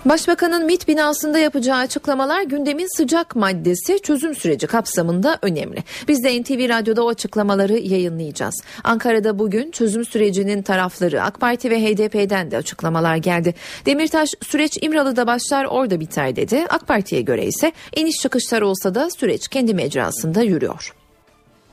Başbakanın 0.10 0.66
MİT 0.66 0.88
binasında 0.88 1.40
yapacağı 1.40 1.78
açıklamalar 1.78 2.42
gündemin 2.42 2.98
sıcak 2.98 3.36
maddesi 3.36 4.02
çözüm 4.02 4.36
süreci 4.36 4.68
kapsamında 4.68 5.40
önemli. 5.42 5.84
Biz 6.08 6.24
de 6.24 6.42
NTV 6.42 6.70
Radyo'da 6.70 7.04
o 7.04 7.10
açıklamaları 7.10 7.78
yayınlayacağız. 7.78 8.56
Ankara'da 8.84 9.40
bugün 9.40 9.72
çözüm 9.72 10.06
sürecinin 10.06 10.62
tarafları 10.62 11.24
AK 11.24 11.40
Parti 11.40 11.70
ve 11.70 11.82
HDP'den 11.82 12.52
de 12.52 12.58
açıklamalar 12.58 13.16
geldi. 13.16 13.54
Demirtaş 13.86 14.30
süreç 14.42 14.78
İmralı'da 14.82 15.28
başlar 15.28 15.66
orada 15.66 16.00
biter 16.00 16.36
dedi. 16.36 16.66
AK 16.70 16.88
Parti'ye 16.88 17.22
göre 17.22 17.46
ise 17.46 17.72
iniş 17.96 18.16
çıkışlar 18.16 18.62
olsa 18.62 18.96
da 18.96 19.10
süreç 19.10 19.48
kendi 19.48 19.74
mecrasında 19.74 20.42
yürüyor. 20.42 20.94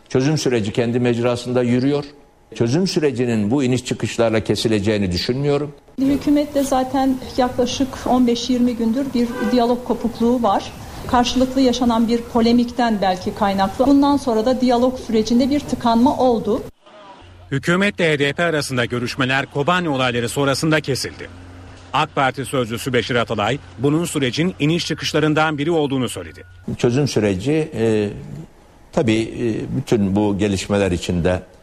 Çözüm 0.09 0.39
süreci 0.39 0.73
kendi 0.73 1.01
mecrasında 1.01 1.63
yürüyor. 1.63 2.05
Çözüm 2.55 2.87
sürecinin 2.87 3.51
bu 3.51 3.65
iniş 3.65 3.85
çıkışlarla 3.85 4.41
kesileceğini 4.41 5.13
düşünmüyorum. 5.13 5.73
Hükümetle 6.01 6.63
zaten 6.63 7.17
yaklaşık 7.37 7.89
15-20 8.05 8.77
gündür 8.77 9.07
bir 9.15 9.29
diyalog 9.53 9.85
kopukluğu 9.85 10.43
var. 10.43 10.73
Karşılıklı 11.07 11.61
yaşanan 11.61 12.09
bir 12.09 12.21
polemikten 12.21 12.99
belki 13.03 13.35
kaynaklı. 13.35 13.87
Bundan 13.87 14.17
sonra 14.17 14.47
da 14.47 14.61
diyalog 14.61 14.99
sürecinde 14.99 15.51
bir 15.51 15.61
tıkanma 15.61 16.17
oldu. 16.17 16.63
Hükümetle 17.51 18.17
HDP 18.17 18.41
arasında 18.41 18.85
görüşmeler 18.85 19.47
Kobani 19.47 19.89
olayları 19.89 20.29
sonrasında 20.29 20.81
kesildi. 20.81 21.29
AK 21.93 22.15
Parti 22.15 22.45
sözcüsü 22.45 22.93
Beşir 22.93 23.15
Atalay 23.15 23.59
bunun 23.79 24.05
sürecin 24.05 24.55
iniş 24.59 24.87
çıkışlarından 24.87 25.59
biri 25.59 25.71
olduğunu 25.71 26.09
söyledi. 26.09 26.45
Çözüm 26.79 27.09
süreci 27.09 27.71
e, 27.75 28.11
tabii 28.93 29.21
e, 29.23 29.77
bütün 29.77 30.17
bu 30.17 30.39
gelişmeler 30.39 30.91
içinde 30.93 31.31
e, 31.31 31.54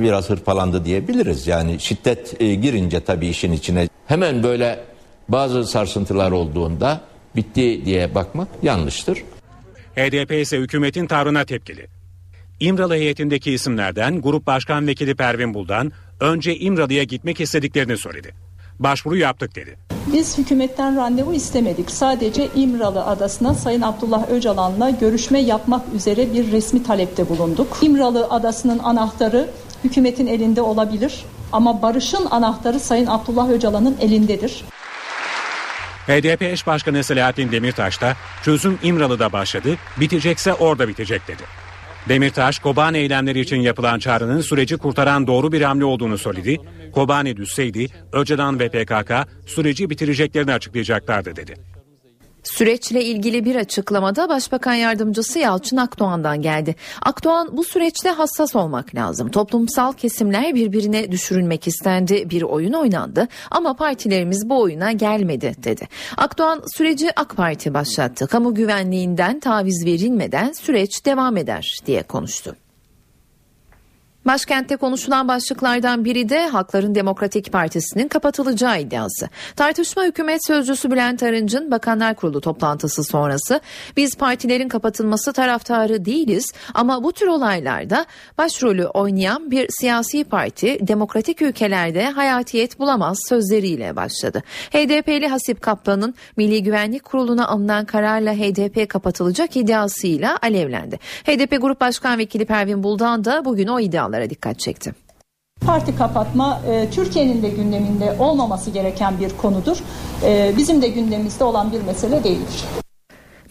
biraz 0.00 0.30
hırpalandı 0.30 0.84
diyebiliriz. 0.84 1.46
Yani 1.46 1.80
şiddet 1.80 2.40
e, 2.40 2.54
girince 2.54 3.00
tabii 3.00 3.26
işin 3.26 3.52
içine 3.52 3.88
hemen 4.06 4.42
böyle 4.42 4.80
bazı 5.28 5.64
sarsıntılar 5.64 6.30
olduğunda 6.30 7.00
bitti 7.36 7.84
diye 7.84 8.14
bakmak 8.14 8.48
yanlıştır. 8.62 9.22
HDP 9.96 10.32
ise 10.32 10.58
hükümetin 10.58 11.06
tavrına 11.06 11.44
tepkili. 11.44 11.86
İmralı 12.60 12.94
heyetindeki 12.94 13.52
isimlerden 13.52 14.20
Grup 14.20 14.46
Başkan 14.46 14.86
Vekili 14.86 15.14
Pervin 15.14 15.54
Buldan 15.54 15.92
önce 16.20 16.56
İmralı'ya 16.56 17.02
gitmek 17.02 17.40
istediklerini 17.40 17.98
söyledi. 17.98 18.34
Başvuru 18.78 19.16
yaptık 19.16 19.56
dedi. 19.56 19.87
Biz 20.12 20.38
hükümetten 20.38 20.96
randevu 20.96 21.34
istemedik. 21.34 21.90
Sadece 21.90 22.48
İmralı 22.54 23.04
Adası'na 23.04 23.54
Sayın 23.54 23.82
Abdullah 23.82 24.30
Öcalan'la 24.30 24.90
görüşme 24.90 25.40
yapmak 25.40 25.82
üzere 25.94 26.32
bir 26.32 26.52
resmi 26.52 26.82
talepte 26.82 27.28
bulunduk. 27.28 27.78
İmralı 27.82 28.26
Adası'nın 28.30 28.78
anahtarı 28.78 29.50
hükümetin 29.84 30.26
elinde 30.26 30.62
olabilir 30.62 31.24
ama 31.52 31.82
barışın 31.82 32.26
anahtarı 32.30 32.80
Sayın 32.80 33.06
Abdullah 33.06 33.50
Öcalan'ın 33.50 33.96
elindedir. 34.00 34.64
HDP 36.06 36.42
eş 36.42 36.66
başkanı 36.66 37.04
Selahattin 37.04 37.52
Demirtaş 37.52 38.00
da 38.00 38.16
çözüm 38.42 38.78
İmralı'da 38.82 39.32
başladı, 39.32 39.76
bitecekse 40.00 40.54
orada 40.54 40.88
bitecek 40.88 41.28
dedi. 41.28 41.42
Demirtaş, 42.08 42.58
Kobani 42.58 42.98
eylemleri 42.98 43.40
için 43.40 43.56
yapılan 43.56 43.98
çağrının 43.98 44.40
süreci 44.40 44.76
kurtaran 44.76 45.26
doğru 45.26 45.52
bir 45.52 45.62
hamle 45.62 45.84
olduğunu 45.84 46.18
söyledi. 46.18 46.58
Kobani 46.92 47.36
düşseydi 47.36 47.86
Öcalan 48.12 48.60
ve 48.60 48.68
PKK 48.68 49.12
süreci 49.46 49.90
bitireceklerini 49.90 50.52
açıklayacaklardı 50.52 51.36
dedi. 51.36 51.54
Süreçle 52.44 53.04
ilgili 53.04 53.44
bir 53.44 53.56
açıklamada 53.56 54.28
Başbakan 54.28 54.74
Yardımcısı 54.74 55.38
Yalçın 55.38 55.76
Akdoğan'dan 55.76 56.42
geldi. 56.42 56.74
Akdoğan 57.02 57.56
bu 57.56 57.64
süreçte 57.64 58.08
hassas 58.08 58.56
olmak 58.56 58.94
lazım. 58.94 59.30
Toplumsal 59.30 59.92
kesimler 59.92 60.54
birbirine 60.54 61.12
düşürülmek 61.12 61.66
istendi. 61.66 62.30
Bir 62.30 62.42
oyun 62.42 62.72
oynandı 62.72 63.28
ama 63.50 63.76
partilerimiz 63.76 64.48
bu 64.48 64.60
oyuna 64.60 64.92
gelmedi 64.92 65.54
dedi. 65.64 65.88
Akdoğan 66.16 66.62
süreci 66.76 67.20
AK 67.20 67.36
Parti 67.36 67.74
başlattı. 67.74 68.26
Kamu 68.26 68.54
güvenliğinden 68.54 69.40
taviz 69.40 69.86
verilmeden 69.86 70.52
süreç 70.52 71.06
devam 71.06 71.36
eder 71.36 71.78
diye 71.86 72.02
konuştu. 72.02 72.56
Başkentte 74.28 74.76
konuşulan 74.76 75.28
başlıklardan 75.28 76.04
biri 76.04 76.28
de 76.28 76.48
Halkların 76.48 76.94
Demokratik 76.94 77.52
Partisi'nin 77.52 78.08
kapatılacağı 78.08 78.80
iddiası. 78.80 79.28
Tartışma 79.56 80.04
hükümet 80.04 80.46
sözcüsü 80.46 80.90
Bülent 80.90 81.22
Arınç'ın 81.22 81.70
Bakanlar 81.70 82.14
Kurulu 82.14 82.40
toplantısı 82.40 83.04
sonrası 83.04 83.60
biz 83.96 84.16
partilerin 84.16 84.68
kapatılması 84.68 85.32
taraftarı 85.32 86.04
değiliz 86.04 86.52
ama 86.74 87.04
bu 87.04 87.12
tür 87.12 87.26
olaylarda 87.26 88.06
başrolü 88.38 88.86
oynayan 88.86 89.50
bir 89.50 89.66
siyasi 89.80 90.24
parti 90.24 90.78
demokratik 90.88 91.42
ülkelerde 91.42 92.04
hayatiyet 92.10 92.78
bulamaz 92.78 93.18
sözleriyle 93.28 93.96
başladı. 93.96 94.42
HDP'li 94.70 95.28
Hasip 95.28 95.62
Kaplan'ın 95.62 96.14
Milli 96.36 96.62
Güvenlik 96.62 97.04
Kurulu'na 97.04 97.48
alınan 97.48 97.84
kararla 97.84 98.32
HDP 98.32 98.88
kapatılacak 98.88 99.56
iddiasıyla 99.56 100.38
alevlendi. 100.42 100.96
HDP 101.24 101.62
Grup 101.62 101.80
Başkan 101.80 102.18
Vekili 102.18 102.44
Pervin 102.46 102.82
Buldan 102.82 103.24
da 103.24 103.44
bugün 103.44 103.66
o 103.66 103.80
iddiaları 103.80 104.17
dikkat 104.30 104.58
çekti. 104.60 104.94
Parti 105.66 105.96
kapatma 105.96 106.62
e, 106.70 106.90
Türkiye'nin 106.90 107.42
de 107.42 107.48
gündeminde 107.48 108.16
olmaması 108.18 108.70
gereken 108.70 109.20
bir 109.20 109.36
konudur. 109.36 109.76
E, 110.24 110.52
bizim 110.56 110.82
de 110.82 110.88
gündemimizde 110.88 111.44
olan 111.44 111.72
bir 111.72 111.82
mesele 111.82 112.24
değildir. 112.24 112.64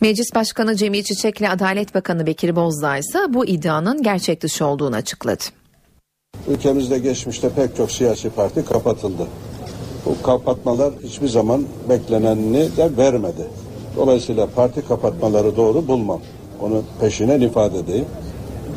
Meclis 0.01 0.35
Başkanı 0.35 0.75
Cemil 0.75 1.03
Çiçek'le 1.03 1.49
Adalet 1.51 1.95
Bakanı 1.95 2.27
Bekir 2.27 2.55
Bozdağ 2.55 2.97
ise 2.97 3.19
bu 3.29 3.45
iddianın 3.45 4.03
gerçek 4.03 4.41
dışı 4.41 4.65
olduğunu 4.65 4.95
açıkladı. 4.95 5.43
Ülkemizde 6.47 6.99
geçmişte 6.99 7.49
pek 7.49 7.75
çok 7.75 7.91
siyasi 7.91 8.29
parti 8.29 8.65
kapatıldı. 8.65 9.27
Bu 10.05 10.21
kapatmalar 10.23 10.93
hiçbir 11.03 11.27
zaman 11.27 11.65
beklenenini 11.89 12.77
de 12.77 12.97
vermedi. 12.97 13.47
Dolayısıyla 13.95 14.47
parti 14.55 14.87
kapatmaları 14.87 15.55
doğru 15.55 15.87
bulmam. 15.87 16.21
Onu 16.61 16.83
peşinen 17.01 17.41
ifade 17.41 17.79
edeyim. 17.79 18.05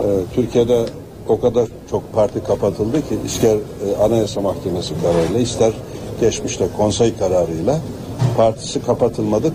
Ee, 0.01 0.05
Türkiye'de 0.35 0.87
o 1.31 1.41
kadar 1.41 1.69
çok 1.91 2.13
parti 2.13 2.45
kapatıldı 2.45 3.09
ki 3.09 3.19
ister 3.27 3.57
e, 3.57 3.97
Anayasa 4.03 4.41
Mahkemesi 4.41 4.95
kararıyla 5.03 5.41
ister 5.41 5.73
geçmişte 6.21 6.69
konsey 6.77 7.17
kararıyla 7.17 7.81
partisi 8.37 8.83
kapatılmadık 8.83 9.53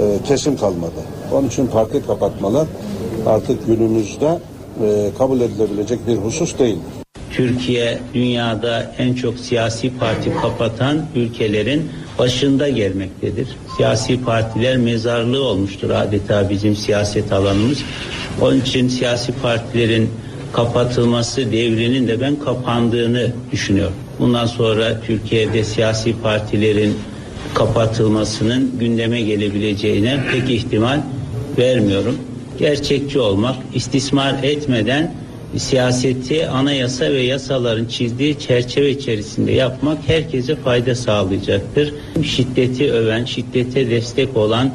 e, 0.00 0.18
kesim 0.28 0.56
kalmadı. 0.56 1.00
Onun 1.32 1.48
için 1.48 1.66
parti 1.66 2.06
kapatmalar 2.06 2.66
artık 3.26 3.66
günümüzde 3.66 4.38
e, 4.82 5.10
kabul 5.18 5.40
edilebilecek 5.40 6.06
bir 6.06 6.16
husus 6.16 6.58
değildir. 6.58 7.04
Türkiye 7.30 7.98
dünyada 8.14 8.94
en 8.98 9.14
çok 9.14 9.38
siyasi 9.38 9.98
parti 9.98 10.32
kapatan 10.42 11.06
ülkelerin 11.14 11.90
başında 12.18 12.68
gelmektedir. 12.68 13.48
Siyasi 13.76 14.24
partiler 14.24 14.76
mezarlığı 14.76 15.42
olmuştur 15.42 15.90
adeta 15.90 16.50
bizim 16.50 16.76
siyaset 16.76 17.32
alanımız. 17.32 17.78
Onun 18.40 18.60
için 18.60 18.88
siyasi 18.88 19.32
partilerin 19.32 20.10
kapatılması 20.54 21.52
devrinin 21.52 22.08
de 22.08 22.20
ben 22.20 22.36
kapandığını 22.36 23.32
düşünüyorum. 23.52 23.94
Bundan 24.18 24.46
sonra 24.46 25.00
Türkiye'de 25.06 25.64
siyasi 25.64 26.20
partilerin 26.22 26.98
kapatılmasının 27.54 28.78
gündeme 28.78 29.20
gelebileceğine 29.20 30.24
pek 30.32 30.50
ihtimal 30.50 31.00
vermiyorum. 31.58 32.18
Gerçekçi 32.58 33.20
olmak, 33.20 33.56
istismar 33.74 34.34
etmeden 34.42 35.14
siyaseti 35.56 36.48
anayasa 36.48 37.04
ve 37.04 37.22
yasaların 37.22 37.84
çizdiği 37.84 38.38
çerçeve 38.38 38.90
içerisinde 38.90 39.52
yapmak 39.52 39.98
herkese 40.06 40.56
fayda 40.56 40.94
sağlayacaktır. 40.94 41.94
Şiddeti 42.22 42.92
öven, 42.92 43.24
şiddete 43.24 43.90
destek 43.90 44.36
olan 44.36 44.70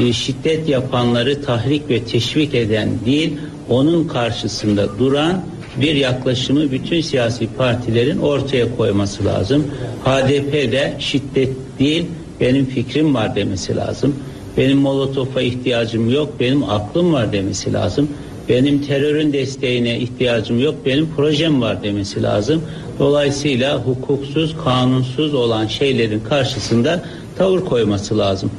e, 0.00 0.12
şiddet 0.12 0.68
yapanları 0.68 1.42
tahrik 1.42 1.90
ve 1.90 2.04
teşvik 2.04 2.54
eden 2.54 2.88
değil, 3.06 3.38
onun 3.68 4.08
karşısında 4.08 4.98
duran 4.98 5.42
bir 5.80 5.94
yaklaşımı 5.94 6.70
bütün 6.70 7.00
siyasi 7.00 7.48
partilerin 7.58 8.18
ortaya 8.18 8.76
koyması 8.76 9.24
lazım. 9.24 9.66
HDP'de 10.04 10.94
şiddet 10.98 11.56
değil, 11.78 12.04
benim 12.40 12.66
fikrim 12.66 13.14
var 13.14 13.36
demesi 13.36 13.76
lazım. 13.76 14.16
Benim 14.56 14.78
molotofa 14.78 15.40
ihtiyacım 15.42 16.10
yok, 16.10 16.32
benim 16.40 16.64
aklım 16.64 17.12
var 17.12 17.32
demesi 17.32 17.72
lazım. 17.72 18.08
Benim 18.48 18.82
terörün 18.82 19.32
desteğine 19.32 19.98
ihtiyacım 19.98 20.60
yok, 20.60 20.74
benim 20.86 21.08
projem 21.16 21.60
var 21.60 21.82
demesi 21.82 22.22
lazım. 22.22 22.62
Dolayısıyla 22.98 23.78
hukuksuz, 23.78 24.56
kanunsuz 24.64 25.34
olan 25.34 25.66
şeylerin 25.66 26.20
karşısında 26.20 27.02
tavır 27.38 27.60
koyması 27.60 28.18
lazım. 28.18 28.50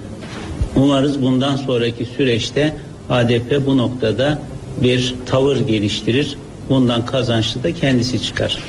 Umarız 0.75 1.21
bundan 1.21 1.55
sonraki 1.55 2.05
süreçte 2.05 2.75
HDP 3.09 3.65
bu 3.65 3.77
noktada 3.77 4.39
bir 4.83 5.15
tavır 5.25 5.67
geliştirir. 5.67 6.37
Bundan 6.69 7.05
kazançlı 7.05 7.63
da 7.63 7.73
kendisi 7.73 8.23
çıkar. 8.23 8.63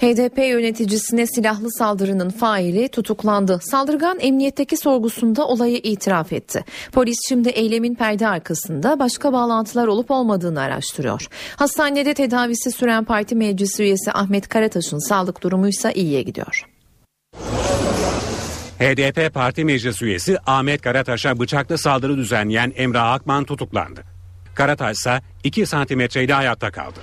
HDP 0.00 0.38
yöneticisine 0.38 1.26
silahlı 1.26 1.72
saldırının 1.72 2.30
faili 2.30 2.88
tutuklandı. 2.88 3.60
Saldırgan 3.62 4.18
emniyetteki 4.20 4.76
sorgusunda 4.76 5.46
olayı 5.46 5.76
itiraf 5.76 6.32
etti. 6.32 6.64
Polis 6.92 7.18
şimdi 7.28 7.48
eylemin 7.48 7.94
perde 7.94 8.28
arkasında 8.28 8.98
başka 8.98 9.32
bağlantılar 9.32 9.86
olup 9.86 10.10
olmadığını 10.10 10.60
araştırıyor. 10.60 11.28
Hastanede 11.56 12.14
tedavisi 12.14 12.70
süren 12.70 13.04
parti 13.04 13.34
meclis 13.34 13.80
üyesi 13.80 14.12
Ahmet 14.12 14.48
Karataş'ın 14.48 15.08
sağlık 15.08 15.42
durumuysa 15.42 15.92
iyiye 15.92 16.22
gidiyor. 16.22 16.66
HDP 18.78 19.34
Parti 19.34 19.64
Meclis 19.64 20.02
Üyesi 20.02 20.38
Ahmet 20.46 20.82
Karataş'a 20.82 21.38
bıçaklı 21.38 21.78
saldırı 21.78 22.16
düzenleyen 22.16 22.72
Emrah 22.76 23.12
Akman 23.12 23.44
tutuklandı. 23.44 24.19
Karataş 24.54 24.96
ise 24.96 25.20
2 25.44 25.66
santimetreyle 25.66 26.32
hayatta 26.32 26.70
kaldı. 26.70 27.00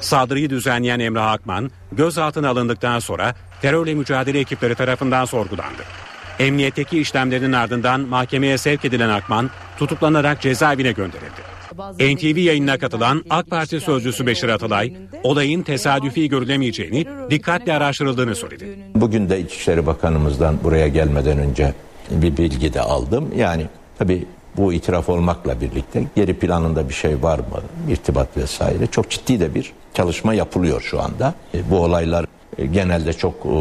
Saldırıyı 0.00 0.50
düzenleyen 0.50 1.00
Emrah 1.00 1.32
Akman 1.32 1.70
gözaltına 1.92 2.48
alındıktan 2.48 2.98
sonra 2.98 3.34
terörle 3.62 3.94
mücadele 3.94 4.38
ekipleri 4.38 4.74
tarafından 4.74 5.24
sorgulandı. 5.24 5.82
Emniyetteki 6.38 7.00
işlemlerin 7.00 7.52
ardından 7.52 8.00
mahkemeye 8.00 8.58
sevk 8.58 8.84
edilen 8.84 9.08
Akman 9.08 9.50
tutuklanarak 9.78 10.40
cezaevine 10.40 10.92
gönderildi. 10.92 11.50
NTV 12.00 12.38
yayınına 12.38 12.78
katılan 12.78 13.24
AK 13.30 13.50
Parti 13.50 13.80
sözcüsü 13.80 14.26
Beşir 14.26 14.48
Atalay, 14.48 14.92
olayın 15.22 15.62
tesadüfi 15.62 16.28
görülemeyeceğini, 16.28 17.06
dikkatle 17.30 17.72
araştırıldığını 17.72 18.34
söyledi. 18.34 18.78
Bugün 18.94 19.28
de 19.30 19.40
İçişleri 19.40 19.86
Bakanımızdan 19.86 20.64
buraya 20.64 20.88
gelmeden 20.88 21.38
önce 21.38 21.74
bir 22.10 22.36
bilgi 22.36 22.74
de 22.74 22.80
aldım. 22.80 23.28
Yani 23.36 23.66
tabii 23.98 24.26
bu 24.56 24.72
itiraf 24.72 25.08
olmakla 25.08 25.60
birlikte 25.60 26.04
geri 26.16 26.34
planında 26.34 26.88
bir 26.88 26.94
şey 26.94 27.22
var 27.22 27.38
mı? 27.38 27.62
İrtibat 27.88 28.36
vesaire. 28.36 28.86
Çok 28.86 29.10
ciddi 29.10 29.40
de 29.40 29.54
bir 29.54 29.72
çalışma 29.94 30.34
yapılıyor 30.34 30.80
şu 30.80 31.02
anda. 31.02 31.34
E, 31.54 31.70
bu 31.70 31.78
olaylar 31.78 32.26
e, 32.58 32.66
genelde 32.66 33.12
çok 33.12 33.34
e, 33.46 33.52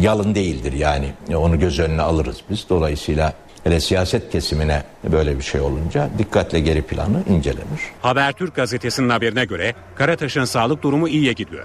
yalın 0.00 0.34
değildir 0.34 0.72
yani. 0.72 1.12
Onu 1.34 1.58
göz 1.58 1.78
önüne 1.78 2.02
alırız 2.02 2.36
biz. 2.50 2.66
Dolayısıyla 2.68 3.32
hele 3.64 3.80
siyaset 3.80 4.30
kesimine 4.30 4.82
böyle 5.12 5.38
bir 5.38 5.42
şey 5.42 5.60
olunca 5.60 6.10
dikkatle 6.18 6.60
geri 6.60 6.82
planı 6.82 7.22
incelenir. 7.28 7.80
Habertürk 8.02 8.54
gazetesinin 8.54 9.08
haberine 9.08 9.44
göre 9.44 9.74
Karataş'ın 9.94 10.44
sağlık 10.44 10.82
durumu 10.82 11.08
iyiye 11.08 11.32
gidiyor. 11.32 11.64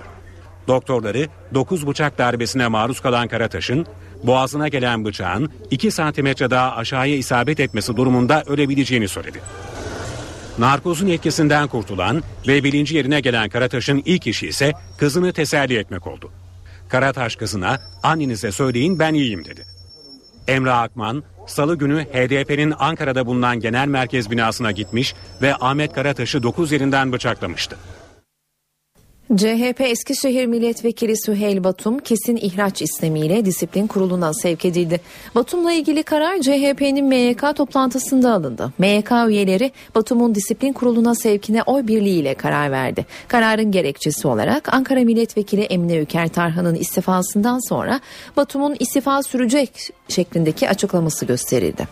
Doktorları 0.67 1.27
9 1.53 1.87
bıçak 1.87 2.17
darbesine 2.17 2.67
maruz 2.67 2.99
kalan 2.99 3.27
Karataş'ın 3.27 3.85
boğazına 4.23 4.67
gelen 4.67 5.05
bıçağın 5.05 5.49
2 5.71 5.91
santimetre 5.91 6.49
daha 6.49 6.75
aşağıya 6.75 7.15
isabet 7.15 7.59
etmesi 7.59 7.97
durumunda 7.97 8.43
ölebileceğini 8.47 9.07
söyledi. 9.07 9.41
Narkozun 10.59 11.07
etkisinden 11.07 11.67
kurtulan 11.67 12.23
ve 12.47 12.63
bilinci 12.63 12.95
yerine 12.95 13.19
gelen 13.19 13.49
Karataş'ın 13.49 14.01
ilk 14.05 14.27
işi 14.27 14.47
ise 14.47 14.73
kızını 14.97 15.33
teselli 15.33 15.77
etmek 15.77 16.07
oldu. 16.07 16.31
Karataş 16.89 17.35
kızına 17.35 17.79
annenize 18.03 18.51
söyleyin 18.51 18.99
ben 18.99 19.13
iyiyim 19.13 19.45
dedi. 19.45 19.65
Emrah 20.47 20.79
Akman 20.79 21.23
salı 21.47 21.75
günü 21.75 22.03
HDP'nin 22.03 22.73
Ankara'da 22.79 23.25
bulunan 23.25 23.59
genel 23.59 23.87
merkez 23.87 24.31
binasına 24.31 24.71
gitmiş 24.71 25.15
ve 25.41 25.55
Ahmet 25.55 25.93
Karataş'ı 25.93 26.43
9 26.43 26.71
yerinden 26.71 27.11
bıçaklamıştı. 27.11 27.77
CHP 29.35 29.81
Eskişehir 29.81 30.45
Milletvekili 30.45 31.17
Süheyl 31.17 31.63
Batum 31.63 31.99
kesin 31.99 32.37
ihraç 32.37 32.81
istemiyle 32.81 33.45
disiplin 33.45 33.87
kuruluna 33.87 34.33
sevk 34.33 34.65
edildi. 34.65 35.01
Batum'la 35.35 35.71
ilgili 35.73 36.03
karar 36.03 36.41
CHP'nin 36.41 37.05
MYK 37.05 37.55
toplantısında 37.55 38.33
alındı. 38.33 38.73
MYK 38.77 39.11
üyeleri 39.27 39.71
Batum'un 39.95 40.35
disiplin 40.35 40.73
kuruluna 40.73 41.15
sevkine 41.15 41.63
oy 41.63 41.87
birliğiyle 41.87 42.33
karar 42.33 42.71
verdi. 42.71 43.05
Kararın 43.27 43.71
gerekçesi 43.71 44.27
olarak 44.27 44.73
Ankara 44.73 44.99
Milletvekili 44.99 45.61
Emine 45.61 45.97
Üker 45.97 46.27
Tarhan'ın 46.27 46.75
istifasından 46.75 47.69
sonra 47.69 47.99
Batum'un 48.37 48.75
istifa 48.79 49.23
sürecek 49.23 49.89
şeklindeki 50.09 50.69
açıklaması 50.69 51.25
gösterildi. 51.25 51.87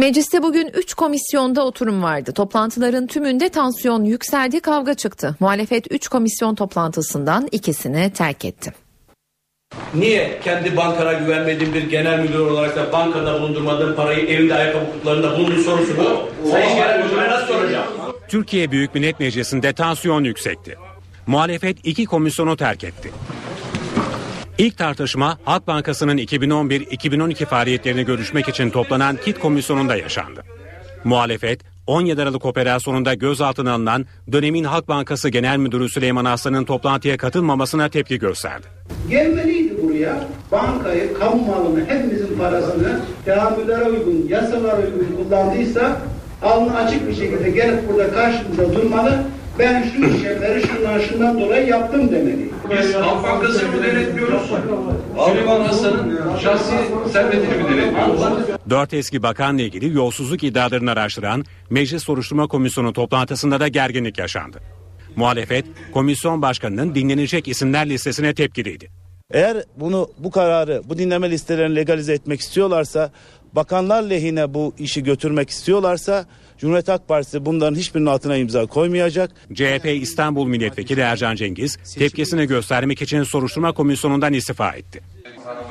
Mecliste 0.00 0.42
bugün 0.42 0.70
3 0.74 0.94
komisyonda 0.94 1.64
oturum 1.64 2.02
vardı. 2.02 2.32
Toplantıların 2.32 3.06
tümünde 3.06 3.48
tansiyon 3.48 4.04
yükseldi, 4.04 4.60
kavga 4.60 4.94
çıktı. 4.94 5.36
Muhalefet 5.40 5.92
3 5.92 6.08
komisyon 6.08 6.54
toplantısından 6.54 7.48
ikisini 7.52 8.12
terk 8.12 8.44
etti. 8.44 8.72
Niye 9.94 10.40
kendi 10.44 10.76
bankana 10.76 11.12
güvenmediğim 11.12 11.74
bir 11.74 11.90
genel 11.90 12.18
müdür 12.18 12.38
olarak 12.38 12.76
da 12.76 12.92
bankada 12.92 13.40
bulundurmadığım 13.40 13.96
parayı 13.96 14.26
evinde 14.26 14.54
ayakkabı 14.54 14.92
kutularında 14.92 15.38
bulunduğu 15.38 15.62
sorusunu 15.62 16.28
Sayın 16.50 16.76
Genel 16.76 17.04
Müdür'e 17.04 17.30
nasıl 17.30 17.46
soracağım? 17.46 17.86
Türkiye 18.28 18.70
Büyük 18.70 18.94
Millet 18.94 19.20
Meclisi'nde 19.20 19.72
tansiyon 19.72 20.24
yüksekti. 20.24 20.76
Muhalefet 21.26 21.76
iki 21.84 22.04
komisyonu 22.04 22.56
terk 22.56 22.84
etti. 22.84 23.10
İlk 24.60 24.78
tartışma 24.78 25.38
Halk 25.44 25.66
Bankası'nın 25.66 26.18
2011-2012 26.18 27.44
faaliyetlerini 27.46 28.04
görüşmek 28.04 28.48
için 28.48 28.70
toplanan 28.70 29.16
KİT 29.16 29.38
komisyonunda 29.38 29.96
yaşandı. 29.96 30.42
Muhalefet 31.04 31.60
17 31.86 32.22
Aralık 32.22 32.44
operasyonunda 32.44 33.14
gözaltına 33.14 33.72
alınan 33.72 34.06
dönemin 34.32 34.64
Halk 34.64 34.88
Bankası 34.88 35.28
Genel 35.28 35.56
Müdürü 35.56 35.88
Süleyman 35.88 36.24
Aslan'ın 36.24 36.64
toplantıya 36.64 37.16
katılmamasına 37.16 37.88
tepki 37.88 38.18
gösterdi. 38.18 38.66
Gelmeliydi 39.10 39.82
buraya 39.82 40.24
bankayı, 40.52 41.18
kamu 41.18 41.46
malını, 41.46 41.84
hepimizin 41.86 42.38
parasını 42.38 43.00
teamüllere 43.24 43.84
uygun, 43.84 44.28
yasalara 44.28 44.76
uygun 44.76 45.16
kullandıysa 45.16 46.00
alnı 46.42 46.76
açık 46.76 47.08
bir 47.08 47.14
şekilde 47.14 47.50
gelip 47.50 47.88
burada 47.88 48.10
karşımıza 48.10 48.74
durmalı. 48.74 49.24
Ben 49.60 49.82
şu 49.82 50.16
işlemleri 50.16 50.62
şundan 50.66 50.98
şundan 50.98 51.40
dolayı 51.40 51.66
yaptım 51.66 52.10
demeli. 52.12 52.50
Biz 52.70 52.94
Halk 52.94 53.24
Bankası'nı 53.24 53.76
mı 53.76 53.82
denetliyoruz? 53.82 54.42
Süleyman 55.28 55.60
Hasan'ın 55.60 56.36
şahsi 56.42 56.74
servetini 57.12 57.62
mi 57.62 57.68
denetliyoruz? 57.70 58.20
Dört 58.70 58.94
eski 58.94 59.22
bakanla 59.22 59.62
ilgili 59.62 59.96
yolsuzluk 59.96 60.44
iddialarını 60.44 60.90
araştıran 60.90 61.44
Meclis 61.70 62.02
Soruşturma 62.02 62.46
Komisyonu 62.46 62.92
toplantısında 62.92 63.60
da 63.60 63.68
gerginlik 63.68 64.18
yaşandı. 64.18 64.58
Muhalefet, 65.16 65.64
komisyon 65.94 66.42
başkanının 66.42 66.94
dinlenecek 66.94 67.48
isimler 67.48 67.88
listesine 67.88 68.34
tepkiliydi. 68.34 68.90
Eğer 69.30 69.64
bunu 69.76 70.10
bu 70.18 70.30
kararı 70.30 70.82
bu 70.84 70.98
dinleme 70.98 71.30
listelerini 71.30 71.76
legalize 71.76 72.12
etmek 72.12 72.40
istiyorlarsa 72.40 73.12
bakanlar 73.52 74.02
lehine 74.02 74.54
bu 74.54 74.74
işi 74.78 75.02
götürmek 75.02 75.50
istiyorlarsa 75.50 76.26
Cumhuriyet 76.60 76.88
Halk 76.88 77.08
Partisi 77.08 77.44
bunların 77.44 77.74
hiçbirinin 77.74 78.06
altına 78.06 78.36
imza 78.36 78.66
koymayacak. 78.66 79.30
CHP 79.54 79.86
İstanbul 79.86 80.46
Milletvekili 80.46 81.00
Ercan 81.00 81.34
Cengiz 81.34 81.76
tepkisini 81.98 82.46
göstermek 82.46 83.02
için 83.02 83.22
soruşturma 83.22 83.72
komisyonundan 83.72 84.32
istifa 84.32 84.70
etti. 84.70 85.00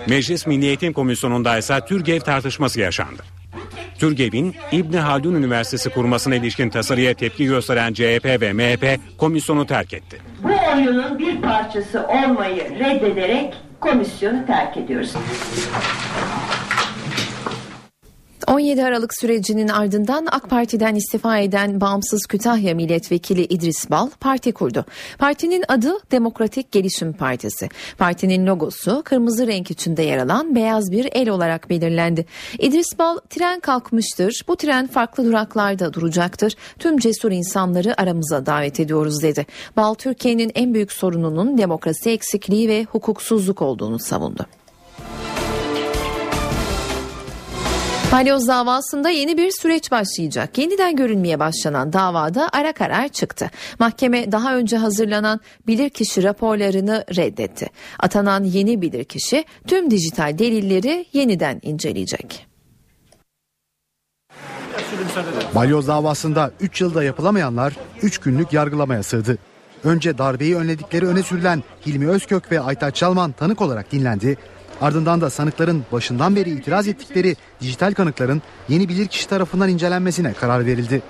Meclis 0.08 0.48
Milli 0.48 0.66
Eğitim 0.66 0.94
Komisyonu'nda 0.94 1.58
ise 1.58 1.80
TÜRGEV 1.88 2.20
tartışması 2.20 2.80
yaşandı. 2.80 3.24
TÜRGEV'in 4.00 4.56
İbni 4.72 4.98
Haldun 4.98 5.36
Üniversitesi 5.36 5.90
kurmasına 5.90 6.36
ilişkin 6.36 6.70
tasarıya 6.70 7.14
tepki 7.14 7.46
gösteren 7.46 7.94
CHP 7.94 8.26
ve 8.26 8.54
MHP 8.54 9.00
komisyonu 9.18 9.68
terk 9.68 9.94
etti. 9.94 10.22
Bu 10.44 10.50
oyunun 10.74 11.20
bir 11.20 11.42
parçası 11.42 12.08
olmayı 12.08 12.80
reddederek 12.80 13.54
komisyonu 13.80 14.46
terk 14.46 14.78
ediyoruz. 14.78 15.14
17 18.50 18.84
Aralık 18.84 19.14
sürecinin 19.20 19.68
ardından 19.68 20.28
AK 20.32 20.50
Parti'den 20.50 20.95
istifa 20.95 21.38
eden 21.38 21.82
bağımsız 21.82 22.26
Kütahya 22.26 22.76
Milletvekili 22.76 23.43
İdris 23.43 23.89
Bal 23.89 24.10
parti 24.20 24.52
kurdu. 24.52 24.86
Partinin 25.20 25.64
adı 25.68 25.93
Demokratik 26.12 26.72
Gelişim 26.72 27.14
Partisi. 27.14 27.70
Partinin 27.97 28.47
logosu 28.47 29.02
kırmızı 29.06 29.47
renk 29.47 29.72
içinde 29.72 30.04
yer 30.04 30.18
alan 30.18 30.56
beyaz 30.56 30.91
bir 30.91 31.10
el 31.12 31.30
olarak 31.30 31.70
belirlendi. 31.70 32.26
İdris 32.60 33.00
Bal 33.00 33.18
tren 33.30 33.60
kalkmıştır. 33.60 34.43
Bu 34.47 34.56
tren 34.56 34.88
farklı 34.88 35.26
duraklarda 35.26 35.93
duracaktır. 35.93 36.54
Tüm 36.80 36.97
cesur 36.97 37.32
insanları 37.32 38.02
aramıza 38.02 38.45
davet 38.45 38.80
ediyoruz 38.80 39.24
dedi. 39.24 39.45
Bal 39.78 39.93
Türkiye'nin 39.93 40.52
en 40.56 40.74
büyük 40.74 40.91
sorununun 40.91 41.58
demokrasi 41.58 42.10
eksikliği 42.10 42.70
ve 42.70 42.84
hukuksuzluk 42.84 43.62
olduğunu 43.62 44.00
savundu. 44.00 44.45
Balyoz 48.12 48.47
davasında 48.47 49.10
yeni 49.10 49.38
bir 49.38 49.51
süreç 49.51 49.91
başlayacak. 49.91 50.57
Yeniden 50.57 50.95
görülmeye 50.95 51.39
başlanan 51.39 51.93
davada 51.93 52.49
ara 52.53 52.74
karar 52.74 53.07
çıktı. 53.07 53.49
Mahkeme 53.80 54.32
daha 54.32 54.55
önce 54.55 54.78
hazırlanan 54.78 55.39
bilirkişi 55.68 56.24
raporlarını 56.24 57.05
reddetti. 57.16 57.68
Atanan 57.99 58.43
yeni 58.43 58.82
bilirkişi 58.82 59.45
tüm 59.68 59.91
dijital 59.91 60.38
delilleri 60.38 61.05
yeniden 61.14 61.60
inceleyecek. 61.64 62.47
Balyoz 65.55 65.88
davasında 65.88 66.51
3 66.60 66.82
yılda 66.82 67.03
yapılamayanlar 67.03 67.78
3 68.01 68.18
günlük 68.18 68.53
yargılamaya 68.53 69.03
sığdı. 69.03 69.38
Önce 69.84 70.18
darbeyi 70.18 70.55
önledikleri 70.55 71.07
öne 71.07 71.24
sürülen 71.24 71.64
Hilmi 71.86 72.10
Özkök 72.10 72.51
ve 72.51 72.60
Aytaç 72.62 72.95
Çalman 72.95 73.32
tanık 73.32 73.62
olarak 73.62 73.91
dinlendi. 73.91 74.38
Ardından 74.82 75.22
da 75.22 75.30
sanıkların 75.30 75.84
başından 75.92 76.36
beri 76.36 76.50
itiraz 76.50 76.88
ettikleri 76.88 77.36
dijital 77.62 77.94
kanıtların 77.94 78.42
yeni 78.70 78.90
bilirkişi 78.90 79.28
tarafından 79.30 79.70
incelenmesine 79.70 80.34
karar 80.34 80.66
verildi. 80.66 81.02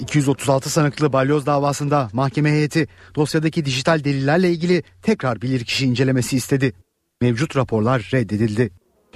236 0.00 0.70
sanıklı 0.70 1.12
balyoz 1.12 1.46
davasında 1.46 2.08
mahkeme 2.12 2.50
heyeti 2.50 2.88
dosyadaki 3.14 3.64
dijital 3.64 4.04
delillerle 4.04 4.50
ilgili 4.50 4.82
tekrar 5.02 5.42
bilirkişi 5.42 5.86
incelemesi 5.86 6.36
istedi. 6.36 6.72
Mevcut 7.20 7.56
raporlar 7.56 8.10
reddedildi. 8.12 8.70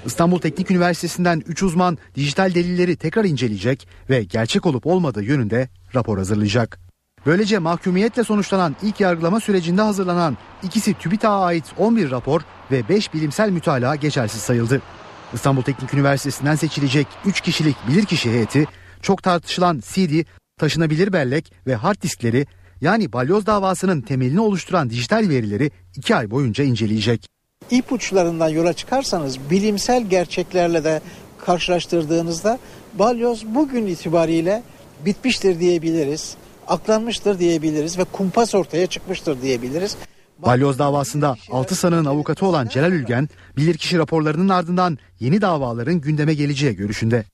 İstanbul 0.06 0.38
Teknik 0.38 0.70
Üniversitesi'nden 0.70 1.42
3 1.46 1.62
uzman 1.62 1.98
dijital 2.14 2.54
delilleri 2.54 2.96
tekrar 2.96 3.24
inceleyecek 3.24 3.88
ve 4.10 4.24
gerçek 4.24 4.66
olup 4.66 4.86
olmadığı 4.86 5.22
yönünde 5.22 5.68
rapor 5.94 6.18
hazırlayacak. 6.18 6.83
Böylece 7.26 7.58
mahkumiyetle 7.58 8.24
sonuçlanan 8.24 8.76
ilk 8.82 9.00
yargılama 9.00 9.40
sürecinde 9.40 9.82
hazırlanan 9.82 10.36
ikisi 10.62 10.94
TÜBİTAK'a 10.94 11.44
ait 11.44 11.64
11 11.78 12.10
rapor 12.10 12.40
ve 12.70 12.88
5 12.88 13.14
bilimsel 13.14 13.50
mütalaa 13.50 13.96
geçersiz 13.96 14.40
sayıldı. 14.40 14.82
İstanbul 15.32 15.62
Teknik 15.62 15.94
Üniversitesi'nden 15.94 16.54
seçilecek 16.54 17.06
3 17.24 17.40
kişilik 17.40 17.76
bilirkişi 17.88 18.30
heyeti 18.30 18.66
çok 19.02 19.22
tartışılan 19.22 19.80
CD, 19.92 20.24
taşınabilir 20.58 21.12
bellek 21.12 21.52
ve 21.66 21.74
hard 21.74 22.02
diskleri 22.02 22.46
yani 22.80 23.12
balyoz 23.12 23.46
davasının 23.46 24.00
temelini 24.00 24.40
oluşturan 24.40 24.90
dijital 24.90 25.28
verileri 25.28 25.70
2 25.96 26.16
ay 26.16 26.30
boyunca 26.30 26.64
inceleyecek. 26.64 27.28
İpuçlarından 27.70 28.48
yola 28.48 28.72
çıkarsanız 28.72 29.50
bilimsel 29.50 30.02
gerçeklerle 30.02 30.84
de 30.84 31.00
karşılaştırdığınızda 31.46 32.58
balyoz 32.94 33.46
bugün 33.46 33.86
itibariyle 33.86 34.62
bitmiştir 35.06 35.60
diyebiliriz 35.60 36.36
aklanmıştır 36.68 37.38
diyebiliriz 37.38 37.98
ve 37.98 38.04
kumpas 38.04 38.54
ortaya 38.54 38.86
çıkmıştır 38.86 39.42
diyebiliriz. 39.42 39.96
Balyoz 40.38 40.78
davasında 40.78 41.36
6 41.50 41.74
sanığın 41.74 42.04
avukatı 42.04 42.46
olan 42.46 42.68
Celal 42.68 42.92
Ülgen, 42.92 43.28
bilirkişi 43.56 43.98
raporlarının 43.98 44.48
ardından 44.48 44.98
yeni 45.20 45.40
davaların 45.40 46.00
gündeme 46.00 46.34
geleceği 46.34 46.76
görüşünde. 46.76 47.24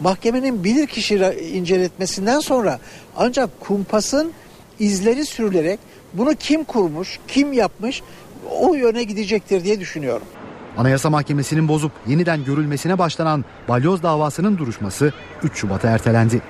Mahkemenin 0.00 0.64
bilirkişi 0.64 1.14
inceletmesinden 1.52 2.40
sonra 2.40 2.78
ancak 3.16 3.60
kumpasın 3.60 4.32
izleri 4.78 5.26
sürülerek 5.26 5.80
bunu 6.12 6.34
kim 6.34 6.64
kurmuş, 6.64 7.18
kim 7.28 7.52
yapmış 7.52 8.02
o 8.50 8.74
yöne 8.74 9.02
gidecektir 9.02 9.64
diye 9.64 9.80
düşünüyorum. 9.80 10.26
Anayasa 10.76 11.10
Mahkemesi'nin 11.10 11.68
bozup 11.68 11.92
yeniden 12.06 12.44
görülmesine 12.44 12.98
başlanan 12.98 13.44
balyoz 13.68 14.02
davasının 14.02 14.58
duruşması 14.58 15.12
3 15.42 15.56
Şubat'a 15.58 15.88
ertelendi. 15.88 16.42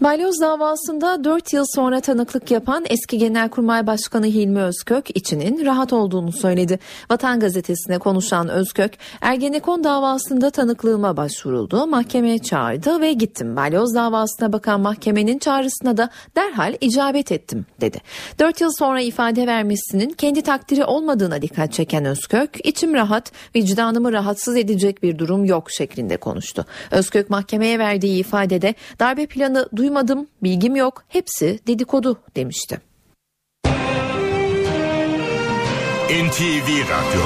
Balyoz 0.00 0.40
davasında 0.40 1.24
4 1.24 1.52
yıl 1.52 1.64
sonra 1.74 2.00
tanıklık 2.00 2.50
yapan 2.50 2.84
eski 2.88 3.18
Genelkurmay 3.18 3.86
Başkanı 3.86 4.26
Hilmi 4.26 4.60
Özkök 4.60 5.16
içinin 5.16 5.66
rahat 5.66 5.92
olduğunu 5.92 6.32
söyledi. 6.32 6.78
Vatan 7.10 7.40
Gazetesi'ne 7.40 7.98
konuşan 7.98 8.48
Özkök, 8.48 8.92
Ergenekon 9.20 9.84
davasında 9.84 10.50
tanıklığıma 10.50 11.16
başvuruldu, 11.16 11.86
mahkemeye 11.86 12.38
çağırdı 12.38 13.00
ve 13.00 13.12
gittim. 13.12 13.56
Balyoz 13.56 13.94
davasına 13.94 14.52
bakan 14.52 14.80
mahkemenin 14.80 15.38
çağrısına 15.38 15.96
da 15.96 16.10
derhal 16.36 16.74
icabet 16.80 17.32
ettim 17.32 17.66
dedi. 17.80 17.98
4 18.38 18.60
yıl 18.60 18.70
sonra 18.78 19.00
ifade 19.00 19.46
vermesinin 19.46 20.10
kendi 20.10 20.42
takdiri 20.42 20.84
olmadığına 20.84 21.42
dikkat 21.42 21.72
çeken 21.72 22.04
Özkök, 22.04 22.66
içim 22.66 22.94
rahat, 22.94 23.32
vicdanımı 23.54 24.12
rahatsız 24.12 24.56
edecek 24.56 25.02
bir 25.02 25.18
durum 25.18 25.44
yok 25.44 25.70
şeklinde 25.70 26.16
konuştu. 26.16 26.64
Özkök 26.90 27.30
mahkemeye 27.30 27.78
verdiği 27.78 28.20
ifadede 28.20 28.74
darbe 29.00 29.26
planı 29.26 29.68
duymadım, 29.84 30.26
bilgim 30.42 30.76
yok, 30.76 31.04
hepsi 31.08 31.60
dedikodu 31.66 32.20
demişti. 32.36 32.80
NTV 36.08 36.68
Radyo 36.68 37.22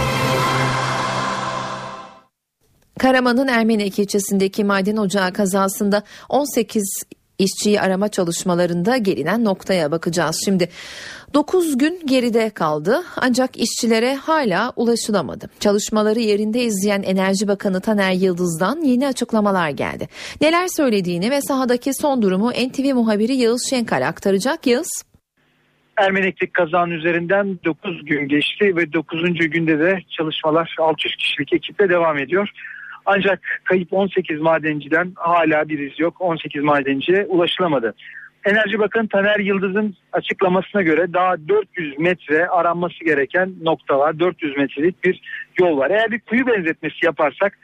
Karaman'ın 2.99 3.49
Ermenek 3.49 3.99
ilçesindeki 3.99 4.65
maden 4.65 4.97
ocağı 4.97 5.33
kazasında 5.33 6.03
18 6.29 7.03
işçiyi 7.39 7.81
arama 7.81 8.09
çalışmalarında 8.09 8.97
gelinen 8.97 9.45
noktaya 9.45 9.91
bakacağız. 9.91 10.43
Şimdi 10.45 10.69
9 11.35 11.79
gün 11.79 12.01
geride 12.07 12.51
kaldı 12.51 13.03
ancak 13.17 13.57
işçilere 13.57 14.15
hala 14.15 14.73
ulaşılamadı. 14.77 15.51
Çalışmaları 15.61 16.19
yerinde 16.21 16.61
izleyen 16.63 17.03
Enerji 17.03 17.49
Bakanı 17.49 17.81
Taner 17.81 18.13
Yıldız'dan 18.13 18.81
yeni 18.81 19.07
açıklamalar 19.07 19.71
geldi. 19.71 20.09
Neler 20.41 20.69
söylediğini 20.69 21.31
ve 21.31 21.41
sahadaki 21.41 21.95
son 21.95 22.23
durumu 22.23 22.51
NTV 22.51 22.95
muhabiri 22.95 23.35
Yağız 23.35 23.67
Şenkal 23.71 24.09
aktaracak. 24.09 24.67
Yağız. 24.67 25.05
Ermeneklik 25.97 26.55
kazanın 26.55 26.91
üzerinden 26.91 27.59
9 27.65 28.05
gün 28.05 28.29
geçti 28.29 28.77
ve 28.77 28.93
9. 28.93 29.35
günde 29.51 29.79
de 29.79 29.99
çalışmalar 30.17 30.77
600 30.79 31.17
kişilik 31.17 31.53
ekiple 31.53 31.89
devam 31.89 32.19
ediyor. 32.19 32.51
Ancak 33.11 33.61
kayıp 33.65 33.93
18 33.93 34.41
madenciden 34.41 35.13
hala 35.15 35.69
bir 35.69 35.79
iz 35.79 36.01
yok. 36.01 36.21
18 36.21 36.63
madenciye 36.63 37.27
ulaşılamadı. 37.27 37.95
Enerji 38.45 38.79
Bakanı 38.79 39.09
Taner 39.09 39.39
Yıldız'ın 39.39 39.97
açıklamasına 40.13 40.83
göre 40.83 41.13
daha 41.13 41.49
400 41.49 41.99
metre 41.99 42.49
aranması 42.49 43.05
gereken 43.05 43.53
nokta 43.63 43.99
var. 43.99 44.19
400 44.19 44.57
metrelik 44.57 45.05
bir 45.05 45.21
yol 45.61 45.79
var. 45.79 45.91
Eğer 45.91 46.11
bir 46.11 46.21
kuyu 46.21 46.47
benzetmesi 46.47 47.07
yaparsak 47.07 47.59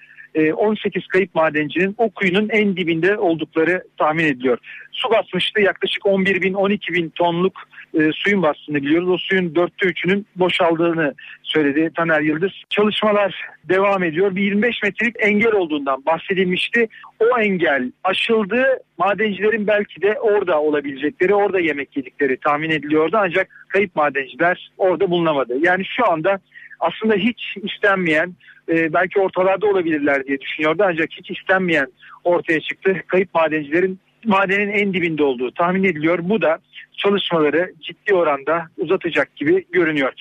18 0.57 1.03
e, 1.03 1.09
kayıp 1.09 1.35
madencinin 1.35 1.95
o 1.99 2.11
kuyunun 2.11 2.49
en 2.49 2.77
dibinde 2.77 3.19
oldukları 3.19 3.85
tahmin 3.99 4.25
ediliyor. 4.25 4.59
Su 4.93 5.11
basmıştı 5.11 5.61
yaklaşık 5.61 6.07
11 6.07 6.43
bin 6.43 6.55
12 6.55 6.93
bin 6.93 7.09
tonluk 7.09 7.55
e, 7.95 8.13
suyun 8.13 8.43
bastığını 8.43 8.77
biliyoruz. 8.77 9.09
O 9.09 9.19
suyun 9.19 9.55
dörtte 9.55 9.87
üçünün 9.87 10.27
boşaldığını 10.37 11.15
söyledi 11.43 11.91
Taner 11.97 12.21
Yıldız. 12.21 12.53
Çalışmalar 12.71 13.41
devam 13.65 14.03
ediyor. 14.03 14.37
Bir 14.37 14.43
25 14.43 14.83
metrelik 14.83 15.17
engel 15.19 15.53
olduğundan 15.53 16.07
bahsedilmişti. 16.07 16.89
O 17.21 17.39
engel 17.39 17.93
aşıldı. 18.05 18.65
Madencilerin 18.99 19.67
belki 19.67 20.03
de 20.03 20.19
orada 20.21 20.61
olabilecekleri, 20.61 21.35
orada 21.35 21.61
yemek 21.61 21.97
yedikleri 21.97 22.37
tahmin 22.37 22.71
ediliyordu. 22.71 23.17
Ancak 23.21 23.67
kayıp 23.69 23.97
madenciler 23.97 24.71
orada 24.79 25.11
bulunamadı. 25.11 25.55
Yani 25.63 25.85
şu 25.97 26.11
anda 26.13 26.39
aslında 26.81 27.15
hiç 27.15 27.57
istenmeyen 27.63 28.35
e, 28.69 28.93
belki 28.93 29.21
ortalarda 29.21 29.67
olabilirler 29.67 30.27
diye 30.27 30.41
düşünüyordu 30.41 30.85
ancak 30.87 31.09
hiç 31.11 31.31
istenmeyen 31.31 31.87
ortaya 32.25 32.61
çıktı. 32.61 33.03
Kayıp 33.07 33.35
madencilerin 33.35 33.99
madenin 34.25 34.69
en 34.69 34.95
dibinde 34.95 35.25
olduğu 35.25 35.51
tahmin 35.51 35.85
ediliyor. 35.85 36.19
Bu 36.23 36.43
da 36.43 36.59
çalışmaları 36.97 37.73
ciddi 37.81 38.15
oranda 38.15 38.67
uzatacak 38.77 39.37
gibi 39.37 39.65
görünüyor. 39.73 40.13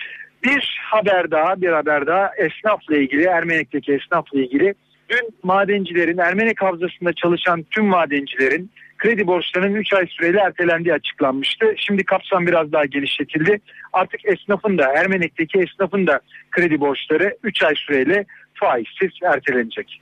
Bir 0.43 0.79
haber 0.91 1.31
daha, 1.31 1.61
bir 1.61 1.69
haber 1.69 2.07
daha 2.07 2.31
esnafla 2.37 2.97
ilgili, 2.97 3.23
Ermenek'teki 3.23 3.93
esnafla 3.93 4.39
ilgili. 4.39 4.73
Dün 5.09 5.35
madencilerin, 5.43 6.17
Ermenek 6.17 6.61
Havzası'nda 6.61 7.13
çalışan 7.13 7.65
tüm 7.71 7.85
madencilerin 7.85 8.71
kredi 8.97 9.27
borçlarının 9.27 9.75
3 9.75 9.93
ay 9.93 10.07
süreyle 10.07 10.39
ertelendiği 10.39 10.93
açıklanmıştı. 10.93 11.65
Şimdi 11.77 12.03
kapsam 12.03 12.47
biraz 12.47 12.71
daha 12.71 12.85
genişletildi. 12.85 13.59
Artık 13.93 14.25
esnafın 14.25 14.77
da 14.77 14.93
Ermenek'teki 14.95 15.59
esnafın 15.59 16.07
da 16.07 16.19
kredi 16.51 16.79
borçları 16.79 17.37
3 17.43 17.63
ay 17.63 17.73
süreyle 17.75 18.25
faizsiz 18.53 19.11
ertelenecek. 19.23 20.01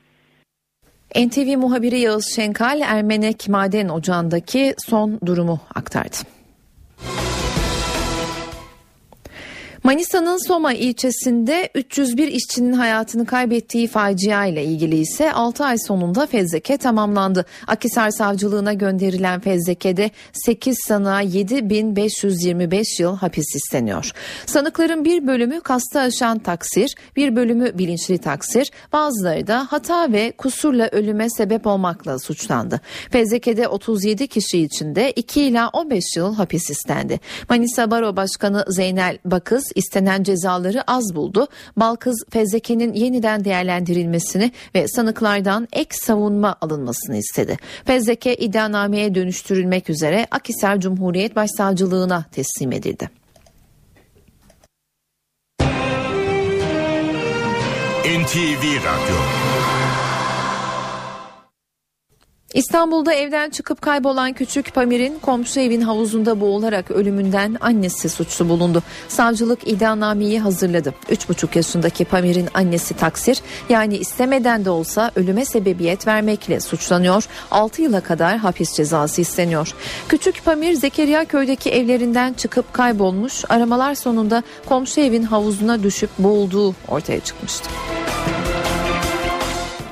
NTV 1.16 1.58
muhabiri 1.58 2.00
Yağız 2.00 2.34
Şenkal 2.36 2.82
Ermenek 2.82 3.50
Maden 3.50 3.90
Ocağı'ndaki 3.90 4.74
son 4.78 5.20
durumu 5.26 5.60
aktardı. 5.76 6.41
Manisa'nın 9.84 10.48
Soma 10.48 10.74
ilçesinde 10.74 11.70
301 11.76 12.28
işçinin 12.28 12.74
hayatını 12.74 13.26
kaybettiği 13.26 13.88
facia 13.88 14.46
ile 14.46 14.66
ilgili 14.66 14.98
ise 14.98 15.34
6 15.34 15.66
ay 15.66 15.78
sonunda 15.78 16.26
fezleke 16.26 16.78
tamamlandı. 16.78 17.46
Akisar 17.68 18.12
Savcılığına 18.12 18.74
gönderilen 18.74 19.40
fezlekede 19.40 20.12
8 20.34 20.78
sanığa 20.88 21.22
7525 21.22 23.00
yıl 23.00 23.18
hapis 23.18 23.56
isteniyor. 23.56 24.12
Sanıkların 24.46 25.06
bir 25.06 25.28
bölümü 25.28 25.62
kastı 25.62 26.00
aşan 26.00 26.40
taksir, 26.40 26.96
bir 27.16 27.36
bölümü 27.36 27.78
bilinçli 27.78 28.18
taksir, 28.18 28.72
bazıları 28.94 29.48
da 29.48 29.68
hata 29.70 30.12
ve 30.12 30.32
kusurla 30.38 30.90
ölüme 30.92 31.30
sebep 31.30 31.68
olmakla 31.68 32.20
suçlandı. 32.20 32.82
Fezlekede 33.12 33.68
37 33.68 34.28
kişi 34.28 34.64
için 34.64 34.96
de 34.96 35.12
2 35.12 35.42
ila 35.42 35.70
15 35.70 36.04
yıl 36.18 36.36
hapis 36.36 36.70
istendi. 36.70 37.20
Manisa 37.50 37.92
Baro 37.92 38.16
Başkanı 38.16 38.66
Zeynel 38.68 39.18
Bakız 39.26 39.71
istenen 39.76 40.24
cezaları 40.24 40.92
az 40.92 41.16
buldu. 41.16 41.48
Balkız 41.78 42.24
fezlekenin 42.30 42.94
yeniden 42.94 43.46
değerlendirilmesini 43.46 44.52
ve 44.76 44.88
sanıklardan 44.88 45.68
ek 45.74 45.90
savunma 46.02 46.56
alınmasını 46.62 47.18
istedi. 47.18 47.58
Fezleke 47.86 48.36
iddianameye 48.36 49.16
dönüştürülmek 49.16 49.90
üzere 49.90 50.28
Akhisar 50.32 50.80
Cumhuriyet 50.80 51.36
Başsavcılığına 51.36 52.26
teslim 52.32 52.72
edildi. 52.72 53.10
NTV 58.06 58.64
Radyo 58.64 59.18
İstanbul'da 62.54 63.14
evden 63.14 63.50
çıkıp 63.50 63.82
kaybolan 63.82 64.34
küçük 64.34 64.74
Pamir'in 64.74 65.20
komşu 65.20 65.60
evin 65.60 65.82
havuzunda 65.82 66.42
boğularak 66.42 66.92
ölümünden 66.92 67.58
annesi 67.62 68.10
suçlu 68.10 68.50
bulundu. 68.50 68.84
Savcılık 69.08 69.68
iddianameyi 69.68 70.40
hazırladı. 70.40 70.94
3,5 71.10 71.58
yaşındaki 71.58 72.06
Pamir'in 72.06 72.48
annesi 72.54 72.94
Taksir 72.94 73.42
yani 73.70 73.98
istemeden 73.98 74.66
de 74.66 74.70
olsa 74.70 75.12
ölüme 75.16 75.46
sebebiyet 75.46 76.08
vermekle 76.08 76.60
suçlanıyor. 76.60 77.28
6 77.52 77.82
yıla 77.82 78.02
kadar 78.02 78.38
hapis 78.38 78.74
cezası 78.74 79.22
isteniyor. 79.22 79.74
Küçük 80.10 80.46
Pamir 80.46 80.74
Zekeriya 80.74 81.26
köydeki 81.26 81.70
evlerinden 81.70 82.34
çıkıp 82.34 82.74
kaybolmuş. 82.74 83.44
Aramalar 83.50 83.96
sonunda 83.96 84.44
komşu 84.66 85.02
evin 85.02 85.24
havuzuna 85.24 85.84
düşüp 85.84 86.10
boğulduğu 86.20 86.76
ortaya 86.88 87.20
çıkmıştı. 87.20 87.70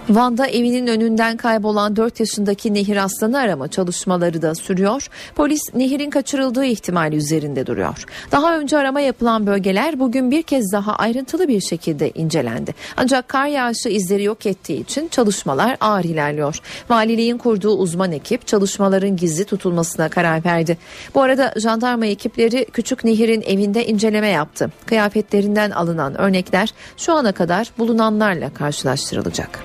Van'da 0.10 0.48
evinin 0.48 0.88
önünden 0.88 1.38
kaybolan 1.38 1.96
4 1.96 2.20
yaşındaki 2.20 2.74
Nehir 2.74 2.98
Aslan'ı 2.98 3.40
arama 3.40 3.68
çalışmaları 3.68 4.42
da 4.42 4.56
sürüyor. 4.56 5.08
Polis 5.36 5.62
Nehir'in 5.74 6.10
kaçırıldığı 6.10 6.66
ihtimali 6.66 7.16
üzerinde 7.16 7.66
duruyor. 7.68 8.06
Daha 8.32 8.58
önce 8.58 8.78
arama 8.78 9.02
yapılan 9.02 9.48
bölgeler 9.48 10.00
bugün 10.00 10.32
bir 10.32 10.44
kez 10.44 10.72
daha 10.74 10.96
ayrıntılı 10.96 11.48
bir 11.48 11.62
şekilde 11.62 12.12
incelendi. 12.12 12.76
Ancak 12.98 13.28
kar 13.28 13.48
yağışı 13.48 13.90
izleri 13.90 14.24
yok 14.24 14.46
ettiği 14.46 14.82
için 14.82 15.08
çalışmalar 15.08 15.78
ağır 15.82 16.04
ilerliyor. 16.04 16.60
Valiliğin 16.90 17.38
kurduğu 17.38 17.78
uzman 17.78 18.12
ekip 18.12 18.48
çalışmaların 18.48 19.16
gizli 19.16 19.46
tutulmasına 19.46 20.10
karar 20.10 20.46
verdi. 20.46 20.78
Bu 21.16 21.22
arada 21.22 21.54
jandarma 21.58 22.06
ekipleri 22.06 22.66
Küçük 22.74 23.04
Nehir'in 23.04 23.42
evinde 23.42 23.86
inceleme 23.86 24.28
yaptı. 24.28 24.72
Kıyafetlerinden 24.86 25.72
alınan 25.72 26.22
örnekler 26.22 26.74
şu 26.98 27.14
ana 27.14 27.32
kadar 27.32 27.72
bulunanlarla 27.78 28.54
karşılaştırılacak. 28.54 29.60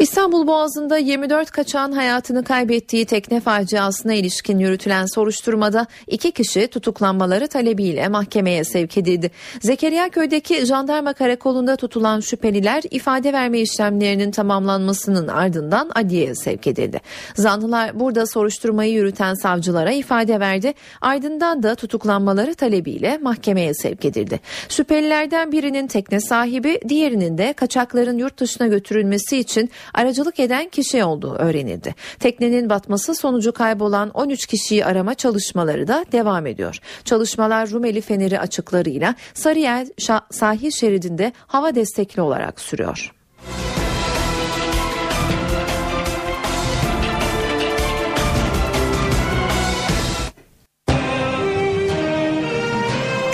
İstanbul 0.00 0.46
Boğazı'nda 0.46 0.98
24 0.98 1.50
kaçağın 1.50 1.92
hayatını 1.92 2.44
kaybettiği 2.44 3.06
tekne 3.06 3.40
faciasına 3.40 4.14
ilişkin 4.14 4.58
yürütülen 4.58 5.06
soruşturmada 5.06 5.86
iki 6.06 6.32
kişi 6.32 6.68
tutuklanmaları 6.68 7.48
talebiyle 7.48 8.08
mahkemeye 8.08 8.64
sevk 8.64 8.98
edildi. 8.98 9.30
Zekeriya 9.60 10.08
Köy'deki 10.08 10.66
jandarma 10.66 11.12
karakolunda 11.12 11.76
tutulan 11.76 12.20
şüpheliler 12.20 12.82
ifade 12.90 13.32
verme 13.32 13.60
işlemlerinin 13.60 14.30
tamamlanmasının 14.30 15.28
ardından 15.28 15.90
adliyeye 15.94 16.34
sevk 16.34 16.66
edildi. 16.66 17.00
Zanlılar 17.34 18.00
burada 18.00 18.26
soruşturmayı 18.26 18.92
yürüten 18.92 19.34
savcılara 19.34 19.92
ifade 19.92 20.40
verdi. 20.40 20.74
Ardından 21.00 21.62
da 21.62 21.74
tutuklanmaları 21.74 22.54
talebiyle 22.54 23.18
mahkemeye 23.18 23.74
sevk 23.74 24.04
edildi. 24.04 24.40
Şüphelilerden 24.68 25.52
birinin 25.52 25.86
tekne 25.86 26.20
sahibi, 26.20 26.80
diğerinin 26.88 27.38
de 27.38 27.52
kaçakların 27.52 28.18
yurt 28.18 28.38
dışına 28.38 28.66
götürülmesi 28.66 29.38
için 29.38 29.70
aracılık 29.94 30.40
eden 30.40 30.68
kişi 30.68 31.04
olduğu 31.04 31.34
öğrenildi. 31.34 31.94
Teknenin 32.18 32.70
batması 32.70 33.14
sonucu 33.14 33.52
kaybolan 33.52 34.10
13 34.10 34.46
kişiyi 34.46 34.84
arama 34.84 35.14
çalışmaları 35.14 35.88
da 35.88 36.04
devam 36.12 36.46
ediyor. 36.46 36.78
Çalışmalar 37.04 37.70
Rumeli 37.70 38.00
Feneri 38.00 38.40
açıklarıyla 38.40 39.14
Sarıyer 39.34 39.86
sahil 40.30 40.70
şeridinde 40.70 41.32
hava 41.46 41.74
destekli 41.74 42.22
olarak 42.22 42.60
sürüyor. 42.60 43.12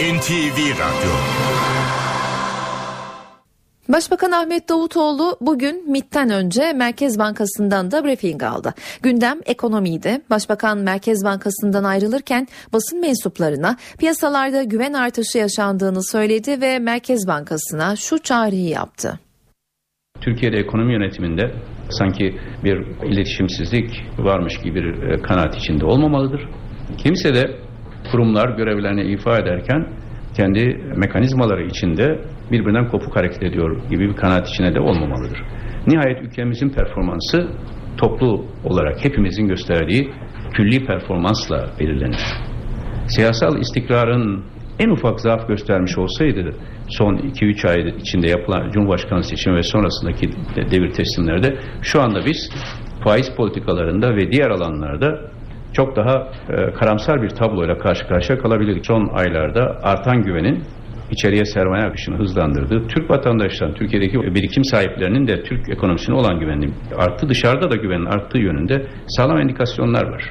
NTV 0.02 0.58
Radyo 0.78 1.12
Başbakan 3.88 4.32
Ahmet 4.32 4.68
Davutoğlu 4.68 5.36
bugün 5.40 5.90
MIT'ten 5.90 6.30
önce 6.30 6.72
Merkez 6.72 7.18
Bankası'ndan 7.18 7.90
da 7.90 8.04
briefing 8.04 8.42
aldı. 8.42 8.74
Gündem 9.02 9.38
ekonomiydi. 9.46 10.20
Başbakan 10.30 10.78
Merkez 10.78 11.24
Bankası'ndan 11.24 11.84
ayrılırken 11.84 12.46
basın 12.72 13.00
mensuplarına 13.00 13.76
piyasalarda 13.98 14.62
güven 14.62 14.92
artışı 14.92 15.38
yaşandığını 15.38 16.04
söyledi 16.04 16.60
ve 16.60 16.78
Merkez 16.78 17.28
Bankası'na 17.28 17.96
şu 17.96 18.18
çağrıyı 18.18 18.68
yaptı. 18.68 19.18
Türkiye'de 20.20 20.56
ekonomi 20.56 20.92
yönetiminde 20.92 21.54
sanki 21.90 22.38
bir 22.64 22.76
iletişimsizlik 23.12 23.90
varmış 24.18 24.58
gibi 24.58 24.74
bir 24.74 25.02
e, 25.02 25.22
kanaat 25.22 25.56
içinde 25.56 25.84
olmamalıdır. 25.84 26.48
Kimse 26.98 27.34
de 27.34 27.56
kurumlar 28.12 28.56
görevlerini 28.56 29.12
ifa 29.12 29.38
ederken 29.38 30.01
kendi 30.36 30.80
mekanizmaları 30.96 31.62
içinde 31.62 32.18
birbirinden 32.52 32.88
kopuk 32.88 33.16
hareket 33.16 33.42
ediyor 33.42 33.88
gibi 33.90 34.08
bir 34.08 34.16
kanaat 34.16 34.48
içine 34.48 34.74
de 34.74 34.80
olmamalıdır. 34.80 35.42
Nihayet 35.86 36.22
ülkemizin 36.22 36.68
performansı 36.68 37.48
toplu 37.96 38.44
olarak 38.64 39.04
hepimizin 39.04 39.48
gösterdiği 39.48 40.10
külli 40.52 40.86
performansla 40.86 41.70
belirlenir. 41.80 42.20
Siyasal 43.06 43.60
istikrarın 43.60 44.44
en 44.78 44.90
ufak 44.90 45.20
zaaf 45.20 45.48
göstermiş 45.48 45.98
olsaydı 45.98 46.54
son 46.88 47.16
2-3 47.16 47.68
ay 47.68 47.88
içinde 47.88 48.28
yapılan 48.28 48.70
Cumhurbaşkanı 48.70 49.24
seçimi 49.24 49.56
ve 49.56 49.62
sonrasındaki 49.62 50.30
devir 50.70 50.92
teslimlerde 50.92 51.58
şu 51.82 52.02
anda 52.02 52.26
biz 52.26 52.50
faiz 53.04 53.30
politikalarında 53.36 54.16
ve 54.16 54.32
diğer 54.32 54.50
alanlarda 54.50 55.30
çok 55.72 55.96
daha 55.96 56.28
e, 56.50 56.72
karamsar 56.72 57.22
bir 57.22 57.30
tabloyla 57.30 57.78
karşı 57.78 58.08
karşıya 58.08 58.38
kalabilirdik. 58.38 58.86
Son 58.86 59.10
aylarda 59.14 59.78
artan 59.82 60.22
güvenin 60.22 60.62
içeriye 61.10 61.44
sermaye 61.44 61.84
akışını 61.84 62.18
hızlandırdı. 62.18 62.88
Türk 62.88 63.10
vatandaşlarının, 63.10 63.74
Türkiye'deki 63.74 64.34
birikim 64.34 64.64
sahiplerinin 64.64 65.26
de 65.26 65.42
Türk 65.42 65.68
ekonomisine 65.68 66.14
olan 66.14 66.40
güveni 66.40 66.70
arttı. 66.98 67.28
Dışarıda 67.28 67.70
da 67.70 67.76
güvenin 67.76 68.06
arttığı 68.06 68.38
yönünde 68.38 68.86
sağlam 69.08 69.40
indikasyonlar 69.40 70.04
var. 70.04 70.22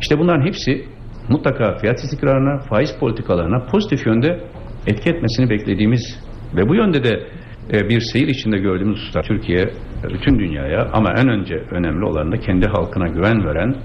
İşte 0.00 0.18
bunların 0.18 0.46
hepsi 0.46 0.84
mutlaka 1.28 1.76
fiyat 1.76 1.98
istikrarına, 2.04 2.58
faiz 2.58 2.98
politikalarına 3.00 3.66
pozitif 3.66 4.06
yönde 4.06 4.40
etki 4.86 5.10
etmesini 5.10 5.50
beklediğimiz 5.50 6.20
ve 6.56 6.68
bu 6.68 6.74
yönde 6.74 7.04
de 7.04 7.26
e, 7.72 7.88
bir 7.88 8.00
seyir 8.00 8.28
içinde 8.28 8.58
gördüğümüz 8.58 8.98
hususlar 8.98 9.22
Türkiye, 9.22 9.70
bütün 10.14 10.38
dünyaya 10.38 10.90
ama 10.92 11.12
en 11.16 11.28
önce 11.28 11.54
önemli 11.70 12.04
olan 12.04 12.32
da 12.32 12.36
kendi 12.36 12.66
halkına 12.66 13.08
güven 13.08 13.46
veren, 13.46 13.76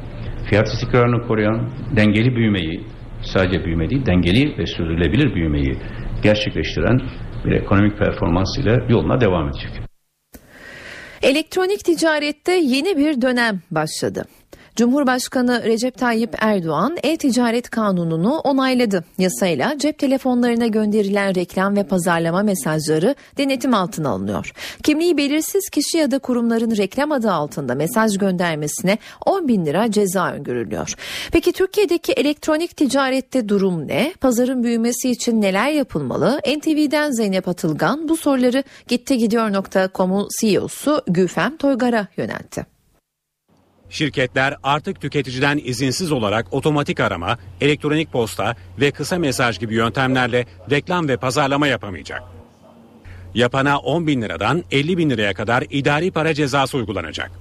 fiyat 0.49 0.67
istikrarını 0.67 1.27
koruyan, 1.27 1.69
dengeli 1.95 2.35
büyümeyi, 2.35 2.83
sadece 3.21 3.65
büyüme 3.65 3.89
değil, 3.89 4.05
dengeli 4.05 4.57
ve 4.57 4.65
sürdürülebilir 4.65 5.35
büyümeyi 5.35 5.77
gerçekleştiren 6.23 7.01
bir 7.45 7.51
ekonomik 7.51 7.97
performans 7.97 8.57
ile 8.57 8.85
yoluna 8.89 9.21
devam 9.21 9.49
edecek. 9.49 9.71
Elektronik 11.21 11.85
ticarette 11.85 12.51
yeni 12.51 12.97
bir 12.97 13.21
dönem 13.21 13.61
başladı. 13.71 14.25
Cumhurbaşkanı 14.79 15.63
Recep 15.63 15.97
Tayyip 15.97 16.35
Erdoğan 16.37 16.97
e-ticaret 17.03 17.69
kanununu 17.69 18.37
onayladı. 18.37 19.03
Yasayla 19.17 19.77
cep 19.77 19.97
telefonlarına 19.97 20.67
gönderilen 20.67 21.35
reklam 21.35 21.75
ve 21.75 21.83
pazarlama 21.83 22.43
mesajları 22.43 23.15
denetim 23.37 23.73
altına 23.73 24.09
alınıyor. 24.09 24.51
Kimliği 24.83 25.17
belirsiz 25.17 25.69
kişi 25.69 25.97
ya 25.97 26.11
da 26.11 26.19
kurumların 26.19 26.77
reklam 26.77 27.11
adı 27.11 27.31
altında 27.31 27.75
mesaj 27.75 28.17
göndermesine 28.17 28.97
10 29.25 29.47
bin 29.47 29.65
lira 29.65 29.91
ceza 29.91 30.31
öngörülüyor. 30.31 30.93
Peki 31.31 31.51
Türkiye'deki 31.51 32.11
elektronik 32.11 32.77
ticarette 32.77 33.49
durum 33.49 33.87
ne? 33.87 34.13
Pazarın 34.21 34.63
büyümesi 34.63 35.09
için 35.09 35.41
neler 35.41 35.69
yapılmalı? 35.69 36.39
NTV'den 36.57 37.11
Zeynep 37.11 37.47
Atılgan 37.47 38.09
bu 38.09 38.17
soruları 38.17 38.63
gittigidiyor.com'un 38.87 40.27
CEO'su 40.41 41.01
Güfem 41.07 41.57
Toygar'a 41.57 42.07
yöneltti. 42.17 42.78
Şirketler 43.89 44.55
artık 44.63 45.01
tüketiciden 45.01 45.61
izinsiz 45.63 46.11
olarak 46.11 46.53
otomatik 46.53 46.99
arama, 46.99 47.37
elektronik 47.61 48.11
posta 48.11 48.55
ve 48.79 48.91
kısa 48.91 49.19
mesaj 49.19 49.59
gibi 49.59 49.75
yöntemlerle 49.75 50.45
reklam 50.71 51.07
ve 51.07 51.17
pazarlama 51.17 51.67
yapamayacak. 51.67 52.23
Yapana 53.33 53.77
10 53.77 54.07
bin 54.07 54.21
liradan 54.21 54.63
50 54.71 54.97
bin 54.97 55.09
liraya 55.09 55.33
kadar 55.33 55.63
idari 55.69 56.11
para 56.11 56.33
cezası 56.33 56.77
uygulanacak. 56.77 57.31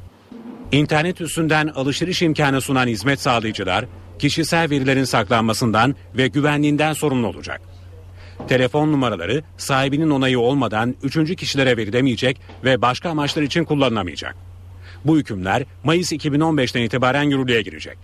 İnternet 0.72 1.20
üstünden 1.20 1.66
alışveriş 1.66 2.22
imkanı 2.22 2.61
sunan 2.61 2.86
hizmet 2.86 3.20
sağlayıcılar, 3.20 3.84
kişisel 4.18 4.70
verilerin 4.70 5.05
saklanmasından 5.05 5.94
ve 6.14 6.28
güvenliğinden 6.28 6.92
sorumlu 6.92 7.26
olacak. 7.26 7.61
Telefon 8.49 8.92
numaraları 8.92 9.42
sahibinin 9.57 10.11
onayı 10.11 10.40
olmadan 10.40 10.94
üçüncü 11.03 11.36
kişilere 11.36 11.76
verilemeyecek 11.76 12.40
ve 12.64 12.82
başka 12.82 13.11
amaçlar 13.11 13.42
için 13.42 13.64
kullanılamayacak. 13.64 14.47
Bu 15.05 15.18
hükümler 15.18 15.64
Mayıs 15.84 16.12
2015'ten 16.12 16.82
itibaren 16.82 17.22
yürürlüğe 17.22 17.62
girecek. 17.62 17.99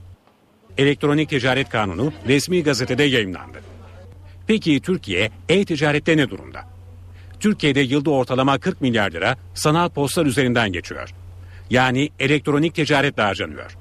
Elektronik 0.78 1.28
Ticaret 1.28 1.68
Kanunu 1.68 2.12
resmi 2.28 2.62
gazetede 2.62 3.02
yayınlandı. 3.04 3.58
Peki 4.46 4.80
Türkiye 4.80 5.30
e-ticarette 5.48 6.16
ne 6.16 6.30
durumda? 6.30 6.60
Türkiye'de 7.40 7.80
yılda 7.80 8.10
ortalama 8.10 8.58
40 8.58 8.80
milyar 8.80 9.10
lira 9.10 9.36
sanal 9.54 9.88
postlar 9.88 10.26
üzerinden 10.26 10.72
geçiyor. 10.72 11.10
Yani 11.70 12.10
elektronik 12.18 12.74
ticaretle 12.74 13.22
harcanıyor. 13.22 13.76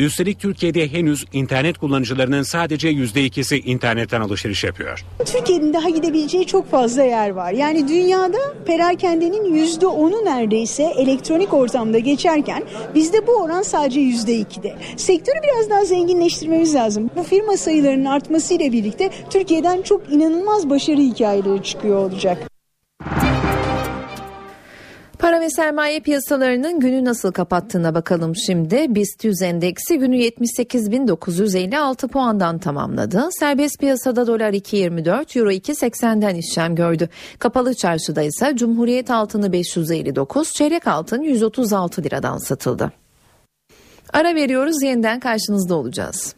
Üstelik 0.00 0.40
Türkiye'de 0.40 0.92
henüz 0.92 1.24
internet 1.32 1.78
kullanıcılarının 1.78 2.42
sadece 2.42 2.92
%2'si 2.92 3.62
internetten 3.62 4.20
alışveriş 4.20 4.64
yapıyor. 4.64 5.04
Türkiye'nin 5.24 5.72
daha 5.72 5.88
gidebileceği 5.88 6.46
çok 6.46 6.70
fazla 6.70 7.02
yer 7.02 7.30
var. 7.30 7.52
Yani 7.52 7.88
dünyada 7.88 8.38
perakendenin 8.66 9.54
yüzde 9.54 9.86
onu 9.86 10.24
neredeyse 10.24 10.82
elektronik 10.82 11.54
ortamda 11.54 11.98
geçerken 11.98 12.62
bizde 12.94 13.26
bu 13.26 13.32
oran 13.32 13.62
sadece 13.62 14.00
yüzde 14.00 14.34
ikide. 14.34 14.74
Sektörü 14.96 15.38
biraz 15.42 15.70
daha 15.70 15.84
zenginleştirmemiz 15.84 16.74
lazım. 16.74 17.10
Bu 17.16 17.22
firma 17.22 17.56
sayılarının 17.56 18.04
artmasıyla 18.04 18.72
birlikte 18.72 19.10
Türkiye'den 19.30 19.82
çok 19.82 20.12
inanılmaz 20.12 20.70
başarı 20.70 21.00
hikayeleri 21.00 21.62
çıkıyor 21.62 21.96
olacak. 21.96 22.49
Para 25.20 25.40
ve 25.40 25.50
sermaye 25.50 26.00
piyasalarının 26.00 26.80
günü 26.80 27.04
nasıl 27.04 27.32
kapattığına 27.32 27.94
bakalım 27.94 28.36
şimdi. 28.36 28.94
BIST 28.94 29.24
100 29.24 29.42
endeksi 29.42 29.98
günü 29.98 30.16
78.956 30.16 32.08
puandan 32.08 32.58
tamamladı. 32.58 33.28
Serbest 33.30 33.78
piyasada 33.78 34.26
dolar 34.26 34.52
2.24, 34.52 35.38
euro 35.38 35.50
2.80'den 35.50 36.34
işlem 36.34 36.74
gördü. 36.74 37.08
Kapalı 37.38 37.74
çarşıda 37.74 38.22
ise 38.22 38.52
Cumhuriyet 38.56 39.10
altını 39.10 39.52
559, 39.52 40.52
çeyrek 40.52 40.86
altın 40.86 41.22
136 41.22 42.02
liradan 42.02 42.38
satıldı. 42.38 42.92
Ara 44.12 44.34
veriyoruz 44.34 44.82
yeniden 44.82 45.20
karşınızda 45.20 45.74
olacağız. 45.74 46.34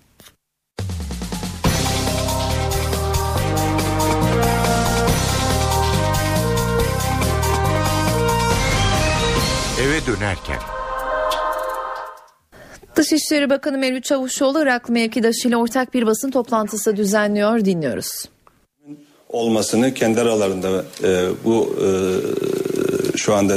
Eve 9.82 10.06
dönerken. 10.06 10.58
Dışişleri 12.96 13.50
Bakanı 13.50 13.78
Mevlüt 13.78 14.04
Çavuşoğlu 14.04 14.62
Iraklı 14.62 14.94
mevkidaşıyla 14.94 15.58
ortak 15.58 15.94
bir 15.94 16.06
basın 16.06 16.30
toplantısı 16.30 16.96
düzenliyor 16.96 17.64
dinliyoruz. 17.64 18.10
olmasını 19.28 19.94
kendi 19.94 20.20
aralarında 20.20 20.84
e, 21.04 21.26
bu 21.44 21.76
e, 21.82 21.88
şu 23.16 23.34
anda 23.34 23.56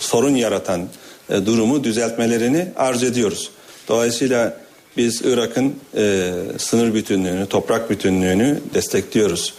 sorun 0.00 0.34
yaratan 0.34 0.88
e, 1.30 1.46
durumu 1.46 1.84
düzeltmelerini 1.84 2.68
arz 2.76 3.02
ediyoruz. 3.02 3.50
Dolayısıyla 3.88 4.56
biz 4.96 5.22
Irak'ın 5.24 5.76
e, 5.96 6.32
sınır 6.58 6.94
bütünlüğünü, 6.94 7.46
toprak 7.46 7.90
bütünlüğünü 7.90 8.60
destekliyoruz 8.74 9.54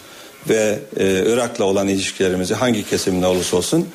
ve 0.50 0.80
e, 0.98 1.24
Irak'la 1.26 1.66
olan 1.66 1.88
ilişkilerimizi 1.88 2.54
hangi 2.54 2.90
kesimde 2.90 3.26
olursa 3.26 3.58
olsun 3.58 3.88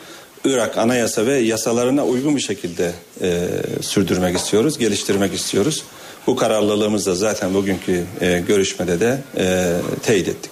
Irak 0.45 0.77
anayasa 0.77 1.25
ve 1.25 1.37
yasalarına 1.37 2.05
uygun 2.05 2.35
bir 2.35 2.41
şekilde 2.41 2.93
e, 3.21 3.47
sürdürmek 3.81 4.35
istiyoruz, 4.37 4.77
geliştirmek 4.77 5.33
istiyoruz. 5.33 5.83
Bu 6.27 6.35
kararlılığımızı 6.35 7.11
da 7.11 7.15
zaten 7.15 7.53
bugünkü 7.53 8.05
e, 8.21 8.43
görüşmede 8.47 8.99
de 8.99 9.21
e, 9.37 9.75
teyit 10.03 10.27
ettik. 10.27 10.51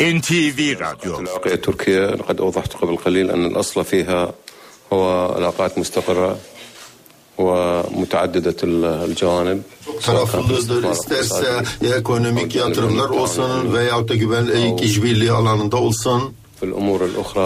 NTV 0.00 0.58
Radyo. 0.80 1.12
العلاقة 1.18 1.50
التركية 1.58 2.04
لقد 2.20 2.36
أوضحت 2.40 2.72
قبل 2.80 2.96
قليل 3.04 3.26
أن 3.36 3.44
الأصل 3.50 3.84
فيها 3.84 4.20
هو 4.92 5.02
علاقات 5.36 5.72
مستقرة 5.78 6.30
ومتعددة 7.38 8.58
الجوانب 9.08 9.58
taraflıdır. 10.06 10.92
İsterse 10.92 11.62
ekonomik 11.96 12.54
yatırımlar 12.54 13.08
olsun 13.08 13.74
veyahut 13.74 14.08
da 14.08 14.14
güvenlik 14.14 14.82
işbirliği 14.82 15.32
alanında 15.32 15.76
olsun. 15.76 16.34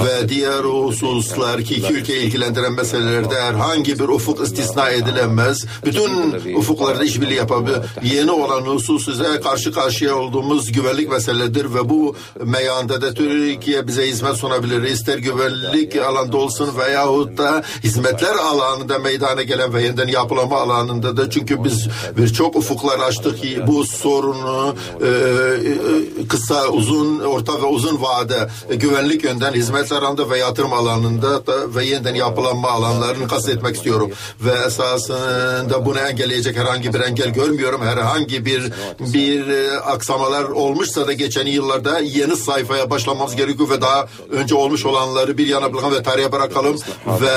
Ve 0.06 0.30
diğer 0.30 0.64
hususlar 0.64 1.62
ki 1.62 1.76
iki 1.76 1.94
ülkeyi 1.94 2.26
ilgilendiren 2.26 2.74
meselelerde 2.74 3.42
herhangi 3.42 4.00
bir 4.00 4.08
ufuk 4.08 4.42
istisna 4.42 4.90
edilemez. 4.90 5.66
Bütün 5.86 6.32
ufuklarda 6.56 7.04
işbirliği 7.04 7.36
yapabilir. 7.36 7.78
Yeni 8.04 8.32
olan 8.32 8.62
husus 8.62 9.08
ise 9.08 9.42
karşı 9.44 9.72
karşıya 9.72 10.16
olduğumuz 10.16 10.72
güvenlik 10.72 11.12
meseledir 11.12 11.74
ve 11.74 11.90
bu 11.90 12.16
meyanda 12.44 13.02
da 13.02 13.14
Türkiye 13.14 13.88
bize 13.88 14.08
hizmet 14.08 14.36
sunabilir. 14.36 14.84
İster 14.84 15.18
güvenlik 15.18 15.96
alanda 15.96 16.38
olsun 16.38 16.70
veyahut 16.78 17.38
da 17.38 17.64
hizmetler 17.84 18.36
alanında 18.36 19.00
meydana 19.00 19.44
gelen 19.44 19.74
ve 19.74 19.84
yeniden 19.84 20.08
yapılama 20.08 20.58
alanında 20.58 21.18
da 21.18 21.30
çünkü 21.30 21.64
biz 21.64 21.88
birçok 22.18 22.56
ufuklar 22.56 23.00
açtık 23.00 23.42
ki 23.42 23.60
bu 23.68 23.86
sorunu 23.86 24.76
e, 25.02 25.08
e, 25.08 26.28
kısa, 26.28 26.68
uzun, 26.68 27.20
orta 27.20 27.62
ve 27.62 27.66
uzun 27.66 28.02
vade 28.02 28.50
e, 28.70 28.76
güvenlik 29.08 29.24
yönden 29.24 29.54
hizmet 29.54 29.92
alanında 29.92 30.30
ve 30.30 30.38
yatırım 30.38 30.74
alanında 30.74 31.48
da 31.48 31.76
ve 31.76 31.86
yeniden 31.86 32.16
yapılanma 32.16 32.70
alanlarını 32.70 33.28
kastetmek 33.28 33.76
istiyorum. 33.76 34.12
Ve 34.42 34.52
esasında 34.68 35.86
bunu 35.86 36.00
engelleyecek 36.00 36.58
herhangi 36.58 36.94
bir 36.94 37.00
engel 37.00 37.30
görmüyorum. 37.30 37.82
Herhangi 37.82 38.46
bir 38.46 38.72
bir 39.00 39.48
e, 39.48 39.80
aksamalar 39.80 40.44
olmuşsa 40.44 41.08
da 41.08 41.14
geçen 41.14 41.46
yıllarda 41.46 42.00
yeni 42.00 42.36
sayfaya 42.36 42.90
başlamamız 42.90 43.36
gerekiyor 43.36 43.70
ve 43.70 43.82
daha 43.82 44.08
önce 44.32 44.56
olmuş 44.56 44.86
olanları 44.86 45.38
bir 45.38 45.48
yana 45.48 45.74
bırakalım 45.74 45.96
ve 45.96 46.04
tarihe 46.04 46.32
bırakalım 46.32 46.78
ve 47.22 47.32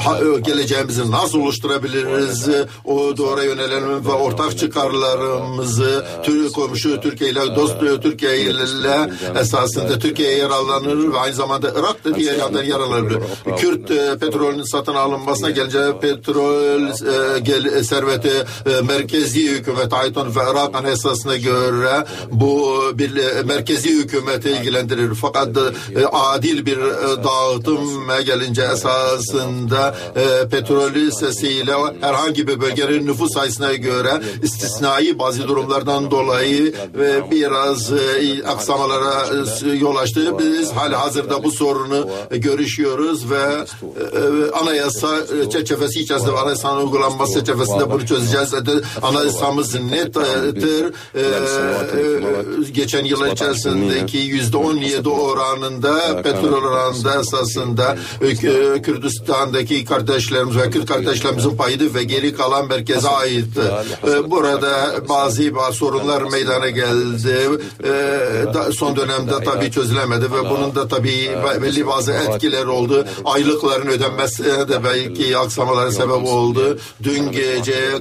ha, 0.00 0.18
geleceğimizi 0.42 1.10
nasıl 1.10 1.40
oluşturabiliriz 1.40 2.48
o 2.84 3.16
doğru 3.16 3.44
yönelelim 3.44 4.06
ve 4.06 4.12
ortak 4.12 4.58
çıkarlarımızı 4.58 6.06
Türk 6.22 6.54
komşu 6.54 7.00
Türkiye 7.00 7.30
ile 7.30 7.56
dost 7.56 7.80
Türkiye 8.02 8.40
ile 8.40 9.10
esasında 9.40 9.98
Türkiye'ye 9.98 10.48
yararlanır 10.86 11.12
ve 11.12 11.18
aynı 11.18 11.34
zamanda 11.34 11.72
Irak 11.76 12.04
da 12.04 12.14
diğer 12.14 12.38
yandan 12.38 12.64
yararlanır. 12.64 13.18
Kürt 13.56 13.90
e, 13.90 14.18
petrolünün 14.18 14.62
satın 14.62 14.94
alınmasına 14.94 15.50
gelince 15.50 16.00
petrol 16.00 16.82
e, 16.82 17.38
gel, 17.38 17.82
serveti 17.82 18.32
e, 18.66 18.80
merkezi 18.80 19.50
hükümet 19.50 19.92
Ayton 19.92 20.26
ve 20.26 20.40
Irak 20.52 20.88
esasına 20.92 21.36
göre 21.36 22.04
bu 22.32 22.82
bir 22.94 23.16
e, 23.16 23.42
merkezi 23.42 23.90
hükümeti 23.90 24.50
ilgilendirir. 24.50 25.14
Fakat 25.14 25.56
e, 25.56 26.06
adil 26.06 26.66
bir 26.66 26.78
e, 26.78 27.24
dağıtım 27.24 28.06
gelince 28.26 28.62
esasında 28.62 29.96
e, 30.16 30.48
petrol 30.48 31.10
sesiyle 31.10 31.72
herhangi 32.00 32.48
bir 32.48 32.60
bölgenin 32.60 33.06
nüfus 33.06 33.32
sayısına 33.32 33.74
göre 33.74 34.20
istisnai 34.42 35.18
bazı 35.18 35.48
durumlardan 35.48 36.10
dolayı 36.10 36.74
ve 36.94 37.30
biraz 37.30 37.92
e, 37.92 38.46
aksamalara 38.46 39.26
e, 39.66 39.76
yol 39.76 39.96
açtı. 39.96 40.38
Biz 40.38 40.75
hala 40.76 41.04
hazırda 41.04 41.44
bu 41.44 41.50
sorunu 41.50 42.08
e, 42.30 42.36
görüşüyoruz 42.36 43.30
ve 43.30 43.36
e, 43.36 44.50
anayasa 44.50 45.18
e, 45.18 45.50
çerçevesi 45.50 46.00
içerisinde 46.00 46.30
anayasanın 46.30 46.86
uygulanması 46.86 47.34
çerçevesinde 47.34 47.90
bunu 47.90 48.06
çözeceğiz. 48.06 48.54
Anayasamız 49.02 49.74
nettir. 49.74 50.92
E, 51.14 51.20
e, 51.20 52.70
geçen 52.72 53.04
yıllar 53.04 53.32
içerisindeki 53.32 54.18
yüzde 54.18 54.56
on 54.56 54.76
yedi 54.76 55.08
oranında 55.08 56.22
petrol 56.22 56.52
oranında 56.52 57.20
esasında 57.20 57.96
e, 58.20 58.82
Kürdistan'daki 58.82 59.84
kardeşlerimiz 59.84 60.56
ve 60.56 60.70
Kürt 60.70 60.86
kardeşlerimizin 60.86 61.56
payıydı 61.56 61.94
ve 61.94 62.04
geri 62.04 62.34
kalan 62.34 62.68
merkeze 62.68 63.08
aitti. 63.08 63.60
E, 64.08 64.30
burada 64.30 64.94
bazı 65.08 65.42
sorunlar 65.72 66.22
meydana 66.22 66.70
geldi. 66.70 67.36
E, 67.84 68.72
son 68.72 68.96
dönemde 68.96 69.44
tabii 69.44 69.70
çözülemedi 69.70 70.24
ve 70.32 70.50
bunun 70.56 70.74
da 70.74 70.88
tabii 70.88 71.30
belli 71.62 71.86
bazı 71.86 72.12
etkiler 72.12 72.66
oldu. 72.66 73.06
Aylıkların 73.24 73.86
ödenmesi 73.86 74.44
de 74.44 74.84
belki 74.84 75.38
aksamalara 75.38 75.92
sebep 75.92 76.24
oldu. 76.26 76.78
Dün 77.02 77.32
gece 77.32 77.92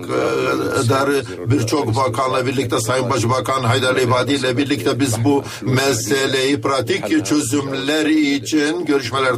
kadar 0.77 1.09
birçok 1.45 1.95
bakanla 1.95 2.45
birlikte 2.45 2.79
Sayın 2.79 3.09
Başbakan 3.09 3.63
Haydar 3.63 3.95
İbadi 3.95 4.33
ile 4.33 4.57
birlikte 4.57 4.99
biz 4.99 5.23
bu 5.23 5.43
meseleyi 5.61 6.61
pratik 6.61 7.25
çözümler 7.25 8.05
için 8.05 8.85
görüşmeler 8.85 9.35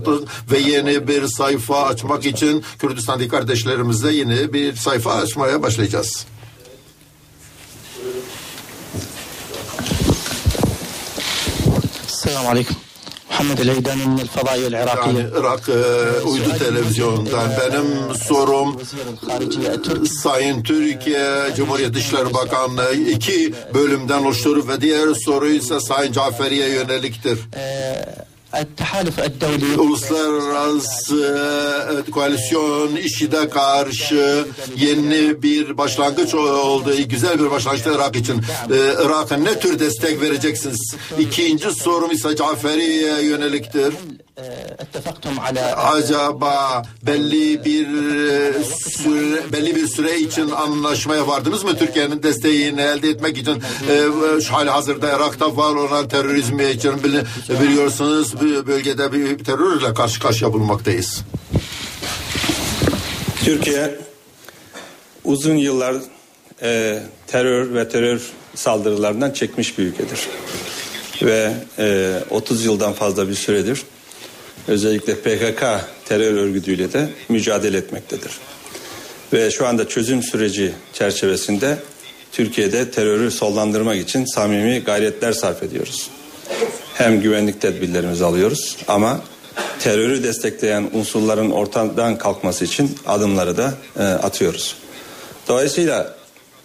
ve 0.52 0.58
yeni 0.58 1.08
bir 1.08 1.28
sayfa 1.28 1.84
açmak 1.84 2.26
için 2.26 2.64
Kürdistan'daki 2.80 3.30
kardeşlerimizle 3.30 4.14
yeni 4.14 4.54
bir 4.54 4.76
sayfa 4.76 5.14
açmaya 5.14 5.64
başlayacağız. 5.64 6.26
Selamun 12.08 12.50
Aleyküm. 12.50 12.87
Muhammed 13.40 13.60
el-Fadaiye 14.20 14.68
el-Irakiye. 14.68 15.16
Yani 15.16 15.30
Irak 15.40 15.70
e, 15.70 16.22
uydu 16.28 16.58
televizyonundan 16.60 17.52
benim 17.60 18.16
sorum 18.16 18.82
Sayın 20.22 20.64
Türkiye 20.64 21.54
Cumhuriyet 21.58 21.94
Dışişleri 21.94 22.34
Bakanlığı 22.34 22.94
iki 22.94 23.54
bölümden 23.74 24.24
oluşturur 24.24 24.68
ve 24.68 24.82
diğer 24.82 25.14
soru 25.14 25.50
ise 25.50 25.80
Sayın 25.80 26.12
Caferi'ye 26.12 26.70
yöneliktir. 26.70 27.40
Uluslararası 29.78 31.16
e, 32.06 32.10
e, 32.10 32.12
koalisyon 32.12 32.96
işide 32.96 33.50
karşı 33.50 34.46
yeni 34.78 35.44
bir 35.44 35.78
başlangıç 35.78 36.36
oldu. 36.36 36.92
Güzel 37.10 37.40
bir 37.40 37.52
başlangıçta 37.52 37.92
Irak 37.94 38.16
için. 38.16 38.36
E, 38.72 38.78
Irak'a 39.06 39.38
ne 39.38 39.60
tür 39.60 39.80
destek 39.80 40.22
vereceksiniz? 40.22 40.96
İkinci 41.20 41.72
sorum 41.72 42.12
ise 42.12 42.36
Caferi'ye 42.36 43.22
yöneliktir. 43.24 43.94
Acaba 45.76 46.84
belli 47.04 47.66
bir 47.66 47.88
süre, 48.64 49.52
belli 49.54 49.76
bir 49.76 49.88
süre 49.88 50.20
için 50.20 50.50
anlaşmaya 50.50 51.28
vardınız 51.28 51.64
mı 51.64 51.78
Türkiye'nin 51.78 52.24
desteğini 52.24 52.82
elde 52.82 53.10
etmek 53.10 53.38
için 53.38 53.64
e, 53.90 53.94
e, 53.94 54.42
şu 54.42 54.54
hali 54.54 54.70
hazırda 54.70 55.08
Irak'ta 55.08 55.58
var 55.58 55.76
olan 55.76 56.08
terörizmi 56.08 56.66
için 56.66 57.04
bili, 57.04 57.24
biliyorsunuz 57.62 58.42
bölgede 58.42 59.14
bir 59.14 59.44
terörle 59.44 59.94
karşı 59.94 60.20
karşıya 60.20 60.54
bulunmaktayız. 60.54 61.22
Türkiye 63.44 64.00
uzun 65.24 65.56
yıllar 65.56 65.96
e, 66.62 67.04
terör 67.28 67.74
ve 67.74 67.90
terör 67.90 68.22
saldırılarından 68.56 69.32
çekmiş 69.32 69.78
bir 69.78 69.84
ülkedir 69.84 70.28
ve 71.22 71.54
e, 71.80 72.20
30 72.30 72.66
yıldan 72.66 72.94
fazla 72.94 73.30
bir 73.30 73.36
süredir 73.36 73.84
özellikle 74.68 75.16
PKK 75.16 75.64
terör 76.06 76.34
örgütüyle 76.34 76.94
de 76.94 77.10
mücadele 77.30 77.78
etmektedir. 77.78 78.32
Ve 79.34 79.52
şu 79.52 79.68
anda 79.68 79.88
çözüm 79.88 80.24
süreci 80.24 80.74
çerçevesinde 80.94 81.78
Türkiye'de 82.32 82.92
terörü 82.92 83.32
sollandırmak 83.32 83.98
için 83.98 84.26
samimi 84.26 84.80
gayretler 84.80 85.34
sarf 85.34 85.64
ediyoruz. 85.64 86.10
Hem 86.94 87.22
güvenlik 87.22 87.62
tedbirlerimizi 87.62 88.26
alıyoruz 88.26 88.78
ama 88.88 89.22
terörü 89.80 90.24
destekleyen 90.24 90.90
unsurların 90.94 91.52
ortadan 91.52 92.18
kalkması 92.18 92.66
için 92.66 92.96
adımları 93.06 93.58
da 93.58 93.74
e, 94.00 94.04
atıyoruz. 94.04 94.76
Dolayısıyla 95.48 96.16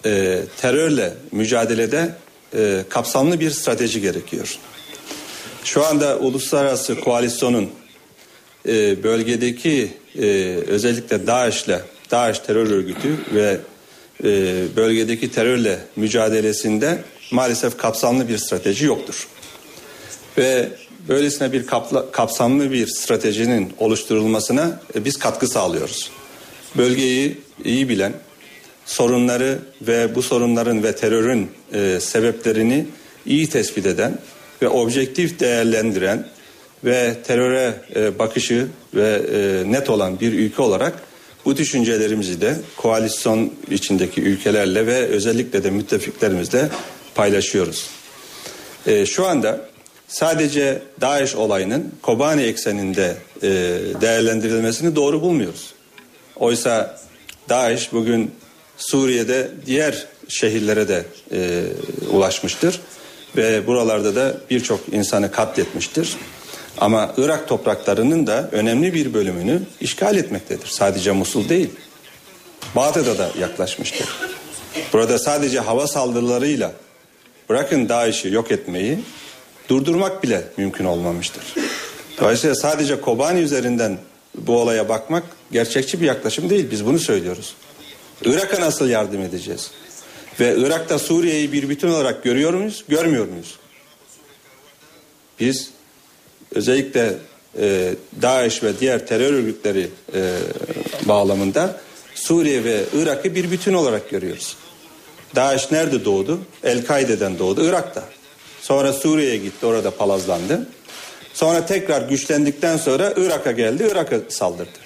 e, 0.07 0.40
terörle 0.61 1.14
mücadelede 1.32 2.14
e, 2.57 2.84
kapsamlı 2.88 3.40
bir 3.40 3.50
strateji 3.50 4.00
gerekiyor. 4.00 4.59
Şu 5.64 5.86
anda 5.86 6.18
uluslararası 6.18 7.00
koalisyonun 7.00 7.70
e, 8.68 9.02
bölgedeki 9.02 9.90
e, 10.18 10.26
özellikle 10.66 11.26
DAEŞ'le, 11.26 11.80
DAEŞ 12.10 12.38
terör 12.38 12.70
örgütü 12.70 13.16
ve 13.34 13.58
e, 14.24 14.62
bölgedeki 14.76 15.30
terörle 15.30 15.78
mücadelesinde 15.96 16.98
maalesef 17.30 17.78
kapsamlı 17.78 18.28
bir 18.28 18.38
strateji 18.38 18.84
yoktur. 18.84 19.28
Ve 20.38 20.68
böylesine 21.08 21.52
bir 21.52 21.66
kapla, 21.66 22.10
kapsamlı 22.10 22.72
bir 22.72 22.86
stratejinin 22.86 23.72
oluşturulmasına 23.78 24.80
e, 24.94 25.04
biz 25.04 25.18
katkı 25.18 25.48
sağlıyoruz. 25.48 26.10
Bölgeyi 26.76 27.38
iyi 27.64 27.88
bilen, 27.88 28.12
sorunları 28.86 29.58
ve 29.82 30.14
bu 30.14 30.22
sorunların 30.22 30.82
ve 30.82 30.96
terörün 30.96 31.50
e, 31.74 32.00
sebeplerini 32.00 32.86
iyi 33.26 33.48
tespit 33.48 33.86
eden 33.86 34.18
ve 34.62 34.68
objektif 34.68 35.40
değerlendiren 35.40 36.28
ve 36.85 37.14
teröre 37.26 37.74
e, 37.97 38.18
bakışı 38.18 38.66
ve 38.95 39.22
e, 39.33 39.72
net 39.72 39.91
olan 39.91 40.20
bir 40.20 40.33
ülke 40.33 40.62
olarak 40.62 41.03
bu 41.45 41.57
düşüncelerimizi 41.57 42.41
de 42.41 42.57
koalisyon 42.76 43.53
içindeki 43.70 44.22
ülkelerle 44.22 44.87
ve 44.87 44.97
özellikle 44.97 45.64
de 45.64 45.70
müttefiklerimizle 45.70 46.68
paylaşıyoruz. 47.14 47.87
E, 48.87 49.07
şu 49.07 49.26
anda 49.26 49.61
sadece 50.09 50.83
DAEŞ 51.01 51.35
olayının 51.35 51.93
Kobani 52.03 52.43
ekseninde 52.43 53.16
e, 53.43 53.49
değerlendirilmesini 54.01 54.97
doğru 54.97 55.22
bulmuyoruz. 55.22 55.74
Oysa 56.37 57.01
DAEŞ 57.49 57.93
bugün 57.93 58.30
Suriye'de 58.76 59.51
diğer 59.66 60.07
şehirlere 60.28 60.89
de 60.89 61.05
e, 61.33 61.62
ulaşmıştır 62.11 62.80
ve 63.37 63.66
buralarda 63.66 64.14
da 64.14 64.37
birçok 64.51 64.80
insanı 64.93 65.30
katletmiştir. 65.30 66.16
Ama 66.78 67.14
Irak 67.16 67.48
topraklarının 67.48 68.26
da 68.26 68.48
önemli 68.52 68.94
bir 68.94 69.14
bölümünü 69.14 69.62
işgal 69.80 70.16
etmektedir. 70.16 70.66
Sadece 70.66 71.12
Musul 71.12 71.48
değil. 71.48 71.70
Bağdat'a 72.76 73.18
da 73.18 73.30
yaklaşmıştır. 73.40 74.08
Burada 74.92 75.18
sadece 75.18 75.60
hava 75.60 75.86
saldırılarıyla 75.86 76.72
bırakın 77.48 77.88
DAEŞ'i 77.88 78.28
yok 78.28 78.50
etmeyi 78.50 78.98
durdurmak 79.68 80.22
bile 80.22 80.44
mümkün 80.56 80.84
olmamıştır. 80.84 81.44
Dolayısıyla 82.20 82.54
sadece 82.54 83.00
Kobani 83.00 83.40
üzerinden 83.40 83.98
bu 84.34 84.58
olaya 84.58 84.88
bakmak 84.88 85.24
gerçekçi 85.52 86.00
bir 86.00 86.06
yaklaşım 86.06 86.50
değil. 86.50 86.70
Biz 86.70 86.86
bunu 86.86 86.98
söylüyoruz. 86.98 87.54
Irak'a 88.24 88.60
nasıl 88.60 88.88
yardım 88.88 89.22
edeceğiz? 89.22 89.70
Ve 90.40 90.56
Irak'ta 90.58 90.98
Suriye'yi 90.98 91.52
bir 91.52 91.68
bütün 91.68 91.88
olarak 91.88 92.24
görüyor 92.24 92.54
muyuz, 92.54 92.84
görmüyor 92.88 93.28
muyuz? 93.28 93.58
Biz 95.40 95.70
özellikle 96.55 97.14
e, 97.59 97.94
DAEŞ 98.22 98.62
ve 98.62 98.80
diğer 98.80 99.07
terör 99.07 99.32
örgütleri 99.32 99.88
e, 100.14 100.36
bağlamında 101.03 101.80
Suriye 102.14 102.64
ve 102.64 102.80
Irak'ı 102.96 103.34
bir 103.34 103.50
bütün 103.50 103.72
olarak 103.72 104.11
görüyoruz. 104.11 104.57
DAEŞ 105.34 105.72
nerede 105.72 106.05
doğdu? 106.05 106.40
El-Kaide'den 106.64 107.38
doğdu, 107.38 107.68
Irak'ta. 107.68 108.05
Sonra 108.61 108.92
Suriye'ye 108.92 109.36
gitti, 109.36 109.66
orada 109.66 109.90
palazlandı. 109.90 110.66
Sonra 111.34 111.66
tekrar 111.66 112.09
güçlendikten 112.09 112.76
sonra 112.76 113.14
Irak'a 113.16 113.53
geldi, 113.53 113.88
Irak'a 113.92 114.16
saldırdı. 114.28 114.78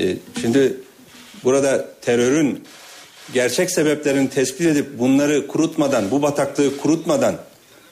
E, 0.00 0.16
şimdi 0.40 0.76
burada 1.44 1.88
terörün 2.02 2.64
gerçek 3.34 3.70
sebeplerini 3.70 4.30
tespit 4.30 4.66
edip 4.66 4.98
bunları 4.98 5.46
kurutmadan, 5.46 6.10
bu 6.10 6.22
bataklığı 6.22 6.76
kurutmadan 6.76 7.36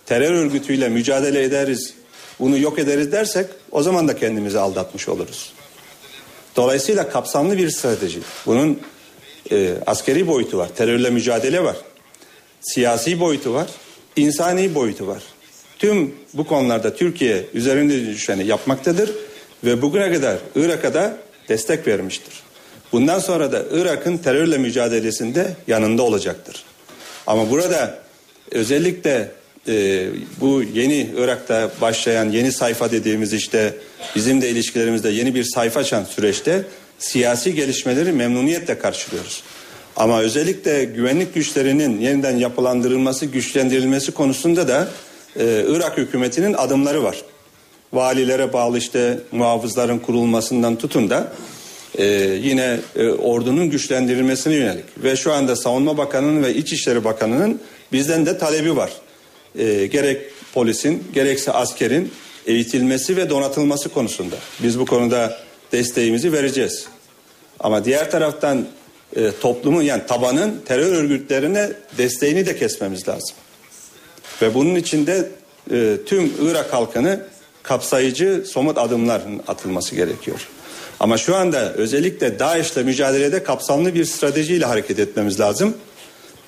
terör 0.06 0.32
örgütüyle 0.32 0.88
mücadele 0.88 1.42
ederiz, 1.42 1.94
bunu 2.40 2.58
yok 2.58 2.78
ederiz 2.78 3.12
dersek 3.12 3.46
o 3.70 3.82
zaman 3.82 4.08
da 4.08 4.16
kendimizi 4.16 4.58
aldatmış 4.58 5.08
oluruz. 5.08 5.52
Dolayısıyla 6.56 7.10
kapsamlı 7.10 7.58
bir 7.58 7.70
strateji. 7.70 8.20
Bunun 8.46 8.80
e, 9.50 9.74
askeri 9.86 10.26
boyutu 10.26 10.58
var, 10.58 10.68
terörle 10.76 11.10
mücadele 11.10 11.64
var, 11.64 11.76
siyasi 12.60 13.20
boyutu 13.20 13.54
var, 13.54 13.68
insani 14.16 14.74
boyutu 14.74 15.06
var. 15.06 15.22
Tüm 15.78 16.14
bu 16.34 16.46
konularda 16.46 16.96
Türkiye 16.96 17.46
üzerinde 17.54 18.06
düşeni 18.06 18.46
yapmaktadır 18.46 19.10
ve 19.64 19.82
bugüne 19.82 20.12
kadar 20.12 20.38
Irak'a 20.56 20.94
da 20.94 21.16
destek 21.48 21.86
vermiştir. 21.86 22.42
Bundan 22.92 23.18
sonra 23.18 23.52
da 23.52 23.62
Irak'ın 23.72 24.16
terörle 24.16 24.58
mücadelesinde 24.58 25.56
yanında 25.66 26.02
olacaktır. 26.02 26.64
Ama 27.26 27.50
burada 27.50 27.98
özellikle 28.50 29.30
e, 29.68 30.06
bu 30.40 30.62
yeni 30.62 31.10
Irak'ta 31.16 31.70
başlayan 31.80 32.30
yeni 32.30 32.52
sayfa 32.52 32.90
dediğimiz 32.90 33.32
işte 33.32 33.74
bizim 34.16 34.42
de 34.42 34.50
ilişkilerimizde 34.50 35.08
yeni 35.08 35.34
bir 35.34 35.44
sayfa 35.44 35.80
açan 35.80 36.04
süreçte 36.04 36.64
siyasi 36.98 37.54
gelişmeleri 37.54 38.12
memnuniyetle 38.12 38.78
karşılıyoruz. 38.78 39.42
Ama 39.96 40.20
özellikle 40.20 40.84
güvenlik 40.84 41.34
güçlerinin 41.34 42.00
yeniden 42.00 42.36
yapılandırılması, 42.36 43.26
güçlendirilmesi 43.26 44.12
konusunda 44.12 44.68
da 44.68 44.88
e, 45.36 45.64
Irak 45.68 45.98
hükümetinin 45.98 46.54
adımları 46.54 47.02
var. 47.02 47.16
Valilere 47.92 48.52
bağlı 48.52 48.78
işte 48.78 49.18
muhafızların 49.32 49.98
kurulmasından 49.98 50.76
tutun 50.76 51.10
da 51.10 51.32
e, 51.98 52.04
yine 52.42 52.80
e, 52.96 53.08
ordunun 53.08 53.70
güçlendirilmesine 53.70 54.54
yönelik 54.54 54.84
ve 54.96 55.16
şu 55.16 55.32
anda 55.32 55.56
Savunma 55.56 55.96
Bakanı'nın 55.96 56.42
ve 56.42 56.54
İçişleri 56.54 57.04
Bakanı'nın 57.04 57.60
bizden 57.92 58.26
de 58.26 58.38
talebi 58.38 58.76
var. 58.76 58.92
E, 59.58 59.86
gerek 59.86 60.20
polisin 60.54 61.04
gerekse 61.14 61.52
askerin 61.52 62.12
eğitilmesi 62.46 63.16
ve 63.16 63.30
donatılması 63.30 63.88
konusunda. 63.88 64.36
Biz 64.62 64.78
bu 64.78 64.86
konuda 64.86 65.38
desteğimizi 65.72 66.32
vereceğiz. 66.32 66.86
Ama 67.60 67.84
diğer 67.84 68.10
taraftan 68.10 68.66
e, 69.16 69.30
toplumun 69.40 69.82
yani 69.82 70.02
tabanın 70.06 70.60
terör 70.66 70.92
örgütlerine 70.92 71.72
desteğini 71.98 72.46
de 72.46 72.56
kesmemiz 72.56 73.08
lazım. 73.08 73.36
Ve 74.42 74.54
bunun 74.54 74.74
içinde 74.74 75.28
e, 75.70 75.96
tüm 76.06 76.32
Irak 76.42 76.72
halkını 76.72 77.20
kapsayıcı 77.62 78.44
somut 78.46 78.78
adımların 78.78 79.40
atılması 79.48 79.94
gerekiyor. 79.94 80.48
Ama 81.00 81.18
şu 81.18 81.36
anda 81.36 81.72
özellikle 81.72 82.38
DAEŞ'le 82.38 82.76
mücadelede 82.76 83.42
kapsamlı 83.42 83.94
bir 83.94 84.04
stratejiyle 84.04 84.64
hareket 84.64 84.98
etmemiz 84.98 85.40
lazım. 85.40 85.74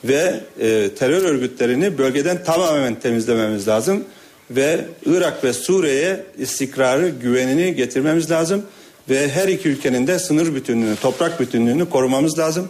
Ve 0.04 0.40
e, 0.60 0.90
terör 0.98 1.22
örgütlerini 1.22 1.98
bölgeden 1.98 2.44
tamamen 2.44 2.94
temizlememiz 2.94 3.68
lazım. 3.68 4.04
Ve 4.50 4.84
Irak 5.06 5.44
ve 5.44 5.52
Suriye'ye 5.52 6.26
istikrarı, 6.38 7.08
güvenini 7.08 7.74
getirmemiz 7.74 8.30
lazım. 8.30 8.62
Ve 9.10 9.28
her 9.28 9.48
iki 9.48 9.68
ülkenin 9.68 10.06
de 10.06 10.18
sınır 10.18 10.54
bütünlüğünü, 10.54 10.96
toprak 10.96 11.40
bütünlüğünü 11.40 11.90
korumamız 11.90 12.38
lazım. 12.38 12.68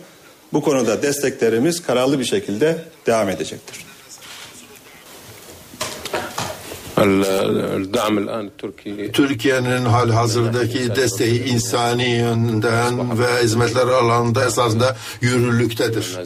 Bu 0.52 0.62
konuda 0.62 1.02
desteklerimiz 1.02 1.82
kararlı 1.82 2.18
bir 2.18 2.24
şekilde 2.24 2.78
devam 3.06 3.28
edecektir. 3.28 3.93
Türkiye'nin 9.12 9.84
hal 9.84 10.10
hazırdaki 10.10 10.96
desteği 10.96 11.44
insani 11.44 12.10
yönden 12.10 13.18
ve 13.18 13.42
hizmetler 13.44 13.86
alanında 13.88 14.44
esasında 14.46 14.96
yürürlüktedir. 15.20 16.16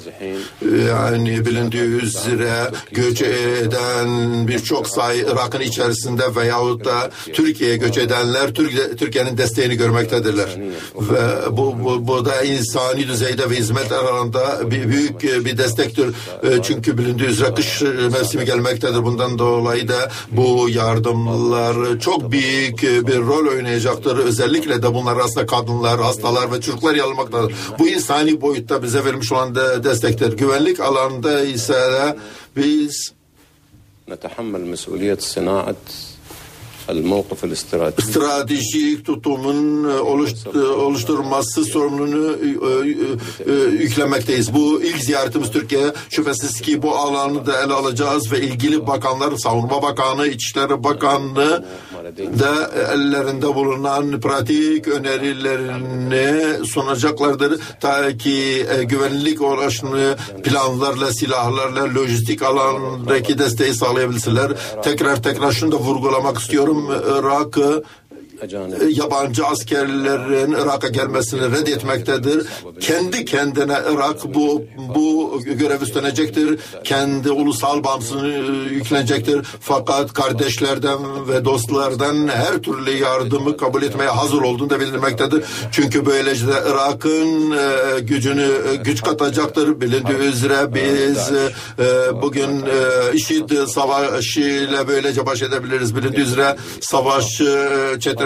Yani 0.89 1.47
bilindiği 1.47 1.81
üzere 1.83 2.51
göç 2.93 3.23
eden 3.23 4.09
birçok 4.49 4.89
sayı 4.89 5.27
Irak'ın 5.33 5.61
içerisinde 5.61 6.23
veyahut 6.37 6.85
da 6.85 7.11
Türkiye'ye 7.33 7.77
göç 7.77 7.99
edenler 7.99 8.55
Türkiye- 8.55 8.97
Türkiye'nin 8.97 9.39
desteğini 9.39 9.75
görmektedirler. 9.77 10.49
Ve 10.97 11.57
bu, 11.57 11.77
bu, 11.85 12.09
bu 12.09 12.25
da 12.25 12.43
insani 12.43 13.09
düzeyde 13.09 13.51
ve 13.51 13.55
hizmetler 13.57 13.97
alanında 13.99 14.71
bir, 14.71 14.89
büyük 14.89 15.23
bir 15.23 15.59
destektir. 15.59 16.07
Çünkü 16.63 16.99
bilindiği 16.99 17.27
üzere 17.29 17.55
kış 17.55 17.83
mevsimi 18.13 18.45
gelmektedir. 18.45 19.05
Bundan 19.05 19.39
dolayı 19.39 19.89
da 19.89 20.11
bu 20.33 20.58
yardımlar 20.70 22.00
çok 22.00 22.32
büyük 22.32 22.82
bir 22.82 23.18
rol 23.18 23.48
oynayacaktır. 23.48 24.18
Özellikle 24.18 24.84
de 24.84 24.94
bunlar 24.94 25.16
arasında 25.16 25.46
kadınlar, 25.46 26.02
hastalar 26.02 26.52
ve 26.52 26.62
çocuklar 26.62 26.96
yer 26.96 27.04
almaktadır. 27.04 27.54
Bu 27.80 27.88
insani 27.88 28.42
boyutta 28.42 28.84
bize 28.84 29.06
verilmiş 29.06 29.32
olan 29.32 29.56
de 29.56 29.84
destektir. 29.84 30.38
Güvenlik 30.38 30.80
alanında 30.80 31.44
ise 31.44 31.74
de 31.74 32.18
biz 32.56 33.14
نتحمل 34.08 34.66
مسؤولية 34.74 35.16
صناعة 35.16 35.76
الموقف 35.76 35.76
الاستراتيجي 35.76 36.07
stratejik 38.03 39.05
tutumun 39.07 39.85
e, 39.85 39.93
oluşt- 40.01 40.57
oluşturması 40.75 41.65
sorumluluğunu 41.65 42.37
e, 42.37 43.51
e, 43.51 43.53
e, 43.53 43.71
yüklemekteyiz. 43.71 44.55
Bu 44.55 44.83
ilk 44.83 44.97
ziyaretimiz 44.97 45.51
Türkiye. 45.51 45.93
Şüphesiz 46.11 46.61
ki 46.61 46.83
bu 46.83 46.97
alanı 46.97 47.47
da 47.47 47.63
ele 47.63 47.73
alacağız 47.73 48.33
ve 48.33 48.41
ilgili 48.41 48.87
bakanlar, 48.87 49.37
Savunma 49.37 49.83
Bakanı, 49.83 50.27
İçişleri 50.27 50.85
Bakanlığı 50.85 51.65
da 52.39 52.71
ellerinde 52.93 53.55
bulunan 53.55 54.21
pratik 54.21 54.89
önerilerini 54.89 56.67
sunacaklardır. 56.67 57.61
Ta 57.81 58.17
ki 58.17 58.67
e, 58.79 58.85
güvenlik 58.85 59.43
uğraşını 59.43 60.17
planlarla, 60.45 61.13
silahlarla, 61.13 61.95
lojistik 61.95 62.43
alandaki 62.43 63.39
desteği 63.39 63.75
sağlayabilsinler. 63.75 64.53
Tekrar 64.83 65.23
tekrar 65.23 65.53
şunu 65.53 65.73
da 65.73 65.77
vurgulamak 65.77 66.39
istiyorum. 66.39 66.91
Irak'ı 67.19 67.83
yabancı 68.91 69.47
askerlerin 69.47 70.53
Irak'a 70.53 70.89
gelmesini 70.89 71.41
reddetmektedir. 71.41 72.47
Kendi 72.81 73.25
kendine 73.25 73.79
Irak 73.93 74.35
bu 74.35 74.65
bu 74.95 75.41
görev 75.45 75.81
üstlenecektir. 75.83 76.61
Kendi 76.85 77.31
ulusal 77.31 77.85
bağımsızlığını 77.85 78.69
e, 78.71 78.75
yüklenecektir. 78.75 79.47
Fakat 79.61 80.13
kardeşlerden 80.13 81.29
ve 81.29 81.45
dostlardan 81.45 82.29
her 82.29 82.59
türlü 82.59 82.91
yardımı 82.91 83.57
kabul 83.57 83.83
etmeye 83.83 84.11
hazır 84.11 84.43
olduğunu 84.43 84.71
da 84.71 84.81
bildirmektedir. 84.81 85.45
Çünkü 85.73 86.07
böylece 86.07 86.47
de 86.47 86.55
Irak'ın 86.71 87.51
e, 87.51 88.01
gücünü 88.01 88.51
e, 88.73 88.77
güç 88.77 89.03
katacaktır. 89.03 89.81
Bilindiği 89.81 90.19
üzere 90.19 90.75
biz 90.75 91.33
e, 91.33 91.53
e, 91.85 92.23
bugün 92.23 92.51
e, 92.51 93.15
IŞİD 93.15 93.67
savaşıyla 93.67 94.89
böylece 94.89 95.27
baş 95.27 95.43
edebiliriz. 95.43 95.97
Bilindiği 95.97 96.21
üzere 96.23 96.57
savaş 96.81 97.41
e, 97.41 97.69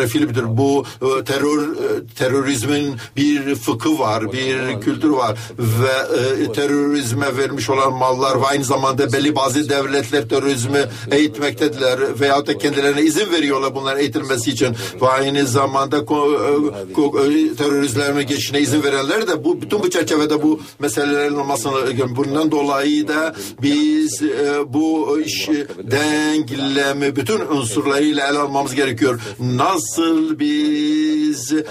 çetrefillidir. 0.06 0.56
Bu 0.56 0.84
e, 1.02 1.24
terör 1.24 1.62
e, 1.62 2.06
terörizmin 2.18 2.96
bir 3.16 3.54
fıkı 3.54 3.98
var, 3.98 4.32
bir 4.32 4.80
kültür 4.80 5.10
var 5.10 5.38
ve 5.58 6.44
e, 6.44 6.52
terörizme 6.52 7.36
vermiş 7.36 7.70
olan 7.70 7.92
mallar 7.92 8.40
ve 8.40 8.46
aynı 8.46 8.64
zamanda 8.64 9.12
belli 9.12 9.36
bazı 9.36 9.68
devletler 9.68 10.28
terörizmi 10.28 10.84
eğitmektedirler 11.10 12.20
veyahut 12.20 12.46
da 12.46 12.58
kendilerine 12.58 13.02
izin 13.02 13.32
veriyorlar 13.32 13.74
bunların 13.74 14.00
eğitilmesi 14.00 14.50
için 14.50 14.76
ve 15.02 15.08
aynı 15.08 15.46
zamanda 15.46 15.96
ko- 15.96 16.34
e, 16.34 16.92
ko- 16.92 17.50
e, 17.52 17.56
teröristlerin 17.56 18.26
geçişine 18.26 18.60
izin 18.60 18.82
verenler 18.82 19.26
de 19.28 19.44
bu 19.44 19.62
bütün 19.62 19.82
bu 19.82 19.90
çerçevede 19.90 20.42
bu 20.42 20.60
meselelerin 20.78 21.34
olmasını 21.34 21.72
bundan 22.16 22.50
dolayı 22.50 23.08
da 23.08 23.34
biz 23.62 24.22
bu 24.66 25.20
işi 25.20 25.66
denklemi 25.82 27.16
bütün 27.16 27.40
unsurlarıyla 27.40 28.28
ele 28.28 28.38
almamız 28.38 28.74
gerekiyor. 28.74 29.20
Nasıl 29.40 29.91
biz 30.38 31.52
e, 31.52 31.62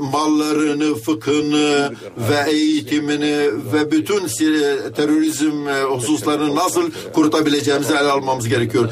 mallarını, 0.00 0.94
fıkhını 0.94 1.94
ve 2.30 2.50
eğitimini 2.50 3.50
ve 3.72 3.90
bütün 3.90 4.26
terörizm 4.96 5.68
e, 5.68 5.82
hususlarını 5.82 6.54
nasıl 6.54 6.90
kurutabileceğimizi 7.12 7.92
ele 7.92 8.10
almamız 8.10 8.48
gerekiyor. 8.48 8.90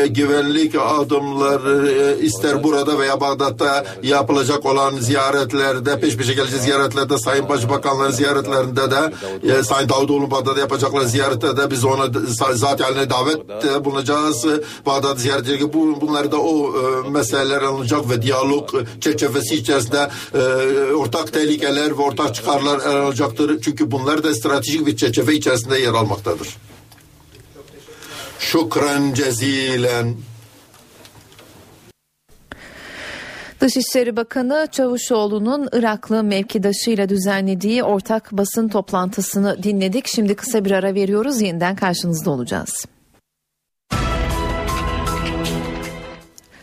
E, 0.00 0.06
güvenlik 0.06 0.74
adımları 0.74 2.16
ister 2.22 2.64
burada 2.64 2.98
veya 2.98 3.20
Bağdat'ta 3.20 3.84
yapılacak 4.02 4.66
olan 4.66 4.94
ziyaretlerde 4.96 6.00
peş 6.00 6.16
peşe 6.16 6.32
gelecek 6.32 6.60
ziyaretlerde 6.60 7.18
Sayın 7.18 7.48
Başbakanların 7.48 8.12
ziyaretlerinde 8.12 8.90
de 8.90 9.12
Sayın 9.62 9.88
Davutoğlu 9.88 10.30
Bağdat'ta 10.30 10.60
yapacaklar 10.60 11.00
ziyarette 11.00 11.56
de 11.56 11.70
biz 11.70 11.84
ona 11.84 12.06
zaten 12.52 13.10
davet 13.10 13.84
bulunacağız. 13.84 14.46
Bağdat 14.86 15.20
ziyaret 15.20 15.48
edecek. 15.48 15.74
Bu, 15.74 16.00
bunlar 16.00 16.32
da 16.32 16.36
o 16.36 16.72
meseleler 17.10 17.62
alınacak 17.62 17.87
ve 17.96 18.22
diyalog 18.22 18.74
e, 18.74 19.00
çerçevesi 19.00 19.54
içerisinde 19.54 20.08
e, 20.34 20.38
ortak 20.92 21.32
tehlikeler 21.32 21.90
ve 21.90 22.02
ortak 22.02 22.34
çıkarlar 22.34 22.78
ele 22.78 22.98
alacaktır. 22.98 23.60
Çünkü 23.60 23.90
bunlar 23.90 24.22
da 24.22 24.34
stratejik 24.34 24.86
bir 24.86 24.96
çerçeve 24.96 25.34
içerisinde 25.34 25.78
yer 25.78 25.94
almaktadır. 25.94 26.48
Şükran 28.38 29.14
cezilen. 29.14 30.16
Dışişleri 33.60 34.16
Bakanı 34.16 34.68
Çavuşoğlu'nun 34.72 35.68
Iraklı 35.72 36.22
mevkidaşıyla 36.22 37.08
düzenlediği 37.08 37.82
ortak 37.82 38.32
basın 38.32 38.68
toplantısını 38.68 39.62
dinledik. 39.62 40.06
Şimdi 40.06 40.34
kısa 40.34 40.64
bir 40.64 40.70
ara 40.70 40.94
veriyoruz. 40.94 41.40
Yeniden 41.40 41.76
karşınızda 41.76 42.30
olacağız. 42.30 42.84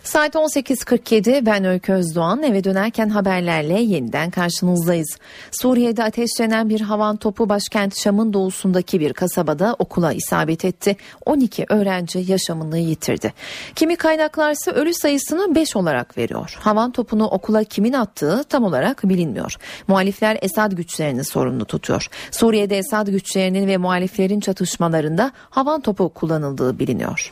Saat 0.05 0.35
18.47 0.35 1.45
ben 1.45 1.65
Öykü 1.65 1.93
Özdoğan 1.93 2.43
eve 2.43 2.63
dönerken 2.63 3.09
haberlerle 3.09 3.81
yeniden 3.81 4.31
karşınızdayız. 4.31 5.17
Suriye'de 5.51 6.03
ateşlenen 6.03 6.69
bir 6.69 6.81
havan 6.81 7.17
topu 7.17 7.49
başkent 7.49 7.99
Şam'ın 7.99 8.33
doğusundaki 8.33 8.99
bir 8.99 9.13
kasabada 9.13 9.75
okula 9.79 10.13
isabet 10.13 10.65
etti. 10.65 10.97
12 11.25 11.65
öğrenci 11.69 12.19
yaşamını 12.19 12.77
yitirdi. 12.77 13.33
Kimi 13.75 13.95
kaynaklarsa 13.95 14.71
ölü 14.71 14.93
sayısını 14.93 15.55
5 15.55 15.75
olarak 15.75 16.17
veriyor. 16.17 16.57
Havan 16.59 16.91
topunu 16.91 17.25
okula 17.27 17.63
kimin 17.63 17.93
attığı 17.93 18.43
tam 18.43 18.63
olarak 18.63 19.03
bilinmiyor. 19.03 19.55
Muhalifler 19.87 20.37
Esad 20.41 20.71
güçlerini 20.71 21.23
sorumlu 21.23 21.65
tutuyor. 21.65 22.07
Suriye'de 22.31 22.77
Esad 22.77 23.07
güçlerinin 23.07 23.67
ve 23.67 23.77
muhaliflerin 23.77 24.39
çatışmalarında 24.39 25.31
havan 25.49 25.81
topu 25.81 26.09
kullanıldığı 26.09 26.79
biliniyor. 26.79 27.31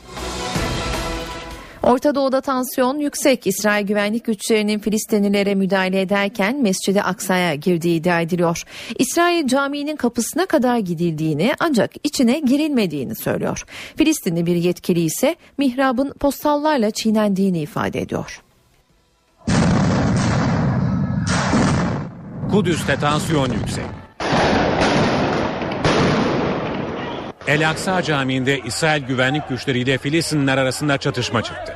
Orta 1.86 2.14
Doğu'da 2.14 2.40
tansiyon 2.40 2.98
yüksek. 2.98 3.46
İsrail 3.46 3.86
güvenlik 3.86 4.24
güçlerinin 4.24 4.78
Filistinlilere 4.78 5.54
müdahale 5.54 6.00
ederken 6.00 6.62
Mescid-i 6.62 7.02
Aksa'ya 7.02 7.54
girdiği 7.54 8.00
iddia 8.00 8.20
ediliyor. 8.20 8.62
İsrail 8.98 9.46
caminin 9.46 9.96
kapısına 9.96 10.46
kadar 10.46 10.78
gidildiğini 10.78 11.54
ancak 11.60 11.90
içine 12.04 12.40
girilmediğini 12.40 13.14
söylüyor. 13.14 13.64
Filistinli 13.96 14.46
bir 14.46 14.56
yetkili 14.56 15.00
ise 15.00 15.36
mihrabın 15.58 16.12
postallarla 16.12 16.90
çiğnendiğini 16.90 17.58
ifade 17.60 18.00
ediyor. 18.00 18.42
Kudüs'te 22.50 22.96
tansiyon 22.96 23.52
yüksek. 23.52 24.03
El 27.46 27.70
Aksa 27.70 28.02
Camii'nde 28.02 28.58
İsrail 28.58 29.02
güvenlik 29.02 29.48
güçleriyle 29.48 29.98
Filistinliler 29.98 30.58
arasında 30.58 30.98
çatışma 30.98 31.42
çıktı. 31.42 31.74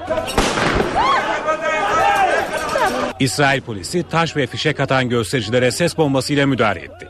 İsrail 3.21 3.61
polisi 3.61 4.09
taş 4.09 4.37
ve 4.37 4.47
fişek 4.47 4.81
atan 4.81 5.09
göstericilere 5.09 5.71
ses 5.71 5.99
bombasıyla 5.99 6.47
müdahale 6.47 6.81
etti. 6.81 7.09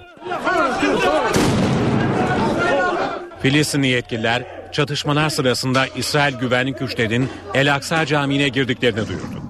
Filistinli 3.42 3.86
yetkililer 3.86 4.42
çatışmalar 4.72 5.30
sırasında 5.30 5.86
İsrail 5.86 6.34
güvenlik 6.34 6.78
güçlerinin 6.78 7.30
El 7.54 7.74
Aksa 7.74 8.06
Camii'ne 8.06 8.48
girdiklerini 8.48 9.08
duyurdu. 9.08 9.42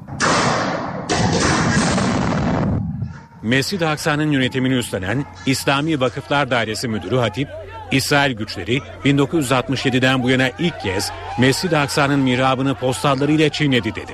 Mescid-i 3.43 3.87
Aksa'nın 3.87 4.31
yönetimini 4.31 4.75
üstlenen 4.75 5.25
İslami 5.47 6.01
Vakıflar 6.01 6.51
Dairesi 6.51 6.89
Müdürü 6.89 7.17
Hatip, 7.17 7.49
İsrail 7.91 8.33
güçleri 8.33 8.81
1967'den 9.05 10.23
bu 10.23 10.31
yana 10.31 10.51
ilk 10.59 10.81
kez 10.81 11.11
Mescid-i 11.39 11.77
Aksa'nın 11.77 12.21
mihrabını 12.21 12.75
postallarıyla 12.75 13.49
çiğnedi 13.49 13.95
dedi. 13.95 14.13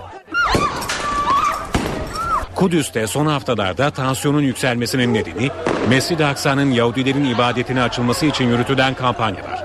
Kudüs'te 2.54 3.06
son 3.06 3.26
haftalarda 3.26 3.90
tansiyonun 3.90 4.42
yükselmesinin 4.42 5.14
nedeni 5.14 5.50
Mescid-i 5.88 6.24
Aksa'nın 6.24 6.70
Yahudilerin 6.70 7.24
ibadetine 7.24 7.82
açılması 7.82 8.26
için 8.26 8.48
yürütülen 8.48 8.94
kampanyalar. 8.94 9.64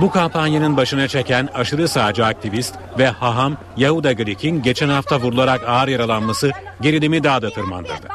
Bu 0.00 0.10
kampanyanın 0.10 0.76
başına 0.76 1.08
çeken 1.08 1.48
aşırı 1.54 1.88
sağcı 1.88 2.26
aktivist 2.26 2.74
ve 2.98 3.08
haham 3.08 3.56
Yahuda 3.76 4.12
Grik'in 4.12 4.62
geçen 4.62 4.88
hafta 4.88 5.20
vurularak 5.20 5.68
ağır 5.68 5.88
yaralanması 5.88 6.50
gerilimi 6.80 7.24
daha 7.24 7.42
da 7.42 7.50
tırmandırdı. 7.50 8.08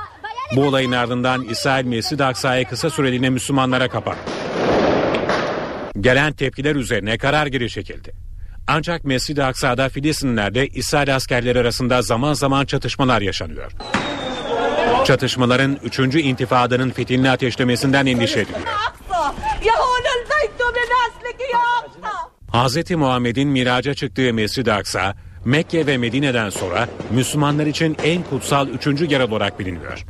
Bu 0.56 0.64
olayın 0.64 0.92
ardından 0.92 1.44
İsrail 1.44 1.86
Mescid-i 1.86 2.24
Aksa'ya 2.24 2.64
kısa 2.64 2.90
süreliğine 2.90 3.30
Müslümanlara 3.30 3.88
kapattı. 3.88 4.41
Gelen 6.00 6.34
tepkiler 6.34 6.76
üzerine 6.76 7.18
karar 7.18 7.48
geri 7.48 7.70
çekildi. 7.70 8.14
Ancak 8.68 9.06
Mescid-i 9.06 9.44
Aksa'da 9.44 9.90
Filistinlerle 9.90 10.68
İsrail 10.68 11.16
askerleri 11.16 11.60
arasında 11.60 12.02
zaman 12.02 12.34
zaman 12.34 12.66
çatışmalar 12.66 13.22
yaşanıyor. 13.22 13.72
Çatışmaların 15.06 15.78
3. 15.84 16.00
intifadanın 16.00 16.90
fitilini 16.90 17.30
ateşlemesinden 17.30 18.06
endişe 18.06 18.40
ediliyor. 18.40 18.68
Hz. 22.54 22.92
Muhammed'in 22.92 23.50
miraca 23.50 23.94
çıktığı 23.94 24.34
Mescid-i 24.34 24.74
Aksa, 24.74 25.16
Mekke 25.46 25.88
ve 25.88 25.98
Medine'den 25.98 26.50
sonra 26.50 26.88
Müslümanlar 27.12 27.66
için 27.66 27.98
en 28.04 28.24
kutsal 28.24 28.68
üçüncü 28.68 29.06
yer 29.06 29.20
olarak 29.20 29.60
biliniyor. 29.60 30.06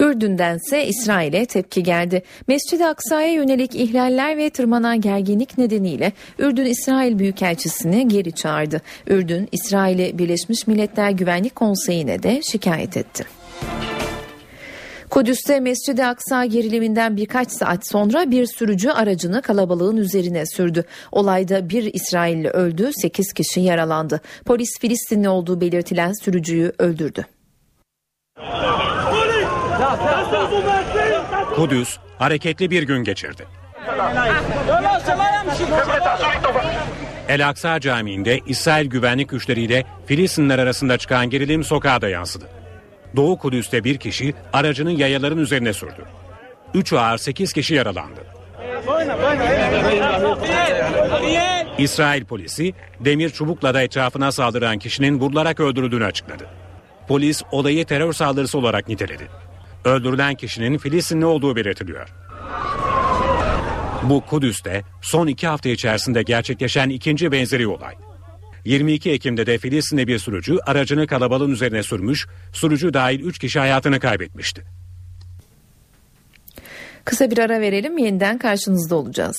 Ürdün'dense 0.00 0.86
İsrail'e 0.86 1.46
tepki 1.46 1.82
geldi. 1.82 2.22
Mescid-i 2.48 2.86
Aksa'ya 2.86 3.32
yönelik 3.32 3.74
ihlaller 3.74 4.36
ve 4.36 4.50
tırmanan 4.50 5.00
gerginlik 5.00 5.58
nedeniyle 5.58 6.12
Ürdün 6.38 6.64
İsrail 6.64 7.18
Büyükelçisini 7.18 8.08
geri 8.08 8.32
çağırdı. 8.32 8.80
Ürdün, 9.06 9.48
İsrail'i 9.52 10.18
Birleşmiş 10.18 10.66
Milletler 10.66 11.10
Güvenlik 11.10 11.56
Konseyi'ne 11.56 12.22
de 12.22 12.40
şikayet 12.42 12.96
etti. 12.96 13.24
Kudüs'te 15.10 15.60
Mescid-i 15.60 16.04
Aksa 16.04 16.44
geriliminden 16.44 17.16
birkaç 17.16 17.50
saat 17.50 17.88
sonra 17.88 18.30
bir 18.30 18.46
sürücü 18.46 18.90
aracını 18.90 19.42
kalabalığın 19.42 19.96
üzerine 19.96 20.46
sürdü. 20.46 20.84
Olayda 21.12 21.68
bir 21.68 21.94
İsrailli 21.94 22.48
öldü, 22.48 22.90
8 22.94 23.32
kişi 23.32 23.60
yaralandı. 23.60 24.20
Polis 24.44 24.78
Filistinli 24.80 25.28
olduğu 25.28 25.60
belirtilen 25.60 26.12
sürücüyü 26.24 26.72
öldürdü. 26.78 27.26
Kudüs 31.54 31.96
hareketli 32.18 32.70
bir 32.70 32.82
gün 32.82 33.04
geçirdi. 33.04 33.46
El 37.28 37.48
Aksa 37.48 37.80
Camii'nde 37.80 38.40
İsrail 38.46 38.86
güvenlik 38.86 39.28
güçleriyle 39.28 39.84
Filistinler 40.06 40.58
arasında 40.58 40.98
çıkan 40.98 41.30
gerilim 41.30 41.64
sokağa 41.64 42.00
da 42.00 42.08
yansıdı. 42.08 42.44
Doğu 43.16 43.38
Kudüs'te 43.38 43.84
bir 43.84 43.98
kişi 43.98 44.34
aracının 44.52 44.90
yayaların 44.90 45.38
üzerine 45.38 45.72
sürdü. 45.72 46.04
3 46.74 46.92
ağır 46.92 47.18
8 47.18 47.52
kişi 47.52 47.74
yaralandı. 47.74 48.20
İsrail 51.78 52.24
polisi 52.24 52.74
demir 53.00 53.30
çubukla 53.30 53.74
da 53.74 53.82
etrafına 53.82 54.32
saldıran 54.32 54.78
kişinin 54.78 55.20
vurularak 55.20 55.60
öldürüldüğünü 55.60 56.04
açıkladı. 56.04 56.46
Polis 57.08 57.42
olayı 57.52 57.84
terör 57.84 58.12
saldırısı 58.12 58.58
olarak 58.58 58.88
niteledi. 58.88 59.28
Öldürülen 59.86 60.34
kişinin 60.34 60.78
Filistinli 60.78 61.24
olduğu 61.24 61.56
belirtiliyor. 61.56 62.08
Bu 64.02 64.20
Kudüs'te 64.20 64.82
son 65.02 65.26
iki 65.26 65.46
hafta 65.46 65.68
içerisinde 65.68 66.22
gerçekleşen 66.22 66.88
ikinci 66.88 67.32
benzeri 67.32 67.66
olay. 67.66 67.94
22 68.64 69.10
Ekim'de 69.10 69.46
de 69.46 69.58
Filistinli 69.58 70.06
bir 70.06 70.18
sürücü 70.18 70.58
aracını 70.66 71.06
kalabalığın 71.06 71.50
üzerine 71.50 71.82
sürmüş, 71.82 72.26
sürücü 72.52 72.94
dahil 72.94 73.20
3 73.20 73.38
kişi 73.38 73.58
hayatını 73.58 74.00
kaybetmişti. 74.00 74.64
Kısa 77.04 77.30
bir 77.30 77.38
ara 77.38 77.60
verelim 77.60 77.98
yeniden 77.98 78.38
karşınızda 78.38 78.96
olacağız. 78.96 79.36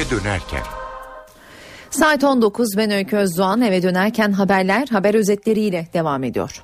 Eve 0.00 0.10
dönerken 0.10 0.62
Saat 1.90 2.24
19 2.24 2.76
ben 2.76 2.90
Öykü 2.90 3.16
Özdoğan 3.16 3.62
eve 3.62 3.82
dönerken 3.82 4.32
haberler 4.32 4.88
haber 4.88 5.14
özetleriyle 5.14 5.86
devam 5.94 6.24
ediyor. 6.24 6.62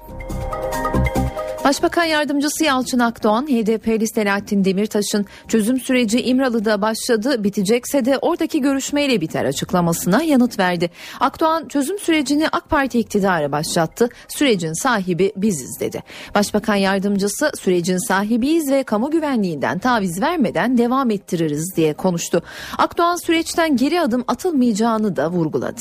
Başbakan 1.66 2.05
Yardımcısı 2.05 2.64
Yalçın 2.64 2.98
Akdoğan, 2.98 3.47
HDP'li 3.47 4.09
Selahattin 4.09 4.64
Demirtaş'ın 4.64 5.26
çözüm 5.48 5.80
süreci 5.80 6.22
İmralı'da 6.22 6.82
başladı, 6.82 7.44
bitecekse 7.44 8.05
de 8.05 8.18
oradaki 8.18 8.60
görüşmeyle 8.60 9.20
biter 9.20 9.44
açıklamasına 9.44 10.22
yanıt 10.22 10.59
verdi. 10.59 10.90
Akdoğan 11.20 11.68
çözüm 11.68 11.98
sürecini 11.98 12.48
AK 12.48 12.70
Parti 12.70 12.98
iktidarı 12.98 13.52
başlattı, 13.52 14.09
sürecin 14.28 14.72
sahibi 14.72 15.32
biziz 15.36 15.80
dedi. 15.80 16.02
Başbakan 16.34 16.76
Yardımcısı 16.76 17.51
sürecin 17.60 18.09
sahibiyiz 18.09 18.70
ve 18.70 18.82
kamu 18.82 19.10
güvenliğinden 19.10 19.78
taviz 19.78 20.22
vermeden 20.22 20.78
devam 20.78 21.10
ettiririz 21.10 21.76
diye 21.76 21.94
konuştu. 21.94 22.43
Akdoğan 22.78 23.16
süreçten 23.16 23.76
geri 23.76 24.01
adım 24.01 24.24
atılmayacağını 24.28 25.16
da 25.16 25.30
vurguladı. 25.30 25.80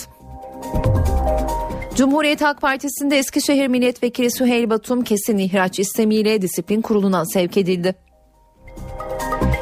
Cumhuriyet 1.96 2.42
Halk 2.42 2.62
Partisi'nde 2.62 3.18
Eskişehir 3.18 3.68
Milletvekili 3.68 4.32
Süheyl 4.32 4.70
Batum 4.70 5.04
kesin 5.04 5.38
ihraç 5.38 5.80
istemiyle 5.80 6.42
disiplin 6.42 6.82
kuruluna 6.82 7.26
sevk 7.26 7.58
edildi. 7.58 7.96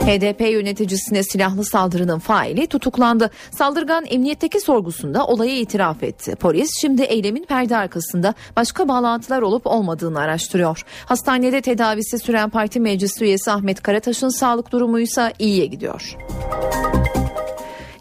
HDP 0.05 0.41
yöneticisine 0.41 1.23
silahlı 1.23 1.65
saldırının 1.65 2.19
faili 2.19 2.67
tutuklandı. 2.67 3.31
Saldırgan 3.51 4.05
emniyetteki 4.05 4.59
sorgusunda 4.59 5.27
olayı 5.27 5.59
itiraf 5.59 6.03
etti. 6.03 6.35
Polis 6.35 6.69
şimdi 6.81 7.01
eylemin 7.01 7.43
perde 7.43 7.77
arkasında 7.77 8.33
başka 8.55 8.87
bağlantılar 8.87 9.41
olup 9.41 9.67
olmadığını 9.67 10.19
araştırıyor. 10.19 10.83
Hastanede 11.05 11.61
tedavisi 11.61 12.19
süren 12.19 12.49
parti 12.49 12.79
meclis 12.79 13.21
üyesi 13.21 13.51
Ahmet 13.51 13.81
Karataş'ın 13.81 14.29
sağlık 14.29 14.71
durumu 14.71 14.99
ise 14.99 15.33
iyiye 15.39 15.65
gidiyor. 15.65 16.17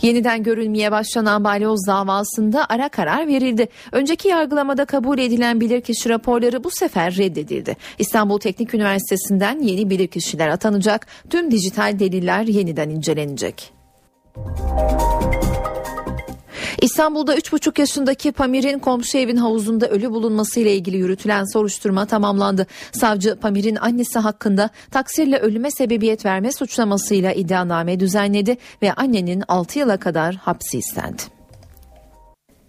Yeniden 0.02 0.42
görülmeye 0.42 0.92
başlanan 0.92 1.44
balyoz 1.44 1.86
davasında 1.86 2.66
ara 2.68 2.88
karar 2.88 3.26
verildi. 3.26 3.68
Önceki 3.92 4.28
yargılamada 4.28 4.84
kabul 4.84 5.18
edilen 5.18 5.60
bilirkişi 5.60 6.08
raporları 6.08 6.64
bu 6.64 6.70
sefer 6.70 7.16
reddedildi. 7.16 7.76
İstanbul 7.98 8.38
Teknik 8.38 8.74
Üniversitesi'nden 8.74 9.58
yeni 9.58 9.90
bilirkişiler 9.90 10.48
atanacak. 10.48 11.06
Tüm 11.30 11.50
dijital 11.50 11.98
deliller 11.98 12.42
yeniden 12.42 12.90
incelenecek. 12.90 13.72
İstanbul'da 16.82 17.36
3,5 17.36 17.80
yaşındaki 17.80 18.32
Pamir'in 18.32 18.78
komşu 18.78 19.18
evin 19.18 19.36
havuzunda 19.36 19.88
ölü 19.88 20.10
bulunması 20.10 20.60
ile 20.60 20.74
ilgili 20.74 20.96
yürütülen 20.96 21.44
soruşturma 21.44 22.06
tamamlandı. 22.06 22.66
Savcı 22.92 23.36
Pamir'in 23.36 23.76
annesi 23.76 24.18
hakkında 24.18 24.70
taksirle 24.90 25.38
ölüme 25.38 25.70
sebebiyet 25.70 26.24
verme 26.24 26.52
suçlamasıyla 26.52 27.32
iddianame 27.32 28.00
düzenledi 28.00 28.56
ve 28.82 28.92
annenin 28.92 29.42
6 29.48 29.78
yıla 29.78 29.96
kadar 29.96 30.34
hapsi 30.34 30.78
istendi. 30.78 31.41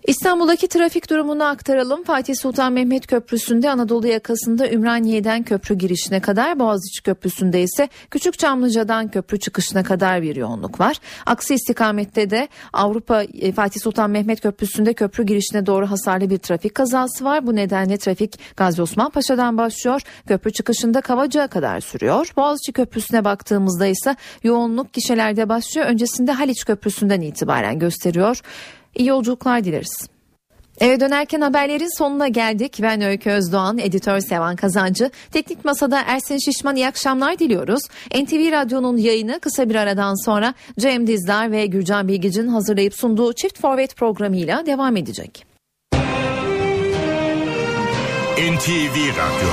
İstanbul'daki 0.08 0.68
trafik 0.68 1.10
durumunu 1.10 1.44
aktaralım. 1.44 2.04
Fatih 2.04 2.36
Sultan 2.36 2.74
Mehmet 2.74 3.08
Köprüsü'nde 3.08 3.70
Anadolu 3.70 4.08
yakasında 4.08 4.72
Ümraniye'den 4.72 5.44
köprü 5.44 5.76
girişine 5.76 6.20
kadar 6.20 6.60
Boğaziçi 6.60 7.04
Köprüsü'nde 7.04 7.62
ise 7.62 7.90
Küçük 8.12 8.40
Çamlıca'dan 8.40 9.08
köprü 9.08 9.40
çıkışına 9.40 9.84
kadar 9.84 10.22
bir 10.22 10.36
yoğunluk 10.36 10.80
var. 10.80 10.98
Aksi 11.26 11.54
istikamette 11.54 12.30
de 12.30 12.48
Avrupa 12.74 13.24
e, 13.24 13.52
Fatih 13.52 13.82
Sultan 13.82 14.10
Mehmet 14.10 14.42
Köprüsü'nde 14.42 14.94
köprü 14.94 15.26
girişine 15.26 15.66
doğru 15.66 15.92
hasarlı 15.92 16.30
bir 16.30 16.38
trafik 16.38 16.76
kazası 16.76 17.26
var. 17.26 17.48
Bu 17.48 17.56
nedenle 17.56 17.98
trafik 17.98 18.58
Gazi 18.58 18.82
Osman 18.82 19.10
Paşa'dan 19.10 19.58
başlıyor. 19.58 20.02
Köprü 20.28 20.52
çıkışında 20.52 21.02
Kavacık'a 21.02 21.48
kadar 21.48 21.80
sürüyor. 21.80 22.34
Boğaziçi 22.38 22.72
Köprüsü'ne 22.72 23.26
baktığımızda 23.26 23.86
ise 23.86 24.16
yoğunluk 24.44 24.94
gişelerde 24.94 25.50
başlıyor. 25.50 25.88
Öncesinde 25.88 26.32
Haliç 26.32 26.66
Köprüsü'nden 26.66 27.22
itibaren 27.22 27.80
gösteriyor. 27.80 28.42
İyi 28.96 29.08
yolculuklar 29.08 29.64
dileriz. 29.64 30.08
Eve 30.80 31.00
dönerken 31.00 31.42
haberlerin 31.42 31.98
sonuna 31.98 32.28
geldik. 32.28 32.80
Ben 32.82 33.02
Öykü 33.02 33.30
Özdoğan, 33.30 33.78
editör 33.78 34.20
Sevan 34.20 34.56
Kazancı. 34.56 35.12
Teknik 35.32 35.66
Masa'da 35.66 36.02
Ersin 36.08 36.38
Şişman 36.38 36.76
iyi 36.76 36.88
akşamlar 36.88 37.40
diliyoruz. 37.40 37.82
NTV 38.16 38.52
Radyo'nun 38.52 38.98
yayını 38.98 39.40
kısa 39.40 39.70
bir 39.70 39.76
aradan 39.76 40.26
sonra 40.26 40.54
Cem 40.80 41.08
Dizdar 41.08 41.52
ve 41.52 41.66
Gürcan 41.66 42.08
Bilgic'in 42.08 42.48
hazırlayıp 42.48 42.94
sunduğu 42.96 43.34
Çift 43.34 43.60
Forvet 43.60 43.96
programıyla 43.96 44.66
devam 44.66 44.98
edecek. 44.98 45.46
NTV 48.38 48.96
Radyo 49.10 49.50